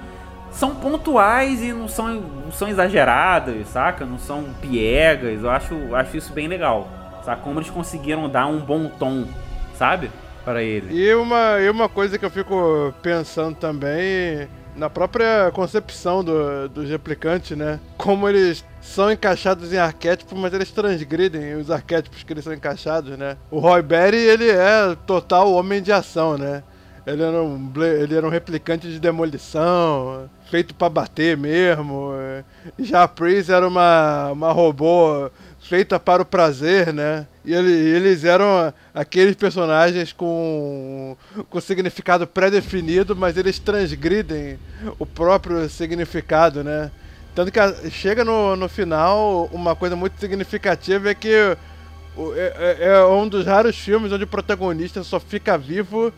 são 0.49 0.73
pontuais 0.73 1.61
e 1.61 1.71
não 1.71 1.87
são, 1.87 2.07
não 2.07 2.51
são 2.51 2.67
exageradas, 2.67 3.67
saca? 3.67 4.03
Não 4.03 4.17
são 4.17 4.45
piegas. 4.59 5.43
Eu 5.43 5.51
acho, 5.51 5.95
acho 5.95 6.17
isso 6.17 6.33
bem 6.33 6.47
legal. 6.47 6.89
Sabe? 7.23 7.41
Como 7.43 7.59
eles 7.59 7.69
conseguiram 7.69 8.27
dar 8.27 8.47
um 8.47 8.57
bom 8.57 8.89
tom, 8.89 9.27
sabe? 9.77 10.09
Para 10.43 10.63
ele. 10.63 10.91
E 10.91 11.13
uma, 11.13 11.59
e 11.61 11.69
uma 11.69 11.87
coisa 11.87 12.17
que 12.17 12.25
eu 12.25 12.31
fico 12.31 12.91
pensando 13.03 13.55
também 13.55 14.49
na 14.75 14.89
própria 14.89 15.51
concepção 15.53 16.23
do, 16.23 16.69
dos 16.69 16.89
replicantes, 16.89 17.57
né? 17.57 17.79
Como 17.97 18.27
eles 18.27 18.63
são 18.81 19.11
encaixados 19.11 19.73
em 19.73 19.77
arquétipos, 19.77 20.37
mas 20.37 20.53
eles 20.53 20.71
transgridem 20.71 21.55
os 21.55 21.69
arquétipos 21.69 22.23
que 22.23 22.33
eles 22.33 22.43
são 22.43 22.53
encaixados, 22.53 23.17
né? 23.17 23.37
O 23.49 23.59
Roy 23.59 23.81
Berry, 23.81 24.17
ele 24.17 24.49
é 24.49 24.95
total 25.05 25.51
homem 25.53 25.81
de 25.81 25.91
ação, 25.91 26.37
né? 26.37 26.63
Ele 27.05 27.23
era 27.23 27.41
um, 27.41 27.71
ele 27.99 28.15
era 28.15 28.25
um 28.25 28.29
replicante 28.29 28.87
de 28.87 28.99
demolição, 28.99 30.29
feito 30.49 30.75
para 30.75 30.89
bater 30.89 31.35
mesmo. 31.35 32.11
Já 32.77 33.03
a 33.03 33.07
Pris 33.07 33.49
era 33.49 33.67
uma, 33.67 34.31
uma 34.31 34.51
robô 34.51 35.31
feita 35.71 35.97
para 35.97 36.21
o 36.21 36.25
prazer, 36.25 36.91
né? 36.91 37.25
E 37.45 37.53
ele, 37.53 37.71
eles 37.71 38.25
eram 38.25 38.73
aqueles 38.93 39.37
personagens 39.37 40.11
com, 40.11 41.15
com 41.49 41.61
significado 41.61 42.27
pré-definido, 42.27 43.15
mas 43.15 43.37
eles 43.37 43.57
transgridem 43.57 44.59
o 44.99 45.05
próprio 45.05 45.69
significado, 45.69 46.61
né? 46.61 46.91
Tanto 47.33 47.53
que 47.53 47.89
chega 47.89 48.25
no, 48.25 48.57
no 48.57 48.67
final, 48.67 49.49
uma 49.53 49.73
coisa 49.73 49.95
muito 49.95 50.19
significativa 50.19 51.09
é 51.09 51.15
que 51.15 51.33
é, 51.33 51.57
é, 52.35 52.77
é, 52.89 53.05
um 53.05 53.25
dos 53.25 53.45
raros 53.45 53.77
filmes 53.77 54.11
onde 54.11 54.25
o 54.25 54.27
protagonista 54.27 55.01
só 55.05 55.21
fica 55.21 55.57
vivo 55.57 56.11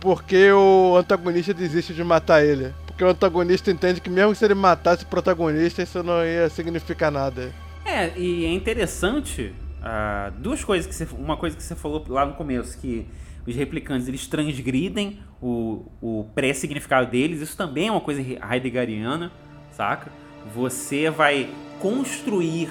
porque 0.00 0.50
o 0.50 0.96
antagonista 0.96 1.54
desiste 1.54 1.94
de 1.94 2.02
matar 2.02 2.44
ele. 2.44 2.74
Porque 2.88 3.04
o 3.04 3.08
antagonista 3.08 3.70
entende 3.70 4.00
que 4.00 4.10
mesmo 4.10 4.34
se 4.34 4.44
ele 4.44 4.54
matasse 4.54 5.04
o 5.04 5.06
protagonista, 5.06 5.80
isso 5.80 6.02
não 6.02 6.24
ia 6.24 6.48
significar 6.48 7.12
nada. 7.12 7.52
É, 7.96 8.12
e 8.14 8.44
é 8.44 8.52
interessante 8.52 9.54
uh, 9.80 10.30
duas 10.38 10.62
coisas 10.62 10.86
que 10.86 10.94
você, 10.94 11.08
uma 11.16 11.34
coisa 11.34 11.56
que 11.56 11.62
você 11.62 11.74
falou 11.74 12.04
lá 12.08 12.26
no 12.26 12.34
começo 12.34 12.78
que 12.78 13.06
os 13.46 13.56
replicantes 13.56 14.06
eles 14.06 14.26
transgridem 14.26 15.20
o, 15.40 15.82
o 16.02 16.26
pré-significado 16.34 17.10
deles. 17.10 17.40
Isso 17.40 17.56
também 17.56 17.88
é 17.88 17.90
uma 17.90 18.02
coisa 18.02 18.20
heideggeriana, 18.20 19.32
saca? 19.72 20.12
Você 20.54 21.08
vai 21.08 21.48
construir, 21.80 22.70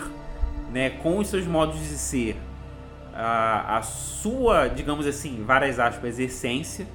né, 0.71 0.91
com 0.91 1.17
os 1.17 1.27
seus 1.27 1.47
modos 1.47 1.79
de 1.79 1.97
ser, 1.97 2.35
a, 3.11 3.77
a 3.77 3.81
sua, 3.81 4.67
digamos 4.67 5.07
assim, 5.07 5.43
várias 5.43 5.79
aspas, 5.79 6.19
essência, 6.19 6.85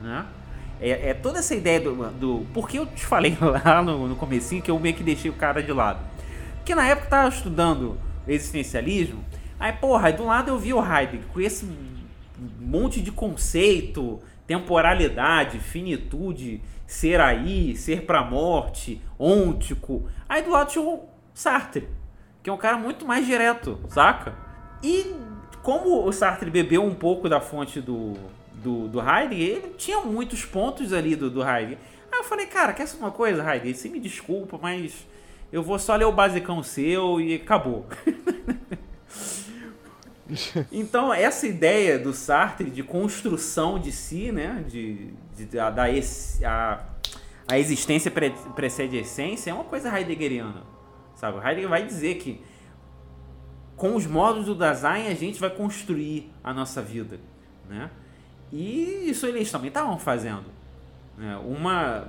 né? 0.00 0.26
É, 0.80 1.10
é, 1.10 1.14
toda 1.14 1.40
essa 1.40 1.56
ideia 1.56 1.80
do, 1.80 2.08
do. 2.12 2.46
Porque 2.54 2.78
eu 2.78 2.86
te 2.86 3.04
falei 3.04 3.36
lá 3.42 3.82
no, 3.82 4.06
no 4.06 4.14
comecinho 4.14 4.62
que 4.62 4.70
eu 4.70 4.78
meio 4.78 4.94
que 4.94 5.02
deixei 5.02 5.28
o 5.28 5.34
cara 5.34 5.60
de 5.60 5.72
lado. 5.72 5.98
Porque 6.70 6.80
na 6.80 6.86
época 6.86 7.06
eu 7.06 7.10
tava 7.10 7.28
estudando 7.30 7.98
existencialismo, 8.28 9.24
aí, 9.58 9.72
porra, 9.72 10.06
aí 10.06 10.12
do 10.12 10.24
lado 10.24 10.52
eu 10.52 10.56
vi 10.56 10.72
o 10.72 10.78
Heidegger 10.78 11.26
com 11.32 11.40
esse 11.40 11.68
monte 12.60 13.00
de 13.00 13.10
conceito, 13.10 14.20
temporalidade, 14.46 15.58
finitude, 15.58 16.62
ser 16.86 17.20
aí, 17.20 17.74
ser 17.76 18.02
pra 18.02 18.22
morte, 18.22 19.02
ôntico. 19.18 20.08
Aí 20.28 20.42
do 20.42 20.50
lado 20.50 20.70
tinha 20.70 20.84
o 20.84 21.08
Sartre, 21.34 21.88
que 22.40 22.48
é 22.48 22.52
um 22.52 22.56
cara 22.56 22.78
muito 22.78 23.04
mais 23.04 23.26
direto, 23.26 23.80
saca? 23.88 24.32
E 24.80 25.12
como 25.64 26.06
o 26.06 26.12
Sartre 26.12 26.48
bebeu 26.50 26.84
um 26.84 26.94
pouco 26.94 27.28
da 27.28 27.40
fonte 27.40 27.80
do, 27.80 28.14
do, 28.62 28.86
do 28.86 29.00
Heidegger, 29.00 29.56
ele 29.56 29.74
tinha 29.76 30.00
muitos 30.02 30.44
pontos 30.44 30.92
ali 30.92 31.16
do, 31.16 31.28
do 31.28 31.42
Heidegger. 31.42 31.78
Aí 32.12 32.20
eu 32.20 32.24
falei, 32.24 32.46
cara, 32.46 32.72
quer 32.72 32.86
saber 32.86 33.02
uma 33.02 33.10
coisa, 33.10 33.42
Heidegger? 33.42 33.74
Você 33.74 33.88
me 33.88 33.98
desculpa, 33.98 34.56
mas 34.56 35.09
eu 35.52 35.62
vou 35.62 35.78
só 35.78 35.96
ler 35.96 36.04
o 36.04 36.12
basicão 36.12 36.62
seu 36.62 37.20
e 37.20 37.34
acabou. 37.34 37.86
então, 40.70 41.12
essa 41.12 41.46
ideia 41.46 41.98
do 41.98 42.12
Sartre 42.12 42.70
de 42.70 42.82
construção 42.82 43.78
de 43.78 43.90
si, 43.90 44.30
né? 44.30 44.64
De, 44.68 45.12
de, 45.36 45.44
de 45.46 45.58
a, 45.58 45.70
da 45.70 45.84
a, 46.44 46.84
a 47.48 47.58
existência 47.58 48.10
pre, 48.10 48.30
precede 48.54 48.96
a 48.96 49.00
essência, 49.00 49.50
é 49.50 49.54
uma 49.54 49.64
coisa 49.64 49.96
heideggeriana. 49.96 50.62
Sabe? 51.16 51.38
Heidegger 51.38 51.68
vai 51.68 51.84
dizer 51.84 52.14
que 52.16 52.40
com 53.76 53.96
os 53.96 54.06
modos 54.06 54.46
do 54.46 54.54
Dasein 54.54 55.08
a 55.08 55.14
gente 55.14 55.40
vai 55.40 55.50
construir 55.50 56.30
a 56.44 56.54
nossa 56.54 56.80
vida. 56.80 57.18
Né? 57.68 57.90
E 58.52 59.10
isso 59.10 59.26
eles 59.26 59.50
também 59.50 59.68
estavam 59.68 59.98
fazendo. 59.98 60.46
Né? 61.16 61.36
Uma 61.44 62.06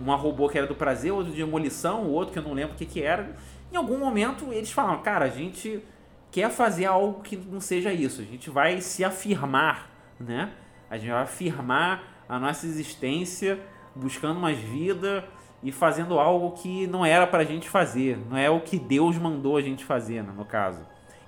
uma 0.00 0.16
robô 0.16 0.48
que 0.48 0.58
era 0.58 0.66
do 0.66 0.74
prazer, 0.74 1.12
outro 1.12 1.32
de 1.32 1.38
demolição, 1.38 2.04
o 2.04 2.12
outro 2.12 2.32
que 2.32 2.38
eu 2.38 2.42
não 2.42 2.52
lembro 2.52 2.74
o 2.74 2.76
que, 2.76 2.86
que 2.86 3.02
era. 3.02 3.34
Em 3.72 3.76
algum 3.76 3.98
momento 3.98 4.52
eles 4.52 4.70
falaram, 4.70 5.02
cara, 5.02 5.24
a 5.26 5.28
gente 5.28 5.82
quer 6.30 6.50
fazer 6.50 6.86
algo 6.86 7.22
que 7.22 7.36
não 7.36 7.60
seja 7.60 7.92
isso. 7.92 8.20
A 8.20 8.24
gente 8.24 8.50
vai 8.50 8.80
se 8.80 9.04
afirmar, 9.04 9.90
né? 10.18 10.50
A 10.90 10.96
gente 10.96 11.10
vai 11.10 11.22
afirmar 11.22 12.24
a 12.28 12.38
nossa 12.38 12.66
existência, 12.66 13.58
buscando 13.94 14.40
mais 14.40 14.58
vida 14.58 15.24
e 15.62 15.72
fazendo 15.72 16.18
algo 16.18 16.52
que 16.52 16.86
não 16.86 17.04
era 17.04 17.26
pra 17.26 17.44
gente 17.44 17.68
fazer. 17.68 18.18
Não 18.28 18.36
é 18.36 18.50
o 18.50 18.60
que 18.60 18.78
Deus 18.78 19.16
mandou 19.16 19.56
a 19.56 19.62
gente 19.62 19.84
fazer, 19.84 20.22
né, 20.22 20.32
no 20.36 20.44
caso. 20.44 20.80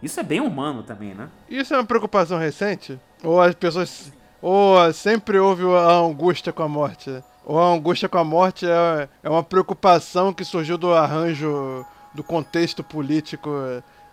Isso 0.03 0.21
é 0.21 0.23
bem 0.23 0.41
humano 0.41 0.83
também, 0.83 1.15
né? 1.15 1.31
Isso 1.49 1.73
é 1.73 1.79
uma 1.79 1.87
preocupação 1.87 2.39
recente? 2.39 3.01
Ou 3.25 3.41
as 3.41 3.55
pessoas. 3.55 4.13
Ou 4.43 4.93
sempre 4.93 5.39
houve 5.39 5.65
a 5.65 5.93
angústia 5.93 6.53
com 6.53 6.63
a 6.63 6.69
morte? 6.69 7.23
Ou 7.47 7.61
a 7.61 7.73
angústia 7.73 8.09
com 8.09 8.19
a 8.19 8.25
morte 8.25 8.67
é, 8.67 9.09
é 9.23 9.31
uma 9.31 9.43
preocupação 9.43 10.35
que 10.35 10.45
surgiu 10.45 10.77
do 10.77 10.93
arranjo, 10.93 11.87
do 12.13 12.25
contexto 12.25 12.83
político 12.83 13.49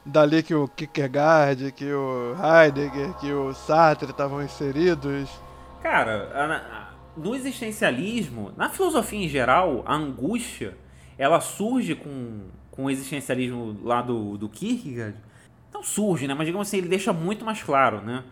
dali 0.06 0.44
que 0.44 0.54
o 0.54 0.68
Kierkegaard, 0.68 1.72
que 1.72 1.92
o 1.92 2.36
Heidegger, 2.36 3.14
que 3.16 3.32
o 3.32 3.54
Sartre 3.54 4.12
estavam 4.12 4.44
inseridos? 4.44 5.30
Cara, 5.82 6.94
no 7.18 7.36
existencialismo, 7.36 8.52
na 8.56 8.70
filosofia 8.70 9.26
em 9.26 9.28
geral, 9.30 9.84
a 9.86 9.96
angústia, 9.96 10.78
ela 11.18 11.40
surge 11.40 11.96
com, 11.96 12.42
com 12.70 12.86
o 12.86 12.90
existencialismo 12.90 13.80
lá 13.84 14.02
do, 14.02 14.38
do 14.38 14.48
Kierkegaard. 14.48 15.16
Não 15.74 15.82
surge, 15.82 16.28
né? 16.28 16.36
Mas 16.36 16.46
digamos 16.46 16.68
assim, 16.68 16.78
ele 16.78 16.88
deixa 16.88 17.12
muito 17.12 17.44
mais 17.44 17.64
claro, 17.64 18.00
né? 18.02 18.24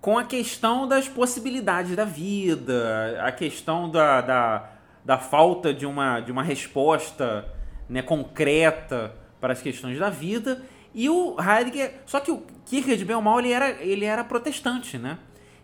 Com 0.00 0.16
a 0.16 0.24
questão 0.24 0.86
das 0.86 1.08
possibilidades 1.08 1.96
da 1.96 2.04
vida, 2.04 3.18
a 3.22 3.32
questão 3.32 3.90
da, 3.90 4.20
da, 4.20 4.70
da 5.04 5.18
falta 5.18 5.74
de 5.74 5.84
uma, 5.84 6.20
de 6.20 6.30
uma 6.30 6.42
resposta 6.42 7.44
né, 7.88 8.02
concreta 8.02 9.14
para 9.40 9.52
as 9.52 9.60
questões 9.60 9.98
da 9.98 10.10
vida. 10.10 10.62
E 10.94 11.08
o 11.08 11.36
Heidegger. 11.40 11.94
Só 12.06 12.20
que 12.20 12.30
o 12.30 12.42
Kierkegaard, 12.66 13.04
bem 13.04 13.16
ou 13.16 13.22
mal, 13.22 13.38
ele 13.38 13.52
era, 13.52 13.70
ele 13.82 14.04
era 14.04 14.24
protestante, 14.24 14.98
né? 14.98 15.18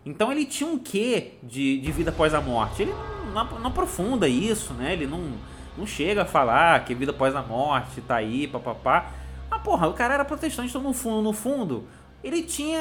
Então 0.05 0.31
ele 0.31 0.45
tinha 0.45 0.69
um 0.69 0.77
quê 0.77 1.33
de, 1.41 1.79
de 1.79 1.91
vida 1.91 2.11
após 2.11 2.33
a 2.33 2.41
morte. 2.41 2.83
Ele 2.83 2.91
não, 3.33 3.43
não, 3.43 3.59
não 3.59 3.67
aprofunda 3.67 4.27
isso, 4.27 4.73
né? 4.73 4.93
Ele 4.93 5.07
não, 5.07 5.33
não 5.77 5.85
chega 5.85 6.21
a 6.21 6.25
falar 6.25 6.83
que 6.85 6.93
vida 6.93 7.11
após 7.11 7.35
a 7.35 7.41
morte 7.41 8.01
tá 8.01 8.15
aí, 8.15 8.47
papapá. 8.47 9.11
Mas 9.49 9.61
porra, 9.61 9.87
o 9.87 9.93
cara 9.93 10.13
era 10.13 10.25
protestante, 10.25 10.69
então 10.69 10.81
no 10.81 10.93
fundo, 10.93 11.21
no 11.21 11.33
fundo, 11.33 11.87
ele 12.25 12.41
tinha 12.41 12.79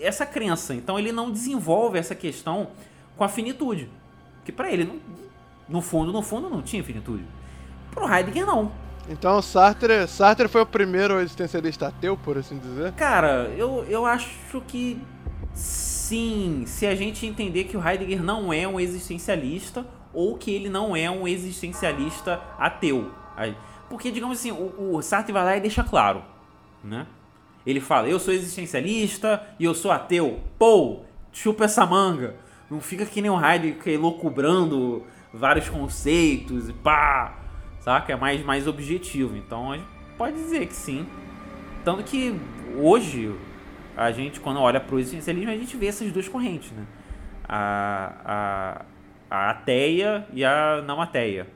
essa 0.00 0.24
crença. 0.24 0.74
Então 0.74 0.98
ele 0.98 1.12
não 1.12 1.30
desenvolve 1.30 1.98
essa 1.98 2.14
questão 2.14 2.68
com 3.16 3.22
a 3.22 3.28
finitude. 3.28 3.90
Que 4.46 4.50
para 4.50 4.72
ele, 4.72 5.00
no 5.68 5.82
fundo, 5.82 6.10
no 6.10 6.22
fundo, 6.22 6.48
não 6.48 6.62
tinha 6.62 6.82
finitude. 6.82 7.22
Pro 7.90 8.10
Heidegger, 8.10 8.46
não. 8.46 8.72
Então 9.06 9.42
Sartre, 9.42 10.06
Sartre 10.06 10.48
foi 10.48 10.62
o 10.62 10.66
primeiro 10.66 11.20
existencialista 11.20 11.88
ateu, 11.88 12.16
por 12.16 12.38
assim 12.38 12.58
dizer? 12.58 12.92
Cara, 12.92 13.52
eu, 13.56 13.84
eu 13.88 14.06
acho 14.06 14.60
que 14.66 14.98
sim, 15.52 16.64
se 16.66 16.86
a 16.86 16.94
gente 16.94 17.26
entender 17.26 17.64
que 17.64 17.76
o 17.76 17.86
Heidegger 17.86 18.22
não 18.22 18.50
é 18.50 18.66
um 18.66 18.80
existencialista 18.80 19.86
ou 20.14 20.38
que 20.38 20.50
ele 20.50 20.70
não 20.70 20.96
é 20.96 21.10
um 21.10 21.28
existencialista 21.28 22.40
ateu. 22.58 23.10
Porque, 23.90 24.10
digamos 24.10 24.38
assim, 24.38 24.50
o, 24.50 24.96
o 24.96 25.02
Sartre 25.02 25.32
vai 25.32 25.44
lá 25.44 25.56
e 25.56 25.60
deixa 25.60 25.84
claro, 25.84 26.22
né? 26.82 27.06
Ele 27.66 27.80
fala, 27.80 28.08
eu 28.08 28.18
sou 28.18 28.32
existencialista 28.32 29.42
e 29.58 29.64
eu 29.64 29.74
sou 29.74 29.90
ateu. 29.90 30.40
Pô, 30.58 31.00
chupa 31.32 31.64
essa 31.64 31.84
manga. 31.84 32.34
Não 32.70 32.80
fica 32.80 33.04
que 33.06 33.20
nem 33.20 33.30
o 33.30 33.42
Heidegger 33.42 34.00
loucubrando 34.00 35.04
vários 35.32 35.68
conceitos 35.68 36.68
e 36.68 36.72
pá, 36.72 37.38
saca? 37.80 38.12
É 38.12 38.16
mais, 38.16 38.44
mais 38.44 38.66
objetivo. 38.66 39.36
Então 39.36 39.72
a 39.72 39.76
gente 39.76 39.88
pode 40.16 40.36
dizer 40.36 40.66
que 40.66 40.74
sim. 40.74 41.06
Tanto 41.84 42.02
que 42.02 42.38
hoje, 42.76 43.34
a 43.96 44.10
gente, 44.10 44.40
quando 44.40 44.60
olha 44.60 44.80
para 44.80 44.94
o 44.94 44.98
existencialismo, 44.98 45.50
a 45.50 45.56
gente 45.56 45.76
vê 45.76 45.86
essas 45.86 46.12
duas 46.12 46.28
correntes, 46.28 46.70
né? 46.72 46.84
A, 47.48 48.84
a, 49.30 49.36
a 49.46 49.50
ateia 49.50 50.26
e 50.32 50.44
a 50.44 50.82
não 50.86 51.00
ateia. 51.00 51.46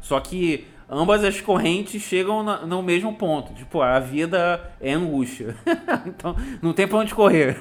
Só 0.00 0.20
que 0.20 0.66
ambas 0.88 1.24
as 1.24 1.40
correntes 1.40 2.02
chegam 2.02 2.42
na, 2.42 2.64
no 2.64 2.82
mesmo 2.82 3.14
ponto. 3.14 3.52
Tipo, 3.54 3.80
a 3.82 3.98
vida 3.98 4.72
é 4.80 4.92
angústia. 4.92 5.56
então, 6.06 6.34
não 6.62 6.72
tem 6.72 6.86
pra 6.86 6.98
onde 6.98 7.14
correr. 7.14 7.58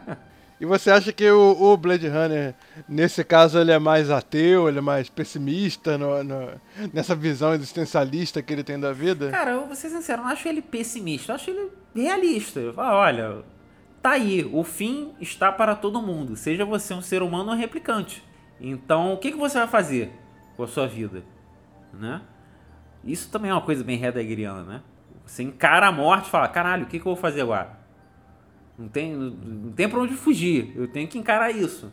e 0.60 0.66
você 0.66 0.90
acha 0.90 1.12
que 1.12 1.30
o, 1.30 1.56
o, 1.60 1.76
Blade 1.76 2.08
Runner, 2.08 2.54
nesse 2.88 3.22
caso, 3.22 3.58
ele 3.58 3.72
é 3.72 3.78
mais 3.78 4.10
ateu, 4.10 4.68
ele 4.68 4.78
é 4.78 4.82
mais 4.82 5.08
pessimista 5.08 5.98
no, 5.98 6.24
no, 6.24 6.60
nessa 6.92 7.14
visão 7.14 7.54
existencialista 7.54 8.42
que 8.42 8.52
ele 8.52 8.64
tem 8.64 8.78
da 8.80 8.92
vida? 8.92 9.30
Cara, 9.30 9.52
eu 9.52 9.66
vou 9.66 9.76
ser 9.76 9.90
sincero, 9.90 10.20
eu 10.20 10.24
não 10.24 10.32
acho 10.32 10.48
ele 10.48 10.62
pessimista, 10.62 11.32
eu 11.32 11.36
acho 11.36 11.50
ele 11.50 11.70
realista. 11.94 12.60
Eu 12.60 12.72
falo, 12.72 12.96
olha, 12.96 13.44
tá 14.02 14.12
aí, 14.12 14.48
o 14.52 14.64
fim 14.64 15.14
está 15.20 15.52
para 15.52 15.74
todo 15.74 16.02
mundo, 16.02 16.36
seja 16.36 16.64
você 16.64 16.94
um 16.94 17.02
ser 17.02 17.22
humano 17.22 17.50
ou 17.50 17.56
replicante. 17.56 18.24
Então, 18.60 19.12
o 19.12 19.18
que, 19.18 19.32
que 19.32 19.36
você 19.36 19.58
vai 19.58 19.66
fazer 19.66 20.12
com 20.56 20.62
a 20.62 20.68
sua 20.68 20.86
vida? 20.86 21.24
Né? 21.92 22.20
Isso 23.06 23.30
também 23.30 23.50
é 23.50 23.54
uma 23.54 23.60
coisa 23.60 23.84
bem 23.84 24.02
heideggeriana, 24.02 24.62
né? 24.62 24.82
Você 25.24 25.42
encara 25.42 25.88
a 25.88 25.92
morte 25.92 26.26
e 26.26 26.30
fala, 26.30 26.48
caralho, 26.48 26.84
o 26.84 26.86
que, 26.86 26.98
que 26.98 27.06
eu 27.06 27.14
vou 27.14 27.16
fazer 27.16 27.42
agora? 27.42 27.78
Não 28.78 28.88
tem, 28.88 29.12
não 29.12 29.72
tem 29.72 29.88
pra 29.88 30.00
onde 30.00 30.14
fugir, 30.14 30.72
eu 30.76 30.88
tenho 30.88 31.08
que 31.08 31.18
encarar 31.18 31.50
isso. 31.50 31.92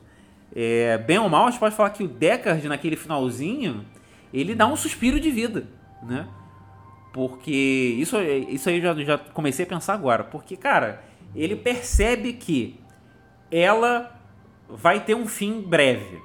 É, 0.54 0.98
bem 0.98 1.18
ou 1.18 1.30
mal, 1.30 1.48
a 1.48 1.52
gente 1.52 1.60
pode 1.60 1.76
falar 1.76 1.92
que 1.92 2.04
o 2.04 2.08
Deckard, 2.08 2.68
naquele 2.68 2.96
finalzinho, 2.96 3.86
ele 4.34 4.56
dá 4.56 4.68
um 4.68 4.76
suspiro 4.76 5.20
de 5.20 5.30
vida, 5.30 5.68
né? 6.04 6.28
Porque 7.14 7.52
isso, 7.98 8.18
isso 8.22 8.70
aí 8.70 8.78
eu 8.78 8.82
já, 8.82 9.04
já 9.04 9.18
comecei 9.18 9.66
a 9.66 9.68
pensar 9.68 9.94
agora. 9.94 10.24
Porque, 10.24 10.56
cara, 10.56 11.04
ele 11.36 11.56
percebe 11.56 12.34
que 12.34 12.80
ela 13.52 14.18
vai 14.70 15.02
ter 15.02 15.16
um 15.16 15.28
fim 15.28 15.62
breve. 15.62 16.22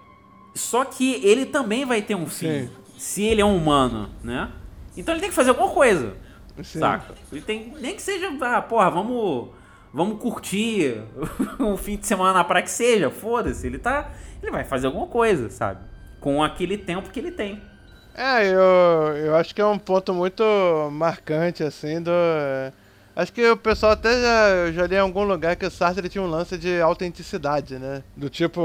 Só 0.54 0.84
que 0.84 1.14
ele 1.26 1.44
também 1.44 1.84
vai 1.84 2.02
ter 2.02 2.14
um 2.14 2.26
fim. 2.26 2.68
Sim. 2.68 2.70
Se 2.96 3.22
ele 3.24 3.40
é 3.40 3.44
um 3.44 3.56
humano, 3.56 4.10
né? 4.22 4.50
Então 4.96 5.14
ele 5.14 5.20
tem 5.20 5.30
que 5.30 5.36
fazer 5.36 5.50
alguma 5.50 5.70
coisa. 5.70 6.14
Sim. 6.62 6.78
Saca? 6.78 7.14
Ele 7.30 7.40
tem. 7.40 7.74
Nem 7.80 7.94
que 7.94 8.02
seja, 8.02 8.30
ah, 8.40 8.62
porra, 8.62 8.90
vamos. 8.90 9.50
Vamos 9.92 10.20
curtir 10.20 11.00
um 11.58 11.76
fim 11.76 11.96
de 11.96 12.06
semana 12.06 12.32
na 12.34 12.44
praia 12.44 12.62
que 12.62 12.70
seja, 12.70 13.10
foda-se. 13.10 13.66
Ele 13.66 13.78
tá. 13.78 14.10
Ele 14.42 14.50
vai 14.50 14.64
fazer 14.64 14.86
alguma 14.86 15.06
coisa, 15.06 15.48
sabe? 15.48 15.80
Com 16.20 16.42
aquele 16.42 16.76
tempo 16.76 17.10
que 17.10 17.18
ele 17.18 17.30
tem. 17.30 17.62
É, 18.14 18.46
eu, 18.46 19.16
eu 19.16 19.36
acho 19.36 19.54
que 19.54 19.60
é 19.60 19.66
um 19.66 19.78
ponto 19.78 20.12
muito 20.12 20.42
marcante, 20.90 21.62
assim, 21.62 22.02
do. 22.02 22.10
Acho 23.14 23.32
que 23.32 23.48
o 23.48 23.56
pessoal 23.56 23.92
até 23.92 24.10
já, 24.20 24.72
já 24.72 24.86
li 24.86 24.94
em 24.94 24.98
algum 24.98 25.24
lugar 25.24 25.56
que 25.56 25.64
o 25.64 25.70
Sartre 25.70 26.08
tinha 26.08 26.22
um 26.22 26.28
lance 26.28 26.58
de 26.58 26.80
autenticidade, 26.80 27.78
né? 27.78 28.02
Do 28.14 28.28
tipo, 28.28 28.60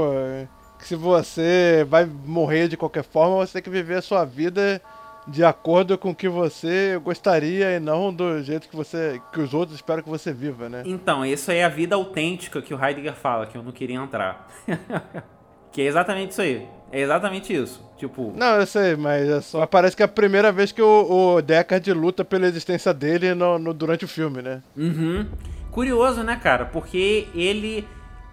que 0.78 0.86
se 0.86 0.94
você 0.94 1.86
vai 1.88 2.04
morrer 2.04 2.68
de 2.68 2.76
qualquer 2.76 3.04
forma, 3.04 3.36
você 3.36 3.54
tem 3.54 3.62
que 3.62 3.70
viver 3.70 3.96
a 3.96 4.02
sua 4.02 4.24
vida 4.24 4.80
de 5.26 5.44
acordo 5.44 5.96
com 5.96 6.10
o 6.10 6.14
que 6.14 6.28
você 6.28 6.98
gostaria 7.02 7.76
e 7.76 7.80
não 7.80 8.12
do 8.12 8.42
jeito 8.42 8.68
que 8.68 8.76
você 8.76 9.20
que 9.32 9.40
os 9.40 9.54
outros 9.54 9.76
esperam 9.76 10.02
que 10.02 10.08
você 10.08 10.32
viva, 10.32 10.68
né? 10.68 10.82
Então, 10.84 11.24
isso 11.24 11.50
aí 11.50 11.58
é 11.58 11.64
a 11.64 11.68
vida 11.68 11.94
autêntica 11.94 12.60
que 12.60 12.74
o 12.74 12.84
Heidegger 12.84 13.14
fala, 13.14 13.46
que 13.46 13.56
eu 13.56 13.62
não 13.62 13.72
queria 13.72 13.96
entrar. 13.96 14.48
que 15.70 15.80
é 15.80 15.84
exatamente 15.84 16.32
isso 16.32 16.42
aí. 16.42 16.66
É 16.90 17.00
exatamente 17.00 17.54
isso. 17.54 17.82
Tipo. 17.96 18.32
Não, 18.36 18.56
eu 18.56 18.66
sei, 18.66 18.96
mas 18.96 19.28
é 19.28 19.40
só 19.40 19.64
parece 19.64 19.96
que 19.96 20.02
é 20.02 20.06
a 20.06 20.08
primeira 20.08 20.52
vez 20.52 20.72
que 20.72 20.82
o, 20.82 21.36
o 21.36 21.42
Deckard 21.42 21.92
luta 21.92 22.24
pela 22.24 22.46
existência 22.46 22.92
dele 22.92 23.34
no, 23.34 23.58
no, 23.58 23.72
durante 23.72 24.04
o 24.04 24.08
filme, 24.08 24.42
né? 24.42 24.62
Uhum. 24.76 25.26
Curioso, 25.70 26.22
né, 26.22 26.36
cara? 26.36 26.66
Porque 26.66 27.28
ele 27.34 27.88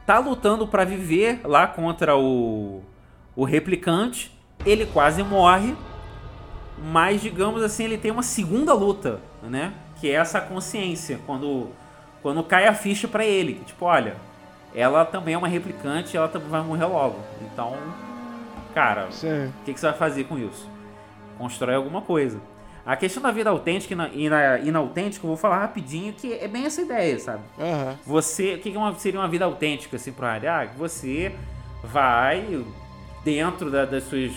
tá 0.06 0.20
lutando 0.20 0.68
para 0.68 0.84
viver 0.84 1.40
lá 1.46 1.68
contra 1.68 2.18
o, 2.18 2.82
o 3.36 3.46
replicante. 3.46 4.38
Ele 4.66 4.86
quase 4.86 5.24
morre 5.24 5.74
mas 6.82 7.22
digamos 7.22 7.62
assim, 7.62 7.84
ele 7.84 7.98
tem 7.98 8.12
uma 8.12 8.24
segunda 8.24 8.74
luta, 8.74 9.20
né? 9.44 9.74
Que 10.00 10.10
é 10.10 10.14
essa 10.14 10.40
consciência, 10.40 11.20
quando, 11.26 11.70
quando 12.22 12.44
cai 12.44 12.68
a 12.68 12.74
ficha 12.74 13.08
para 13.08 13.26
ele, 13.26 13.56
que, 13.56 13.66
tipo, 13.66 13.86
olha, 13.86 14.16
ela 14.74 15.04
também 15.06 15.34
é 15.34 15.38
uma 15.38 15.48
replicante, 15.48 16.16
ela 16.16 16.28
também 16.28 16.50
vai 16.50 16.62
morrer 16.62 16.86
logo. 16.86 17.20
Então, 17.42 17.76
cara, 18.74 19.08
o 19.08 19.64
que, 19.66 19.74
que, 19.74 19.80
você 19.80 19.88
vai 19.88 19.98
fazer 19.98 20.24
com 20.26 20.38
isso? 20.38 20.70
Constrói 21.38 21.76
alguma 21.76 22.02
coisa. 22.02 22.40
A 22.86 22.96
questão 22.96 23.22
da 23.22 23.32
vida 23.32 23.50
autêntica 23.50 23.94
e 24.14 24.30
na, 24.30 24.58
inautêntica, 24.60 25.26
eu 25.26 25.28
vou 25.28 25.38
falar 25.38 25.60
rapidinho, 25.60 26.14
que 26.14 26.34
é 26.34 26.48
bem 26.48 26.66
essa 26.66 26.82
ideia, 26.82 27.20
sabe? 27.20 27.44
Uhum. 27.58 27.96
Você, 28.06 28.56
o 28.56 28.60
que, 28.60 28.72
que 28.72 28.78
é 28.78 28.80
uma, 28.80 28.96
seria 28.96 29.20
uma 29.20 29.28
vida 29.28 29.46
autêntica, 29.46 29.98
assim, 29.98 30.12
pro 30.12 30.26
área? 30.26 30.62
Ah, 30.62 30.66
você 30.78 31.36
vai 31.84 32.64
dentro 33.24 33.70
da, 33.70 33.86
das 33.86 34.06
suas 34.06 34.32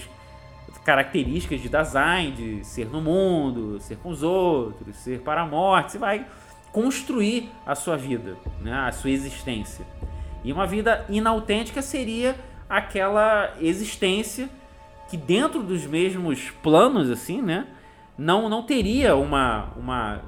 características 0.85 1.61
de 1.61 1.69
design, 1.69 2.33
de 2.33 2.65
ser 2.65 2.87
no 2.87 3.01
mundo, 3.01 3.81
ser 3.81 3.97
com 3.99 4.11
os 4.11 4.23
outros, 4.23 4.97
ser 4.97 5.21
para 5.21 5.43
a 5.43 5.47
morte. 5.47 5.93
Você 5.93 5.99
vai 5.99 6.27
construir 6.73 7.51
a 7.67 7.75
sua 7.75 7.97
vida, 7.97 8.37
né? 8.61 8.73
a 8.73 8.93
sua 8.93 9.11
existência. 9.11 9.87
E 10.43 10.53
uma 10.53 10.67
vida 10.67 11.05
inautêntica 11.09 11.83
seria 11.83 12.35
aquela 12.69 13.55
existência 13.61 14.49
que 15.09 15.17
dentro 15.17 15.63
dos 15.63 15.87
mesmos 15.87 16.51
planos, 16.63 17.11
assim, 17.11 17.43
né? 17.43 17.67
Não, 18.17 18.49
não 18.49 18.63
teria 18.63 19.15
uma, 19.15 19.69
uma 19.77 20.23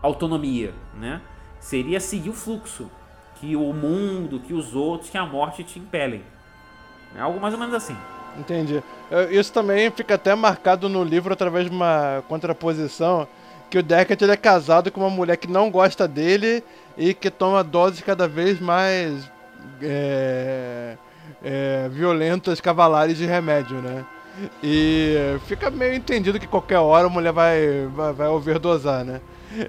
autonomia, 0.00 0.72
né? 0.94 1.20
Seria 1.58 2.00
seguir 2.00 2.30
o 2.30 2.32
fluxo 2.32 2.90
que 3.34 3.56
o 3.56 3.72
mundo, 3.72 4.38
que 4.40 4.54
os 4.54 4.74
outros, 4.74 5.10
que 5.10 5.18
a 5.18 5.26
morte 5.26 5.64
te 5.64 5.78
impelem. 5.78 6.22
É 7.16 7.20
algo 7.20 7.40
mais 7.40 7.52
ou 7.54 7.60
menos 7.60 7.74
assim. 7.74 7.96
Entendi. 8.38 8.82
Isso 9.30 9.52
também 9.52 9.90
fica 9.90 10.14
até 10.14 10.34
marcado 10.34 10.88
no 10.88 11.02
livro 11.02 11.32
através 11.32 11.68
de 11.68 11.74
uma 11.74 12.22
contraposição 12.28 13.26
que 13.68 13.78
o 13.78 13.82
Deckard 13.82 14.22
ele 14.22 14.32
é 14.32 14.36
casado 14.36 14.90
com 14.90 15.00
uma 15.00 15.10
mulher 15.10 15.36
que 15.36 15.46
não 15.46 15.70
gosta 15.70 16.08
dele 16.08 16.62
e 16.98 17.14
que 17.14 17.30
toma 17.30 17.62
doses 17.62 18.00
cada 18.00 18.26
vez 18.26 18.60
mais 18.60 19.30
é, 19.80 20.96
é, 21.42 21.88
violentas, 21.90 22.60
cavalares 22.60 23.16
de 23.16 23.26
remédio, 23.26 23.76
né? 23.76 24.04
E 24.62 25.38
fica 25.46 25.70
meio 25.70 25.94
entendido 25.94 26.40
que 26.40 26.46
qualquer 26.46 26.78
hora 26.78 27.06
a 27.06 27.10
mulher 27.10 27.32
vai, 27.32 27.88
vai, 27.94 28.12
vai 28.12 28.28
overdosar, 28.28 29.04
né? 29.04 29.20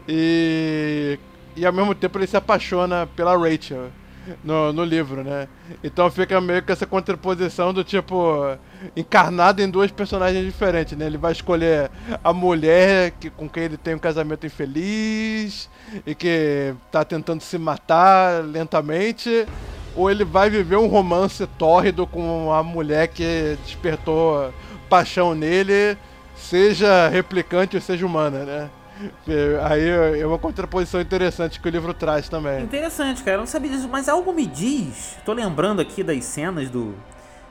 E, 0.08 1.20
e 1.56 1.66
ao 1.66 1.74
mesmo 1.74 1.94
tempo 1.94 2.18
ele 2.18 2.28
se 2.28 2.38
apaixona 2.38 3.08
pela 3.16 3.38
Rachel 3.38 3.90
no, 4.44 4.72
no 4.72 4.84
livro, 4.84 5.24
né? 5.24 5.48
Então 5.84 6.10
fica 6.10 6.40
meio 6.40 6.62
que 6.62 6.72
essa 6.72 6.86
contraposição 6.86 7.74
do 7.74 7.84
tipo 7.84 8.58
encarnado 8.96 9.62
em 9.62 9.70
duas 9.70 9.92
personagens 9.92 10.46
diferentes, 10.46 10.98
né? 10.98 11.06
Ele 11.06 11.18
vai 11.18 11.32
escolher 11.32 11.90
a 12.24 12.34
mulher 12.34 13.12
que, 13.20 13.30
com 13.30 13.50
quem 13.50 13.64
ele 13.64 13.78
tem 13.78 13.96
um 13.96 14.00
casamento 14.00 14.46
infeliz 14.46 15.70
e 16.06 16.14
que 16.16 16.74
tá 16.92 17.04
tentando 17.04 17.42
se 17.42 17.58
matar 17.58 18.44
lentamente, 18.44 19.46
ou 19.96 20.10
ele 20.10 20.24
vai 20.24 20.50
viver 20.50 20.78
um 20.78 20.88
romance 20.88 21.46
tórrido 21.58 22.08
com 22.08 22.52
a 22.54 22.64
mulher 22.64 23.08
que 23.08 23.58
despertou 23.64 24.54
paixão 24.90 25.34
nele, 25.34 25.98
seja 26.36 27.08
replicante 27.08 27.76
ou 27.76 27.82
seja 27.82 28.06
humana, 28.06 28.44
né? 28.46 28.70
Aí 29.70 30.20
é 30.20 30.26
uma 30.26 30.38
contraposição 30.38 31.00
interessante 31.02 31.60
que 31.60 31.68
o 31.68 31.72
livro 31.72 31.94
traz 31.94 32.30
também. 32.30 32.64
Interessante, 32.64 33.24
cara. 33.24 33.38
Eu 33.38 33.40
não 33.42 33.48
sabia 33.48 33.72
disso, 33.72 33.88
mas 33.90 34.10
algo 34.10 34.34
me 34.34 34.46
diz. 34.46 35.18
Tô 35.26 35.34
lembrando 35.34 35.82
aqui 35.82 36.04
das 36.04 36.24
cenas 36.26 36.70
do, 36.70 36.96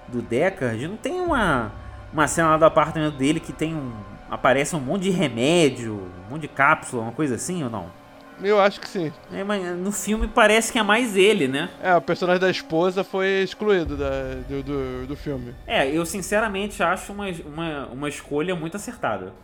do 0.08 0.22
Deckard. 0.22 0.86
Não 0.86 0.96
tem 0.96 1.20
uma, 1.20 1.72
uma 2.12 2.26
cena 2.26 2.50
lá 2.50 2.56
do 2.56 2.64
apartamento 2.64 3.16
dele 3.16 3.40
que 3.40 3.52
tem 3.52 3.74
um. 3.74 3.92
Aparece 4.30 4.76
um 4.76 4.80
monte 4.80 5.02
de 5.02 5.10
remédio, 5.10 6.08
um 6.26 6.30
monte 6.30 6.42
de 6.42 6.48
cápsula, 6.48 7.02
uma 7.02 7.12
coisa 7.12 7.34
assim 7.34 7.64
ou 7.64 7.70
não? 7.70 8.00
Eu 8.42 8.60
acho 8.60 8.80
que 8.80 8.88
sim. 8.88 9.12
É, 9.32 9.44
mas 9.44 9.62
no 9.76 9.92
filme 9.92 10.26
parece 10.26 10.72
que 10.72 10.78
é 10.78 10.82
mais 10.82 11.16
ele, 11.16 11.46
né? 11.46 11.68
É, 11.82 11.94
o 11.94 12.00
personagem 12.00 12.40
da 12.40 12.50
esposa 12.50 13.04
foi 13.04 13.42
excluído 13.42 13.96
da, 13.96 14.10
do, 14.48 14.62
do, 14.62 15.06
do 15.08 15.16
filme. 15.16 15.54
É, 15.66 15.88
eu 15.88 16.06
sinceramente 16.06 16.82
acho 16.82 17.12
uma, 17.12 17.26
uma, 17.44 17.86
uma 17.86 18.08
escolha 18.08 18.54
muito 18.54 18.76
acertada. 18.76 19.34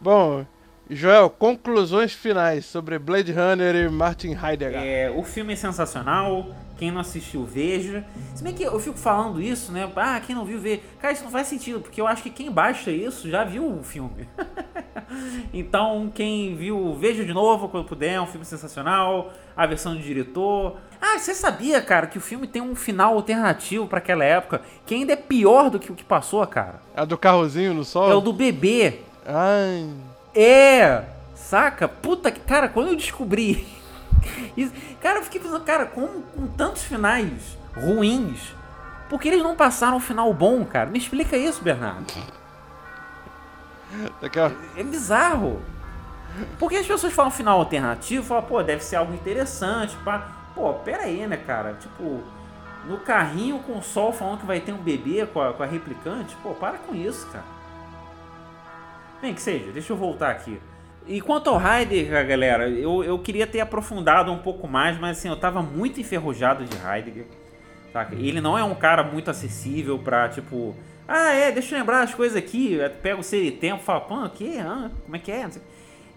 Bom, 0.00 0.44
Joel, 0.88 1.30
conclusões 1.30 2.12
finais 2.12 2.66
sobre 2.66 2.98
Blade 2.98 3.32
Runner 3.32 3.74
e 3.74 3.88
Martin 3.88 4.32
Heidegger. 4.32 4.80
É, 4.82 5.10
o 5.10 5.22
filme 5.22 5.54
é 5.54 5.56
sensacional. 5.56 6.54
Quem 6.76 6.90
não 6.90 7.00
assistiu, 7.00 7.44
veja. 7.44 8.04
Se 8.34 8.42
bem 8.42 8.52
que 8.52 8.64
eu 8.64 8.78
fico 8.78 8.98
falando 8.98 9.40
isso, 9.40 9.72
né? 9.72 9.90
Ah, 9.96 10.20
quem 10.20 10.34
não 10.34 10.44
viu, 10.44 10.58
vê. 10.58 10.82
Cara, 11.00 11.14
isso 11.14 11.24
não 11.24 11.30
faz 11.30 11.46
sentido, 11.46 11.80
porque 11.80 12.00
eu 12.00 12.06
acho 12.06 12.22
que 12.22 12.30
quem 12.30 12.50
baixa 12.50 12.90
isso 12.90 13.30
já 13.30 13.44
viu 13.44 13.64
o 13.64 13.82
filme. 13.82 14.28
então, 15.54 16.10
quem 16.14 16.54
viu, 16.54 16.94
veja 16.94 17.24
de 17.24 17.32
novo 17.32 17.68
quando 17.68 17.86
puder. 17.86 18.14
É 18.14 18.20
um 18.20 18.26
filme 18.26 18.44
sensacional. 18.44 19.32
A 19.56 19.66
versão 19.66 19.94
do 19.94 20.02
diretor. 20.02 20.76
Ah, 21.00 21.18
você 21.18 21.32
sabia, 21.32 21.80
cara, 21.80 22.08
que 22.08 22.18
o 22.18 22.20
filme 22.20 22.46
tem 22.46 22.60
um 22.60 22.74
final 22.74 23.14
alternativo 23.14 23.86
para 23.86 23.98
aquela 23.98 24.24
época 24.24 24.60
que 24.84 24.94
ainda 24.94 25.12
é 25.12 25.16
pior 25.16 25.70
do 25.70 25.78
que 25.78 25.92
o 25.92 25.94
que 25.94 26.04
passou, 26.04 26.44
cara? 26.46 26.82
É 26.94 27.06
do 27.06 27.16
carrozinho 27.16 27.72
no 27.72 27.84
sol? 27.84 28.10
É 28.10 28.14
o 28.14 28.20
do 28.20 28.32
bebê. 28.32 29.00
Ai. 29.24 29.88
É! 30.34 31.04
Saca? 31.34 31.86
Puta 31.86 32.30
que. 32.30 32.40
Cara, 32.40 32.68
quando 32.68 32.88
eu 32.88 32.96
descobri. 32.96 33.66
Isso, 34.56 34.72
cara, 35.00 35.18
eu 35.18 35.24
fiquei 35.24 35.40
pensando, 35.40 35.64
cara, 35.64 35.86
com, 35.86 36.22
com 36.22 36.46
tantos 36.46 36.82
finais 36.82 37.58
ruins, 37.76 38.54
por 39.08 39.20
que 39.20 39.28
eles 39.28 39.42
não 39.42 39.54
passaram 39.54 39.98
um 39.98 40.00
final 40.00 40.32
bom, 40.32 40.64
cara? 40.64 40.88
Me 40.88 40.98
explica 40.98 41.36
isso, 41.36 41.62
Bernardo. 41.62 42.06
É, 44.76 44.80
é 44.80 44.82
bizarro. 44.82 45.60
Porque 46.58 46.76
as 46.76 46.86
pessoas 46.86 47.12
falam 47.12 47.30
final 47.30 47.58
alternativo, 47.58 48.24
falam, 48.24 48.44
pô, 48.44 48.62
deve 48.62 48.82
ser 48.82 48.96
algo 48.96 49.14
interessante, 49.14 49.96
pá. 50.04 50.32
Pô, 50.54 50.72
pera 50.74 51.02
aí, 51.02 51.26
né, 51.26 51.36
cara? 51.36 51.74
Tipo, 51.74 52.22
no 52.86 52.98
carrinho 52.98 53.58
com 53.60 53.78
o 53.78 53.82
sol 53.82 54.12
falando 54.12 54.40
que 54.40 54.46
vai 54.46 54.60
ter 54.60 54.72
um 54.72 54.78
bebê 54.78 55.26
com 55.26 55.40
a, 55.40 55.52
com 55.52 55.62
a 55.62 55.66
replicante, 55.66 56.36
pô, 56.42 56.50
para 56.50 56.78
com 56.78 56.94
isso, 56.94 57.26
cara. 57.28 57.53
Bem 59.24 59.32
que 59.32 59.40
seja, 59.40 59.72
deixa 59.72 59.90
eu 59.90 59.96
voltar 59.96 60.32
aqui. 60.32 60.60
E 61.06 61.18
quanto 61.18 61.48
ao 61.48 61.58
Heidegger, 61.58 62.28
galera, 62.28 62.68
eu, 62.68 63.02
eu 63.02 63.18
queria 63.18 63.46
ter 63.46 63.58
aprofundado 63.58 64.30
um 64.30 64.36
pouco 64.36 64.68
mais, 64.68 65.00
mas 65.00 65.16
assim, 65.16 65.28
eu 65.28 65.36
tava 65.36 65.62
muito 65.62 65.98
enferrujado 65.98 66.62
de 66.66 66.76
Heidegger. 66.76 67.24
Saca? 67.90 68.14
Ele 68.14 68.38
não 68.42 68.58
é 68.58 68.62
um 68.62 68.74
cara 68.74 69.02
muito 69.02 69.30
acessível 69.30 69.98
pra, 69.98 70.28
tipo, 70.28 70.76
ah, 71.08 71.32
é, 71.32 71.50
deixa 71.50 71.74
eu 71.74 71.78
lembrar 71.78 72.02
as 72.02 72.14
coisas 72.14 72.36
aqui, 72.36 72.76
pega 73.02 73.18
o 73.18 73.22
ser 73.22 73.42
e 73.42 73.50
tempo, 73.50 73.82
fala, 73.82 74.02
pô, 74.02 74.14
o 74.16 74.28
que? 74.28 74.58
Ah, 74.58 74.90
como 75.04 75.16
é 75.16 75.18
que 75.18 75.32
é? 75.32 75.48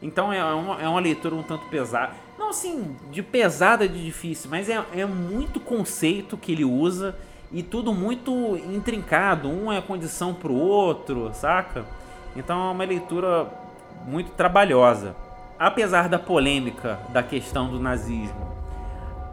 Então 0.02 0.34
é 0.34 0.44
uma, 0.44 0.82
é 0.82 0.90
uma 0.90 1.00
leitura 1.00 1.34
um 1.34 1.44
tanto 1.44 1.66
pesada. 1.68 2.12
Não 2.38 2.50
assim, 2.50 2.94
de 3.10 3.24
pesada 3.24 3.88
de 3.88 4.04
difícil, 4.04 4.50
mas 4.50 4.68
é, 4.68 4.84
é 4.94 5.06
muito 5.06 5.62
conceito 5.62 6.36
que 6.36 6.52
ele 6.52 6.66
usa 6.66 7.18
e 7.54 7.64
tudo 7.64 7.94
muito 7.94 8.58
intrincado. 8.58 9.48
Um 9.48 9.72
é 9.72 9.80
condição 9.80 10.34
pro 10.34 10.54
outro, 10.54 11.32
saca? 11.34 11.86
Então 12.38 12.70
é 12.70 12.72
uma 12.72 12.86
leitura 12.86 13.52
muito 14.06 14.32
trabalhosa. 14.32 15.16
Apesar 15.58 16.08
da 16.08 16.20
polêmica 16.20 17.00
da 17.10 17.24
questão 17.24 17.68
do 17.68 17.80
nazismo, 17.80 18.56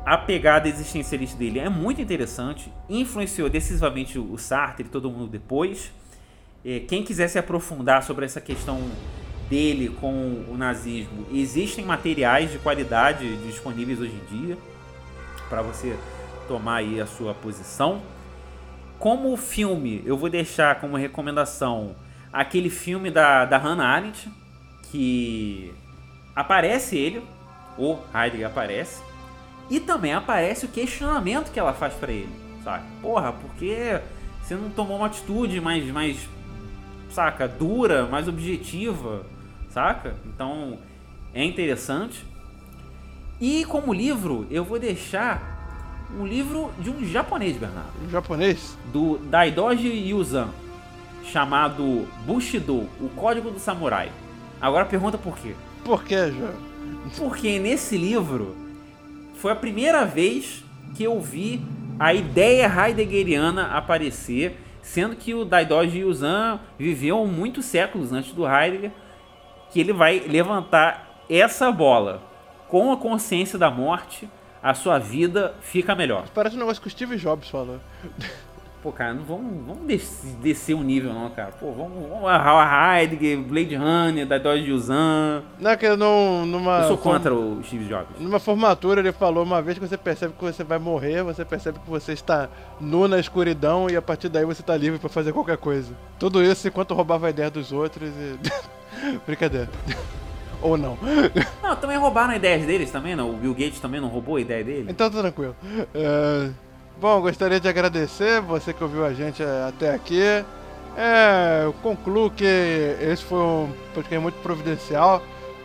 a 0.07 0.17
pegada 0.17 0.69
existencialista 0.69 1.37
dele 1.37 1.59
é 1.59 1.69
muito 1.69 2.01
interessante, 2.01 2.73
influenciou 2.89 3.51
decisivamente 3.51 4.19
o 4.19 4.39
Sartre 4.39 4.87
e 4.87 4.89
todo 4.89 5.11
mundo 5.11 5.27
depois. 5.27 5.93
É, 6.65 6.81
quem 6.81 7.03
quiser 7.03 7.29
se 7.29 7.39
aprofundar 7.39 8.03
sobre 8.03 8.25
essa 8.25 8.41
questão 8.41 8.81
dele 9.51 9.91
com 10.01 10.47
o 10.49 10.57
nazismo, 10.57 11.27
existem 11.31 11.85
materiais 11.85 12.51
de 12.51 12.59
qualidade 12.59 13.37
disponíveis 13.47 14.01
hoje 14.01 14.15
em 14.15 14.39
dia 14.39 14.59
para 15.51 15.61
você 15.61 15.95
tomar 16.49 16.77
aí 16.77 16.99
a 17.03 17.07
sua 17.07 17.35
posição. 17.35 18.01
Como 18.99 19.37
filme, 19.37 20.03
eu 20.07 20.17
vou 20.17 20.31
deixar 20.31 20.81
como 20.81 20.97
recomendação 20.97 21.95
aquele 22.35 22.69
filme 22.69 23.13
da, 23.13 23.45
da 23.45 23.57
Hannah 23.57 23.87
Arendt, 23.87 24.29
que 24.91 25.73
aparece 26.35 26.99
ele, 26.99 27.23
o 27.79 27.97
Heidegger 28.13 28.49
aparece, 28.49 29.01
e 29.71 29.79
também 29.79 30.13
aparece 30.13 30.67
o 30.67 30.69
questionamento 30.69 31.53
que 31.53 31.61
ela 31.61 31.73
faz 31.73 31.95
para 31.95 32.11
ele, 32.11 32.35
saca? 32.65 32.85
Porra, 33.01 33.33
porque 33.33 34.01
você 34.43 34.57
não 34.57 34.69
tomou 34.69 34.97
uma 34.97 35.07
atitude 35.07 35.61
mais, 35.61 35.89
mais, 35.93 36.29
saca, 37.09 37.47
dura, 37.47 38.07
mais 38.07 38.27
objetiva, 38.27 39.25
saca? 39.71 40.17
Então 40.27 40.79
é 41.33 41.45
interessante. 41.45 42.27
E 43.41 43.65
como 43.67 43.95
livro, 43.95 44.45
eu 44.51 44.65
vou 44.65 44.81
deixar 44.81 45.55
um 46.19 46.27
livro 46.27 46.73
de 46.81 46.91
um 46.91 47.05
japonês, 47.05 47.57
Bernardo. 47.57 47.93
Um 48.05 48.11
japonês? 48.11 48.77
Do 48.93 49.19
Daidoji 49.19 49.89
Yuzan 49.89 50.49
chamado 51.35 52.07
Bushido, 52.25 52.89
o 53.01 53.09
Código 53.17 53.51
do 53.51 53.59
Samurai. 53.59 54.13
Agora 54.61 54.85
pergunta 54.85 55.19
por 55.19 55.37
quê? 55.37 55.53
Por 55.85 56.05
quê, 56.05 56.31
João? 56.31 56.55
Porque 57.19 57.59
nesse 57.59 57.99
livro 57.99 58.55
foi 59.35 59.51
a 59.51 59.57
primeira 59.57 60.05
vez 60.05 60.63
que 60.95 61.03
eu 61.03 61.21
vi 61.21 61.61
a 61.99 62.15
ideia 62.15 62.69
heideggeriana 62.69 63.77
aparecer, 63.77 64.57
sendo 64.81 65.17
que 65.17 65.35
o 65.35 65.45
Daidoji 65.45 65.99
Yuzan 66.03 66.61
viveu 66.79 67.27
muitos 67.27 67.65
séculos 67.65 68.13
antes 68.13 68.33
do 68.33 68.47
Heidegger, 68.47 68.93
que 69.73 69.81
ele 69.81 69.93
vai 69.93 70.21
levantar 70.21 71.25
essa 71.29 71.73
bola 71.73 72.23
com 72.69 72.93
a 72.93 72.97
consciência 72.97 73.59
da 73.59 73.73
morte, 73.73 74.29
a 74.63 74.73
sua 74.73 75.01
vida 75.01 75.57
fica 75.63 75.97
melhor. 75.97 76.29
Parece 76.33 76.55
um 76.55 76.61
negócio 76.61 76.81
que 76.81 76.87
o 76.87 76.91
Steve 76.93 77.17
Jobs 77.17 77.49
falou. 77.49 77.81
Pô, 78.85 78.93
cara, 78.93 79.15
não 79.15 79.25
vamos, 79.25 79.67
vamos 79.67 79.87
descer 80.43 80.75
o 80.75 80.81
um 80.81 80.83
nível, 80.83 81.15
não, 81.15 81.31
cara. 81.31 81.53
Pô, 81.53 81.73
vamos, 81.73 82.07
vamos 82.07 82.29
a 82.29 83.01
Heidegger, 83.01 83.39
Blade 83.39 83.75
Runner, 83.75 84.27
da 84.27 84.37
Dodge 84.37 84.71
Yuzan. 84.71 85.43
Não, 85.59 85.71
é 85.71 85.77
que 85.79 85.97
não, 85.97 86.45
numa... 86.45 86.81
Eu 86.81 86.89
sou 86.89 86.99
contra 86.99 87.35
o 87.35 87.65
Steve 87.65 87.87
Jobs. 87.87 88.21
Numa 88.21 88.39
formatura 88.39 89.01
ele 89.01 89.11
falou, 89.11 89.43
uma 89.43 89.63
vez 89.63 89.79
que 89.79 89.89
você 89.89 89.97
percebe 89.97 90.35
que 90.39 90.45
você 90.45 90.63
vai 90.63 90.79
morrer, 90.79 91.23
você 91.23 91.47
percebe 91.47 91.79
que 91.79 91.89
você 91.89 92.13
está 92.13 92.51
nu 92.79 93.09
na 93.09 93.19
escuridão 93.19 93.89
e 93.89 93.97
a 93.97 94.03
partir 94.03 94.29
daí 94.29 94.45
você 94.45 94.61
está 94.61 94.77
livre 94.77 94.99
para 94.99 95.09
fazer 95.09 95.33
qualquer 95.33 95.57
coisa. 95.57 95.95
Tudo 96.19 96.43
isso 96.43 96.69
enquanto 96.69 96.93
roubava 96.93 97.29
a 97.29 97.31
ideia 97.31 97.51
dos 97.51 97.73
outros 97.73 98.11
e... 98.11 98.39
Brincadeira. 99.25 99.71
Ou 100.61 100.77
não. 100.77 100.99
Não, 101.63 101.75
também 101.77 101.97
roubaram 101.97 102.35
ideias 102.35 102.67
deles 102.67 102.91
também, 102.91 103.17
não? 103.17 103.31
O 103.31 103.37
Bill 103.39 103.55
Gates 103.55 103.81
também 103.81 104.01
não 104.01 104.09
roubou 104.09 104.37
a 104.37 104.41
ideia 104.43 104.63
dele? 104.63 104.91
Então 104.91 105.11
tá 105.11 105.21
tranquilo. 105.23 105.57
Uh... 105.95 106.53
Bom, 107.01 107.21
gostaria 107.21 107.59
de 107.59 107.69
agradecer 107.69 108.41
você 108.41 108.73
que 108.73 108.83
ouviu 108.83 109.05
a 109.05 109.13
gente 109.13 109.43
eh, 109.43 109.67
até 109.69 109.93
aqui. 109.93 110.23
É, 110.97 111.63
eu 111.65 111.73
concluo 111.73 112.31
que 112.31 112.45
esse 112.45 113.23
foi 113.25 113.39
um 113.39 113.73
podcast 113.93 114.19
muito 114.19 114.37
providencial. 114.37 115.21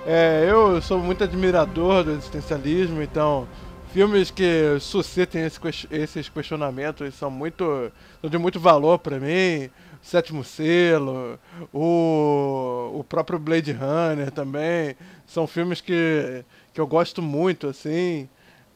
É, 0.07 0.47
eu 0.49 0.81
sou 0.81 0.97
muito 0.97 1.23
admirador 1.23 2.03
do 2.03 2.11
existencialismo, 2.13 3.01
então 3.03 3.47
filmes 3.93 4.31
que 4.31 4.77
suscitem 4.79 5.43
esse, 5.45 5.59
esses 5.91 6.29
questionamentos 6.29 7.13
são 7.13 7.29
muito 7.29 7.91
são 8.21 8.29
de 8.29 8.37
muito 8.39 8.59
valor 8.59 8.97
para 8.97 9.19
mim. 9.19 9.69
O 10.01 10.05
Sétimo 10.05 10.43
Selo, 10.43 11.37
o, 11.71 12.91
o 12.95 13.03
próprio 13.07 13.37
Blade 13.37 13.71
Runner 13.71 14.31
também 14.31 14.95
são 15.27 15.45
filmes 15.45 15.79
que, 15.79 16.43
que 16.73 16.81
eu 16.81 16.87
gosto 16.87 17.21
muito 17.21 17.67
assim 17.67 18.27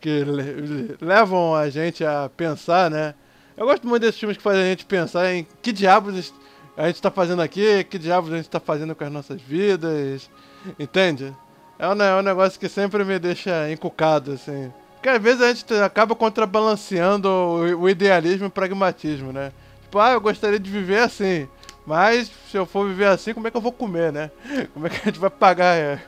que 0.03 0.97
levam 0.99 1.55
a 1.55 1.69
gente 1.69 2.03
a 2.03 2.29
pensar, 2.35 2.91
né? 2.91 3.15
Eu 3.55 3.65
gosto 3.65 3.87
muito 3.87 4.01
desses 4.01 4.19
filmes 4.19 4.35
que 4.35 4.43
fazem 4.43 4.61
a 4.61 4.65
gente 4.65 4.85
pensar 4.85 5.33
em 5.33 5.47
que 5.61 5.71
diabos 5.71 6.33
a 6.75 6.87
gente 6.87 6.95
está 6.95 7.09
fazendo 7.09 7.41
aqui, 7.41 7.85
que 7.85 7.97
diabos 7.97 8.33
a 8.33 8.35
gente 8.35 8.45
está 8.45 8.59
fazendo 8.59 8.93
com 8.93 9.05
as 9.05 9.11
nossas 9.11 9.41
vidas, 9.41 10.29
entende? 10.77 11.33
É 11.79 11.87
um, 11.87 12.01
é 12.01 12.19
um 12.19 12.21
negócio 12.21 12.59
que 12.59 12.67
sempre 12.67 13.05
me 13.05 13.17
deixa 13.17 13.71
encucado, 13.71 14.33
assim. 14.33 14.73
Porque 14.95 15.07
às 15.07 15.21
vezes 15.21 15.41
a 15.41 15.53
gente 15.53 15.73
acaba 15.75 16.13
contrabalanceando 16.15 17.29
o, 17.29 17.83
o 17.83 17.89
idealismo 17.89 18.45
e 18.45 18.47
o 18.47 18.51
pragmatismo, 18.51 19.31
né? 19.31 19.53
Tipo, 19.83 19.99
ah, 19.99 20.11
eu 20.11 20.19
gostaria 20.19 20.59
de 20.59 20.69
viver 20.69 20.99
assim. 20.99 21.47
Mas 21.85 22.31
se 22.49 22.57
eu 22.57 22.65
for 22.65 22.87
viver 22.87 23.07
assim, 23.07 23.33
como 23.33 23.47
é 23.47 23.51
que 23.51 23.57
eu 23.57 23.61
vou 23.61 23.71
comer, 23.71 24.11
né? 24.11 24.31
Como 24.73 24.87
é 24.87 24.89
que 24.89 24.95
a 25.01 25.05
gente 25.05 25.19
vai 25.19 25.29
pagar 25.29 25.75
é, 25.75 25.99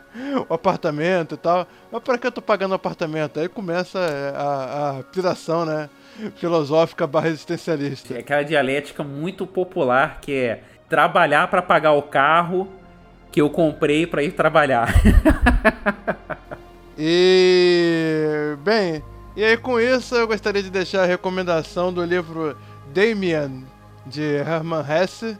o 0.47 0.53
apartamento 0.53 1.35
e 1.35 1.37
tal? 1.37 1.67
Mas 1.91 2.01
para 2.01 2.17
que 2.17 2.27
eu 2.27 2.31
tô 2.31 2.41
pagando 2.41 2.71
o 2.71 2.75
apartamento? 2.75 3.39
Aí 3.39 3.49
começa 3.49 3.99
é, 3.99 4.33
a, 4.35 4.99
a 4.99 5.03
piração, 5.03 5.65
né? 5.65 5.89
Filosófica 6.37 7.05
barra 7.05 7.27
existencialista. 7.27 8.13
É 8.13 8.19
aquela 8.19 8.43
dialética 8.43 9.03
muito 9.03 9.45
popular 9.45 10.21
que 10.21 10.33
é 10.33 10.63
trabalhar 10.87 11.49
para 11.49 11.61
pagar 11.61 11.91
o 11.91 12.03
carro 12.03 12.69
que 13.31 13.41
eu 13.41 13.49
comprei 13.49 14.07
para 14.07 14.23
ir 14.23 14.31
trabalhar. 14.31 14.87
e 16.97 18.55
bem, 18.63 19.03
e 19.35 19.43
aí 19.43 19.57
com 19.57 19.77
isso 19.77 20.15
eu 20.15 20.25
gostaria 20.25 20.63
de 20.63 20.69
deixar 20.69 21.03
a 21.03 21.05
recomendação 21.05 21.91
do 21.91 22.01
livro 22.05 22.55
Damien 22.93 23.65
de 24.05 24.21
Hermann 24.21 24.85
Hesse 24.89 25.37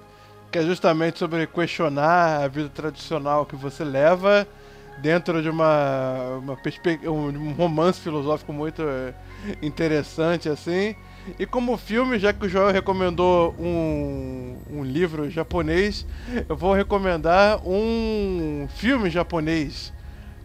que 0.56 0.60
é 0.60 0.64
justamente 0.64 1.20
sobre 1.20 1.46
questionar 1.48 2.42
a 2.42 2.48
vida 2.48 2.70
tradicional 2.70 3.46
que 3.46 3.58
você 3.58 3.84
leva. 3.84 4.48
dentro 5.00 5.42
de 5.44 5.50
uma, 5.50 6.38
uma 6.42 6.58
um 7.12 7.52
romance 7.52 8.00
filosófico 8.00 8.54
muito 8.54 8.82
é, 8.82 9.14
interessante 9.62 10.48
assim. 10.48 10.96
E 11.38 11.46
como 11.46 11.76
filme, 11.76 12.18
já 12.18 12.32
que 12.32 12.46
o 12.46 12.48
Joel 12.48 12.72
recomendou 12.72 13.54
um, 13.60 14.58
um 14.72 14.82
livro 14.86 15.30
japonês, 15.30 16.06
eu 16.48 16.56
vou 16.56 16.74
recomendar 16.74 17.60
um 17.68 18.66
filme 18.78 19.10
japonês, 19.10 19.92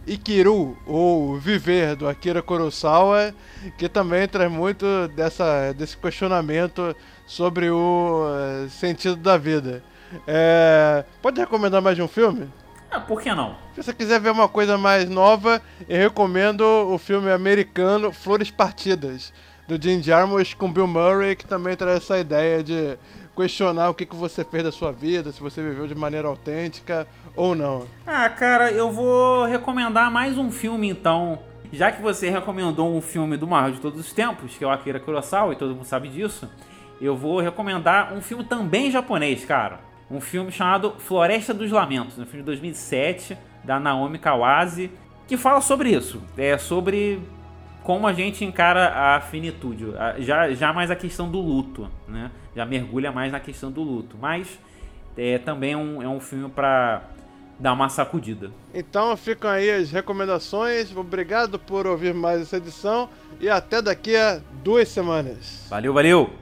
Ikiru, 0.05 0.77
ou 0.85 1.37
Viver, 1.37 1.95
do 1.95 2.05
Akira 2.05 2.41
Kurosawa, 2.41 3.33
que 3.77 3.87
também 3.87 4.27
traz 4.27 4.51
muito 4.51 5.07
dessa, 5.15 5.71
desse 5.71 5.95
questionamento 5.95 6.93
sobre 7.25 7.69
o 7.69 8.25
uh, 8.25 8.69
sentido 8.69 9.15
da 9.15 9.37
vida. 9.37 9.81
É, 10.27 11.03
pode 11.21 11.39
recomendar 11.39 11.81
mais 11.81 11.95
de 11.95 12.01
um 12.01 12.07
filme? 12.07 12.47
Ah, 12.91 12.99
por 12.99 13.21
que 13.21 13.33
não? 13.33 13.55
Se 13.73 13.81
você 13.81 13.93
quiser 13.93 14.19
ver 14.19 14.31
uma 14.31 14.49
coisa 14.49 14.77
mais 14.77 15.09
nova, 15.09 15.61
eu 15.87 15.97
recomendo 15.97 16.61
o 16.61 16.97
filme 16.97 17.31
americano 17.31 18.11
Flores 18.11 18.51
Partidas, 18.51 19.31
do 19.65 19.81
Jim 19.81 20.03
Jarmusch 20.03 20.53
com 20.55 20.69
Bill 20.69 20.87
Murray, 20.87 21.37
que 21.37 21.45
também 21.45 21.73
traz 21.77 21.97
essa 21.97 22.19
ideia 22.19 22.61
de 22.61 22.97
questionar 23.33 23.89
o 23.89 23.93
que, 23.93 24.05
que 24.05 24.15
você 24.15 24.43
fez 24.43 24.65
da 24.65 24.73
sua 24.73 24.91
vida, 24.91 25.31
se 25.31 25.39
você 25.39 25.63
viveu 25.63 25.87
de 25.87 25.95
maneira 25.95 26.27
autêntica 26.27 27.07
ou 27.33 27.55
não. 27.55 27.87
Ah, 28.05 28.29
cara, 28.29 28.69
eu 28.71 28.91
vou 28.91 29.45
recomendar 29.45 30.11
mais 30.11 30.37
um 30.37 30.51
filme 30.51 30.89
então. 30.89 31.39
Já 31.71 31.93
que 31.93 32.01
você 32.01 32.29
recomendou 32.29 32.93
um 32.93 32.99
filme 32.99 33.37
do 33.37 33.47
maior 33.47 33.71
de 33.71 33.79
todos 33.79 34.01
os 34.01 34.11
tempos, 34.11 34.57
que 34.57 34.65
é 34.65 34.67
o 34.67 34.69
Akira 34.69 34.99
Kurosawa, 34.99 35.53
e 35.53 35.55
todo 35.55 35.73
mundo 35.73 35.85
sabe 35.85 36.09
disso, 36.09 36.49
eu 36.99 37.15
vou 37.15 37.39
recomendar 37.39 38.13
um 38.13 38.21
filme 38.21 38.43
também 38.43 38.91
japonês, 38.91 39.45
cara 39.45 39.90
um 40.11 40.19
filme 40.19 40.51
chamado 40.51 40.95
Floresta 40.99 41.53
dos 41.53 41.71
Lamentos, 41.71 42.17
um 42.19 42.25
filme 42.25 42.39
de 42.39 42.45
2007 42.45 43.37
da 43.63 43.79
Naomi 43.79 44.19
Kawase, 44.19 44.91
que 45.27 45.37
fala 45.37 45.61
sobre 45.61 45.91
isso, 45.91 46.21
é 46.37 46.57
sobre 46.57 47.21
como 47.83 48.05
a 48.05 48.13
gente 48.13 48.43
encara 48.43 49.15
a 49.15 49.21
finitude, 49.21 49.87
já, 50.19 50.51
já 50.53 50.73
mais 50.73 50.91
a 50.91 50.95
questão 50.95 51.29
do 51.29 51.39
luto, 51.39 51.89
né? 52.07 52.29
Já 52.55 52.65
mergulha 52.65 53.11
mais 53.11 53.31
na 53.31 53.39
questão 53.39 53.71
do 53.71 53.81
luto, 53.81 54.17
mas 54.19 54.59
é 55.17 55.37
também 55.37 55.75
um, 55.75 56.01
é 56.01 56.07
um 56.07 56.19
filme 56.19 56.49
para 56.49 57.01
dar 57.57 57.73
uma 57.73 57.89
sacudida. 57.89 58.51
Então 58.73 59.15
ficam 59.15 59.49
aí 59.49 59.69
as 59.69 59.91
recomendações. 59.91 60.95
Obrigado 60.95 61.57
por 61.57 61.87
ouvir 61.87 62.13
mais 62.13 62.41
essa 62.41 62.57
edição 62.57 63.09
e 63.39 63.49
até 63.49 63.81
daqui 63.81 64.15
a 64.15 64.41
duas 64.63 64.89
semanas. 64.89 65.65
Valeu, 65.69 65.93
valeu! 65.93 66.40